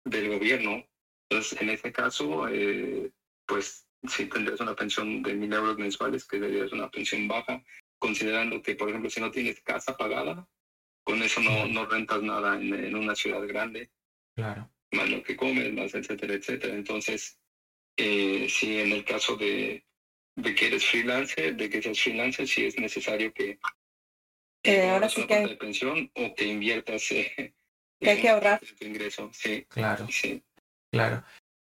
del 0.05 0.29
gobierno. 0.29 0.85
Entonces, 1.29 1.61
en 1.61 1.69
ese 1.69 1.91
caso, 1.91 2.47
pues 3.45 3.85
si 4.07 4.25
tendrías 4.25 4.59
una 4.59 4.75
pensión 4.75 5.21
de 5.21 5.33
1000 5.33 5.53
euros 5.53 5.77
mensuales, 5.77 6.25
que 6.25 6.39
sería 6.39 6.65
una 6.71 6.89
pensión 6.89 7.27
baja, 7.27 7.61
considerando 7.97 8.61
que, 8.61 8.75
por 8.75 8.89
ejemplo, 8.89 9.09
si 9.09 9.19
no 9.19 9.31
tienes 9.31 9.59
casa 9.61 9.95
pagada, 9.97 10.47
con 11.03 11.21
eso 11.21 11.41
no, 11.41 11.67
no 11.67 11.85
rentas 11.85 12.21
nada 12.21 12.55
en, 12.55 12.95
una 12.95 13.15
ciudad 13.15 13.45
grande. 13.47 13.89
Claro. 14.35 14.69
Más 14.91 15.09
lo 15.09 15.21
que 15.23 15.35
comes, 15.35 15.73
más 15.73 15.93
etcétera, 15.93 16.33
etcétera. 16.33 16.75
Entonces, 16.75 17.37
eh, 17.97 18.47
si 18.49 18.79
en 18.79 18.91
el 18.91 19.03
caso 19.03 19.35
de, 19.35 19.83
de 20.35 20.55
que 20.55 20.67
eres 20.67 20.85
freelancer, 20.85 21.55
de 21.55 21.69
que 21.69 21.81
seas 21.81 21.99
freelancer, 21.99 22.47
si 22.47 22.65
es 22.65 22.79
necesario 22.79 23.33
que 23.33 23.59
eh, 24.63 24.89
ahora 24.89 25.09
sí 25.09 25.25
que 25.25 25.47
de 25.47 25.55
pensión 25.55 26.11
o 26.15 26.35
que 26.35 26.45
inviertas 26.45 27.11
eh, 27.11 27.53
que 27.99 28.09
hay 28.09 28.21
que 28.21 28.29
ahorrar 28.29 28.59
tu 28.59 28.85
ingreso. 28.85 29.29
Sí. 29.33 29.65
Claro. 29.69 30.07
Sí. 30.09 30.43
Claro. 30.91 31.23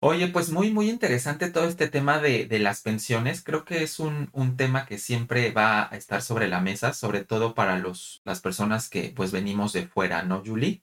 Oye, 0.00 0.28
pues 0.28 0.50
muy, 0.50 0.70
muy 0.70 0.90
interesante 0.90 1.50
todo 1.50 1.64
este 1.64 1.88
tema 1.88 2.20
de, 2.20 2.44
de 2.46 2.58
las 2.58 2.82
pensiones. 2.82 3.42
Creo 3.42 3.64
que 3.64 3.82
es 3.82 3.98
un, 3.98 4.28
un, 4.32 4.56
tema 4.56 4.84
que 4.84 4.98
siempre 4.98 5.50
va 5.52 5.88
a 5.90 5.96
estar 5.96 6.20
sobre 6.20 6.48
la 6.48 6.60
mesa, 6.60 6.92
sobre 6.92 7.24
todo 7.24 7.54
para 7.54 7.78
los, 7.78 8.20
las 8.24 8.40
personas 8.40 8.90
que 8.90 9.12
pues 9.16 9.32
venimos 9.32 9.72
de 9.72 9.86
fuera, 9.86 10.22
¿no, 10.22 10.42
Julie? 10.44 10.82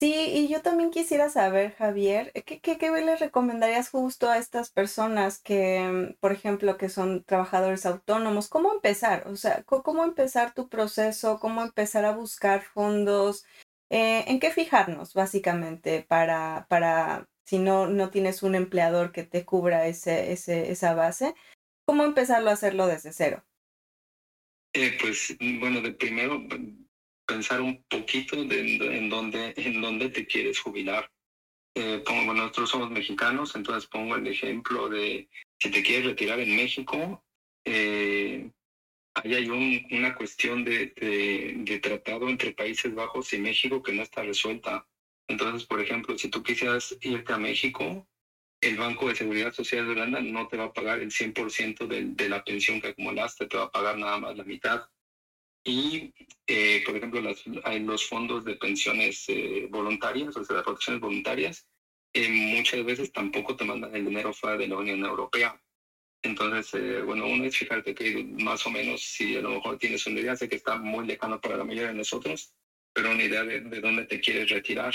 Sí, 0.00 0.12
y 0.12 0.48
yo 0.48 0.60
también 0.60 0.90
quisiera 0.90 1.28
saber, 1.28 1.74
Javier, 1.76 2.32
¿qué, 2.44 2.60
qué, 2.60 2.78
qué 2.78 2.90
les 2.90 3.20
recomendarías 3.20 3.90
justo 3.90 4.28
a 4.28 4.38
estas 4.38 4.70
personas 4.70 5.38
que, 5.38 6.16
por 6.20 6.32
ejemplo, 6.32 6.76
que 6.76 6.88
son 6.88 7.22
trabajadores 7.24 7.86
autónomos? 7.86 8.48
¿Cómo 8.48 8.72
empezar? 8.72 9.28
O 9.28 9.36
sea, 9.36 9.62
¿cómo 9.64 10.04
empezar 10.04 10.52
tu 10.52 10.68
proceso? 10.68 11.38
¿Cómo 11.38 11.62
empezar 11.62 12.04
a 12.04 12.16
buscar 12.16 12.62
fondos? 12.62 13.44
Eh, 13.90 14.24
¿En 14.26 14.40
qué 14.40 14.50
fijarnos, 14.50 15.14
básicamente, 15.14 16.04
para, 16.08 16.66
para 16.68 17.28
si 17.44 17.58
no, 17.58 17.86
no 17.86 18.10
tienes 18.10 18.42
un 18.42 18.54
empleador 18.54 19.12
que 19.12 19.22
te 19.22 19.44
cubra 19.44 19.86
ese, 19.86 20.32
ese, 20.32 20.70
esa 20.70 20.94
base, 20.94 21.34
¿cómo 21.86 22.04
empezarlo 22.04 22.50
a 22.50 22.54
hacerlo 22.54 22.86
desde 22.86 23.12
cero? 23.12 23.44
Eh, 24.72 24.96
pues 25.00 25.36
bueno, 25.60 25.80
de 25.80 25.92
primero 25.92 26.42
pensar 27.26 27.60
un 27.60 27.82
poquito 27.84 28.44
de, 28.44 28.60
en, 28.98 29.08
dónde, 29.08 29.54
en 29.56 29.80
dónde 29.80 30.08
te 30.08 30.26
quieres 30.26 30.58
jubilar. 30.58 31.10
Eh, 31.76 32.02
nosotros 32.06 32.70
somos 32.70 32.90
mexicanos, 32.90 33.54
entonces 33.56 33.88
pongo 33.88 34.16
el 34.16 34.26
ejemplo 34.26 34.88
de 34.88 35.28
si 35.58 35.70
te 35.70 35.82
quieres 35.82 36.06
retirar 36.06 36.40
en 36.40 36.54
México, 36.54 37.24
eh, 37.64 38.50
ahí 39.14 39.34
hay 39.34 39.48
un, 39.48 39.86
una 39.90 40.14
cuestión 40.14 40.64
de, 40.64 40.92
de, 40.96 41.54
de, 41.58 41.78
tratado 41.80 42.28
entre 42.28 42.52
Países 42.52 42.94
Bajos 42.94 43.32
y 43.32 43.38
México 43.38 43.82
que 43.82 43.92
no 43.92 44.02
está 44.02 44.22
resuelta. 44.22 44.86
Entonces, 45.28 45.66
por 45.66 45.80
ejemplo, 45.80 46.16
si 46.18 46.28
tú 46.28 46.42
quisieras 46.42 46.96
irte 47.00 47.32
a 47.32 47.38
México, 47.38 48.06
el 48.60 48.76
Banco 48.76 49.08
de 49.08 49.14
Seguridad 49.14 49.52
Social 49.52 49.86
de 49.86 49.92
Holanda 49.92 50.20
no 50.20 50.48
te 50.48 50.56
va 50.56 50.64
a 50.64 50.72
pagar 50.72 51.00
el 51.00 51.10
100% 51.10 51.86
de, 51.86 52.04
de 52.06 52.28
la 52.28 52.44
pensión 52.44 52.80
que 52.80 52.88
acumulaste, 52.88 53.46
te 53.46 53.56
va 53.56 53.64
a 53.64 53.70
pagar 53.70 53.98
nada 53.98 54.18
más 54.18 54.36
la 54.36 54.44
mitad. 54.44 54.88
Y, 55.64 56.12
eh, 56.46 56.82
por 56.84 56.96
ejemplo, 56.96 57.22
las, 57.22 57.42
los 57.46 58.06
fondos 58.06 58.44
de 58.44 58.56
pensiones 58.56 59.24
eh, 59.28 59.66
voluntarias, 59.70 60.36
o 60.36 60.44
sea, 60.44 60.56
de 60.56 60.62
protecciones 60.62 61.00
voluntarias, 61.00 61.66
eh, 62.12 62.28
muchas 62.28 62.84
veces 62.84 63.10
tampoco 63.12 63.56
te 63.56 63.64
mandan 63.64 63.94
el 63.96 64.04
dinero 64.04 64.32
fuera 64.34 64.58
de 64.58 64.68
la 64.68 64.76
Unión 64.76 65.04
Europea. 65.04 65.58
Entonces, 66.22 67.04
bueno, 67.04 67.26
uno 67.26 67.44
es 67.44 67.56
fijarte 67.56 67.94
que 67.94 68.24
más 68.24 68.66
o 68.66 68.70
menos, 68.70 69.02
si 69.02 69.36
a 69.36 69.42
lo 69.42 69.50
mejor 69.50 69.78
tienes 69.78 70.06
una 70.06 70.20
idea, 70.20 70.36
sé 70.36 70.48
que 70.48 70.56
está 70.56 70.76
muy 70.76 71.06
lejano 71.06 71.40
para 71.40 71.56
la 71.56 71.64
mayoría 71.64 71.88
de 71.88 71.98
nosotros, 71.98 72.54
pero 72.94 73.10
una 73.10 73.24
idea 73.24 73.44
de, 73.44 73.60
de 73.60 73.80
dónde 73.80 74.06
te 74.06 74.20
quieres 74.20 74.48
retirar. 74.48 74.94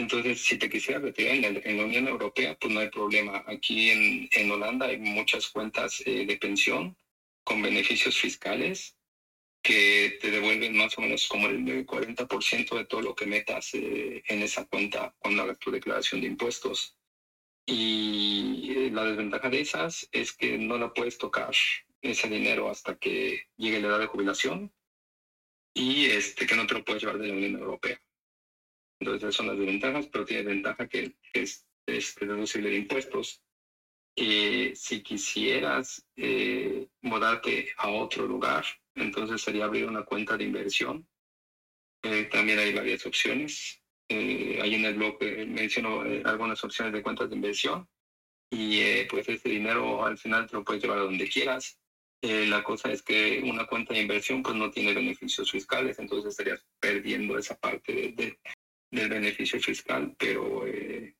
Entonces, 0.00 0.40
si 0.40 0.56
te 0.56 0.70
quisieras 0.70 1.02
retirar 1.02 1.34
en, 1.34 1.76
la 1.76 1.84
Unión 1.84 2.08
Europea, 2.08 2.56
pues 2.58 2.72
no 2.72 2.80
hay 2.80 2.88
problema. 2.88 3.44
Aquí 3.46 3.90
en, 3.90 4.50
Holanda 4.50 4.86
hay 4.86 4.96
muchas 4.96 5.48
cuentas 5.48 6.02
eh, 6.06 6.24
de 6.24 6.36
pensión 6.38 6.96
con 7.44 7.60
beneficios 7.60 8.16
fiscales 8.16 8.96
que 9.62 10.18
te 10.20 10.30
devuelven 10.30 10.74
más 10.74 10.96
o 10.96 11.02
menos 11.02 11.28
como 11.28 11.48
el 11.48 11.86
40% 11.86 12.76
de 12.78 12.84
todo 12.86 13.02
lo 13.02 13.14
que 13.14 13.26
metas 13.26 13.74
eh, 13.74 14.22
en 14.26 14.42
esa 14.42 14.64
cuenta 14.64 15.14
cuando 15.18 15.42
hagas 15.42 15.58
tu 15.58 15.70
declaración 15.70 16.22
de 16.22 16.28
impuestos. 16.28 16.96
Y 17.66 18.72
eh, 18.74 18.90
la 18.90 19.04
desventaja 19.04 19.50
de 19.50 19.60
esas 19.60 20.08
es 20.12 20.32
que 20.32 20.56
no 20.56 20.78
la 20.78 20.94
puedes 20.94 21.18
tocar 21.18 21.52
ese 22.00 22.28
dinero 22.28 22.70
hasta 22.70 22.96
que 22.96 23.48
llegue 23.58 23.80
la 23.80 23.88
edad 23.88 23.98
de 23.98 24.06
jubilación 24.06 24.72
y 25.74 26.06
este, 26.06 26.46
que 26.46 26.56
no 26.56 26.66
te 26.66 26.74
lo 26.74 26.84
puedes 26.84 27.02
llevar 27.02 27.18
de 27.18 27.28
la 27.28 27.34
Unión 27.34 27.56
Europea. 27.56 28.00
Entonces 29.00 29.22
esas 29.22 29.34
son 29.34 29.48
las 29.48 29.58
desventajas, 29.58 30.06
pero 30.08 30.24
tiene 30.24 30.44
ventaja 30.44 30.88
que 30.88 31.16
es, 31.32 31.66
es 31.86 32.14
deducible 32.16 32.70
de 32.70 32.76
impuestos. 32.76 33.42
Y 34.14 34.74
si 34.74 35.02
quisieras 35.02 36.06
eh, 36.16 36.88
mudarte 37.00 37.70
a 37.78 37.90
otro 37.90 38.26
lugar, 38.26 38.64
entonces 38.94 39.40
sería 39.40 39.64
abrir 39.64 39.86
una 39.86 40.04
cuenta 40.04 40.36
de 40.36 40.44
inversión. 40.44 41.08
Eh, 42.02 42.24
también 42.24 42.58
hay 42.58 42.72
varias 42.74 43.06
opciones. 43.06 43.80
Eh, 44.12 44.58
ahí 44.60 44.74
en 44.74 44.84
el 44.84 44.94
blog 44.94 45.18
eh, 45.20 45.46
menciono 45.46 46.04
eh, 46.04 46.20
algunas 46.24 46.64
opciones 46.64 46.92
de 46.92 47.00
cuentas 47.00 47.30
de 47.30 47.36
inversión 47.36 47.88
y 48.50 49.04
pues 49.04 49.28
ese 49.28 49.48
dinero 49.48 50.04
al 50.04 50.18
final 50.18 50.48
te 50.48 50.56
lo 50.56 50.64
puedes 50.64 50.82
llevar 50.82 50.98
a 50.98 51.02
donde 51.02 51.28
quieras. 51.28 51.78
la 52.22 52.64
cosa 52.64 52.90
es 52.90 53.02
que 53.02 53.40
una 53.44 53.66
cuenta 53.66 53.94
de 53.94 54.00
inversión 54.00 54.42
pues 54.42 54.56
no 54.56 54.68
tiene 54.72 54.94
beneficios 54.94 55.52
fiscales, 55.52 56.00
entonces 56.00 56.30
estarías 56.32 56.60
perdiendo 56.80 57.38
esa 57.38 57.56
parte 57.56 58.12
de, 58.16 58.36
del 58.90 59.08
beneficio 59.08 59.60
fiscal, 59.60 60.14
pero 60.18 60.66
eh, 60.66 61.14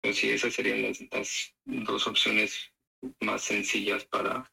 pues 0.00 0.16
sí, 0.16 0.30
esas 0.30 0.54
serían 0.54 0.82
las, 0.82 0.98
dos 1.64 2.06
opciones 2.06 2.72
más 3.20 3.42
sencillas 3.42 4.04
para, 4.04 4.50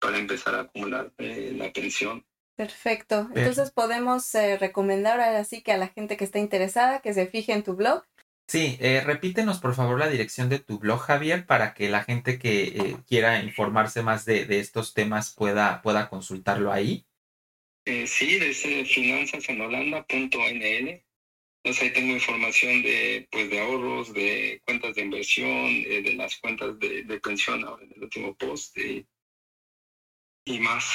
para 0.00 0.18
empezar 0.18 0.54
a 0.54 0.60
acumular 0.60 1.12
eh, 1.18 1.52
la 1.56 1.72
pensión. 1.72 2.24
Perfecto. 2.58 3.30
Entonces 3.36 3.70
podemos 3.70 4.34
eh, 4.34 4.58
recomendar 4.58 5.20
así 5.20 5.62
que 5.62 5.70
a 5.70 5.76
la 5.76 5.86
gente 5.86 6.16
que 6.16 6.24
está 6.24 6.40
interesada 6.40 7.00
que 7.00 7.14
se 7.14 7.28
fije 7.28 7.52
en 7.52 7.62
tu 7.62 7.76
blog. 7.76 8.02
Sí, 8.48 8.76
eh, 8.80 9.00
repítenos 9.04 9.60
por 9.60 9.76
favor 9.76 9.96
la 9.96 10.08
dirección 10.08 10.48
de 10.48 10.58
tu 10.58 10.80
blog, 10.80 10.98
Javier, 10.98 11.46
para 11.46 11.72
que 11.72 11.88
la 11.88 12.02
gente 12.02 12.40
que 12.40 12.64
eh, 12.64 12.96
quiera 13.06 13.44
informarse 13.44 14.02
más 14.02 14.24
de, 14.24 14.44
de, 14.44 14.58
estos 14.58 14.92
temas 14.92 15.32
pueda, 15.32 15.82
pueda 15.82 16.08
consultarlo 16.08 16.72
ahí. 16.72 17.06
sí, 17.84 18.40
es 18.42 18.58
finanzasenholanda.nl 18.88 21.04
entonces 21.68 21.82
ahí 21.82 21.92
tengo 21.92 22.14
información 22.14 22.82
de, 22.82 23.28
pues, 23.30 23.50
de 23.50 23.60
ahorros, 23.60 24.14
de 24.14 24.62
cuentas 24.64 24.94
de 24.94 25.02
inversión, 25.02 25.66
eh, 25.66 26.00
de 26.02 26.14
las 26.14 26.38
cuentas 26.38 26.78
de, 26.78 27.02
de, 27.02 27.20
pensión 27.20 27.62
ahora 27.62 27.84
en 27.84 27.92
el 27.94 28.04
último 28.04 28.34
post 28.36 28.74
y, 28.78 29.06
más. 30.60 30.86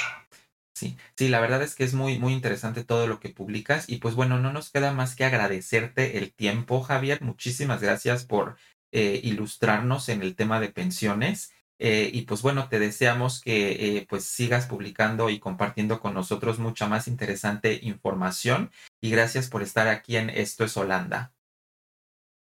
Sí, 0.76 0.98
sí, 1.16 1.30
la 1.30 1.40
verdad 1.40 1.62
es 1.62 1.76
que 1.76 1.84
es 1.84 1.94
muy, 1.94 2.18
muy 2.18 2.34
interesante 2.34 2.84
todo 2.84 3.06
lo 3.06 3.20
que 3.20 3.30
publicas 3.30 3.88
y 3.88 3.98
pues 3.98 4.16
bueno, 4.16 4.40
no 4.40 4.52
nos 4.52 4.72
queda 4.72 4.92
más 4.94 5.16
que 5.16 5.26
agradecerte 5.26 6.18
el 6.18 6.34
tiempo, 6.34 6.82
Javier. 6.82 7.22
Muchísimas 7.22 7.80
gracias 7.80 8.26
por 8.26 8.58
eh, 8.92 9.22
ilustrarnos 9.24 10.10
en 10.10 10.24
el 10.24 10.36
tema 10.36 10.60
de 10.60 10.70
pensiones 10.70 11.54
eh, 11.80 12.10
y 12.14 12.22
pues 12.24 12.42
bueno, 12.42 12.70
te 12.70 12.80
deseamos 12.80 13.42
que 13.42 13.98
eh, 13.98 14.06
pues 14.10 14.26
sigas 14.26 14.68
publicando 14.68 15.30
y 15.30 15.40
compartiendo 15.40 16.00
con 16.00 16.14
nosotros 16.14 16.60
mucha 16.60 16.88
más 16.88 17.08
interesante 17.08 17.80
información. 17.82 18.72
Y 19.02 19.10
gracias 19.10 19.50
por 19.50 19.64
estar 19.64 19.88
aquí 19.88 20.18
en 20.18 20.30
Esto 20.30 20.64
es 20.64 20.78
Holanda. 20.78 21.34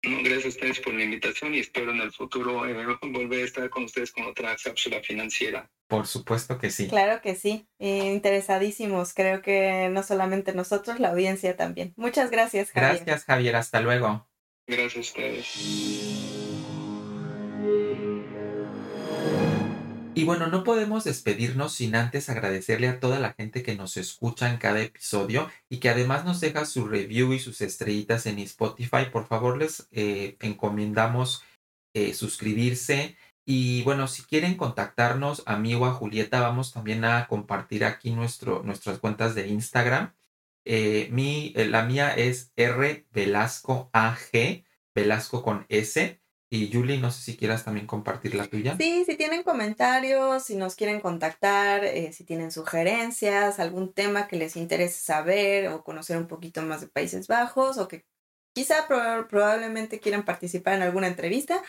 gracias 0.01 0.45
a 0.45 0.47
ustedes 0.49 0.79
por 0.79 0.93
la 0.93 1.03
invitación 1.03 1.53
y 1.55 1.59
espero 1.59 1.91
en 1.91 2.01
el 2.01 2.11
futuro 2.11 2.65
eh, 2.65 2.97
volver 3.01 3.41
a 3.41 3.45
estar 3.45 3.69
con 3.69 3.83
ustedes 3.83 4.11
con 4.11 4.25
otra 4.25 4.55
cápsula 4.61 5.01
financiera. 5.01 5.69
Por 5.87 6.07
supuesto 6.07 6.57
que 6.57 6.71
sí. 6.71 6.87
Claro 6.87 7.21
que 7.21 7.35
sí. 7.35 7.67
interesadísimos. 7.79 9.13
Creo 9.13 9.41
que 9.41 9.89
no 9.91 10.03
solamente 10.03 10.53
nosotros, 10.53 10.99
la 10.99 11.09
audiencia 11.09 11.55
también. 11.55 11.93
Muchas 11.97 12.31
gracias, 12.31 12.71
Javier. 12.71 13.03
Gracias, 13.05 13.25
Javier. 13.25 13.55
Hasta 13.57 13.81
luego. 13.81 14.27
Gracias 14.67 14.95
a 14.95 14.99
ustedes. 15.01 16.32
Y 20.15 20.25
bueno, 20.25 20.47
no 20.47 20.63
podemos 20.63 21.05
despedirnos 21.05 21.73
sin 21.73 21.95
antes 21.95 22.29
agradecerle 22.29 22.87
a 22.87 22.99
toda 22.99 23.19
la 23.19 23.33
gente 23.33 23.63
que 23.63 23.75
nos 23.75 23.97
escucha 23.97 24.47
en 24.49 24.57
cada 24.57 24.79
episodio 24.79 25.49
y 25.69 25.79
que 25.79 25.89
además 25.89 26.23
nos 26.23 26.39
deja 26.39 26.65
su 26.65 26.87
review 26.87 27.33
y 27.33 27.39
sus 27.39 27.61
estrellitas 27.61 28.27
en 28.27 28.37
Spotify. 28.39 29.07
Por 29.11 29.25
favor, 29.25 29.57
les 29.57 29.87
eh, 29.91 30.37
encomendamos 30.41 31.43
eh, 31.95 32.13
suscribirse. 32.13 33.17
Y 33.43 33.81
bueno, 33.83 34.07
si 34.07 34.21
quieren 34.23 34.55
contactarnos 34.55 35.41
a 35.47 35.57
mí 35.57 35.73
o 35.73 35.85
a 35.85 35.93
Julieta, 35.93 36.41
vamos 36.41 36.73
también 36.73 37.05
a 37.05 37.27
compartir 37.27 37.83
aquí 37.83 38.11
nuestro, 38.11 38.61
nuestras 38.61 38.99
cuentas 38.99 39.33
de 39.33 39.47
Instagram. 39.47 40.13
Eh, 40.63 41.09
mi, 41.11 41.53
la 41.55 41.85
mía 41.85 42.13
es 42.15 42.53
R 42.55 43.07
Velasco 43.11 43.89
AG, 43.93 44.63
Velasco 44.93 45.41
con 45.41 45.65
S. 45.69 46.21
Y 46.53 46.71
Julie, 46.71 46.99
no 46.99 47.09
sé 47.09 47.23
si 47.23 47.35
quieras 47.35 47.65
también 47.65 47.87
compartir 47.87 48.35
la 48.35 48.45
tuya. 48.45 48.77
Sí, 48.77 49.05
si 49.07 49.15
tienen 49.15 49.41
comentarios, 49.41 50.43
si 50.43 50.55
nos 50.55 50.75
quieren 50.75 51.01
contactar, 51.01 51.83
eh, 51.83 52.13
si 52.13 52.25
tienen 52.25 52.51
sugerencias, 52.51 53.57
algún 53.57 53.91
tema 53.91 54.27
que 54.27 54.35
les 54.35 54.55
interese 54.55 55.01
saber 55.01 55.69
o 55.69 55.83
conocer 55.83 56.15
un 56.15 56.27
poquito 56.27 56.61
más 56.61 56.81
de 56.81 56.87
Países 56.89 57.27
Bajos 57.27 57.79
o 57.79 57.87
que 57.87 58.05
quizá 58.53 58.85
probablemente 58.87 59.99
quieran 59.99 60.25
participar 60.25 60.75
en 60.75 60.83
alguna 60.83 61.07
entrevista, 61.07 61.59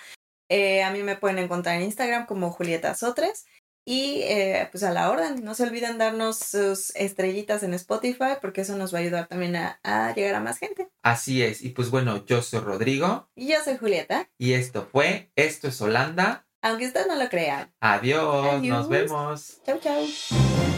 eh, 0.50 0.82
a 0.82 0.90
mí 0.90 1.02
me 1.02 1.16
pueden 1.16 1.38
encontrar 1.38 1.76
en 1.76 1.84
Instagram 1.84 2.26
como 2.26 2.50
Julieta 2.50 2.94
Sotres 2.94 3.46
y 3.84 4.22
eh, 4.22 4.68
pues 4.70 4.82
a 4.82 4.92
la 4.92 5.10
orden, 5.10 5.44
no 5.44 5.54
se 5.54 5.64
olviden 5.64 5.98
darnos 5.98 6.38
sus 6.38 6.94
estrellitas 6.96 7.62
en 7.62 7.74
Spotify 7.74 8.36
porque 8.40 8.62
eso 8.62 8.76
nos 8.76 8.94
va 8.94 8.98
a 8.98 9.02
ayudar 9.02 9.26
también 9.26 9.56
a, 9.56 9.78
llegar 10.14 10.34
a 10.34 10.40
más 10.40 10.58
gente. 10.58 10.88
Así 11.02 11.42
es, 11.42 11.62
y 11.62 11.70
pues 11.70 11.90
bueno, 11.90 12.24
yo 12.24 12.42
soy 12.42 12.60
Rodrigo. 12.60 13.28
Y 13.34 13.48
yo 13.48 13.56
soy 13.62 13.76
Julieta. 13.76 14.30
Y 14.38 14.52
esto 14.54 14.88
fue, 14.90 15.30
esto 15.36 15.68
es 15.68 15.80
Holanda. 15.80 16.46
Aunque 16.62 16.86
usted 16.86 17.06
no 17.06 17.16
lo 17.16 17.28
crea. 17.28 17.72
Adiós, 17.80 18.62
nos 18.62 18.88
vemos. 18.88 19.60
Chau, 19.66 19.78
chau. 19.80 20.73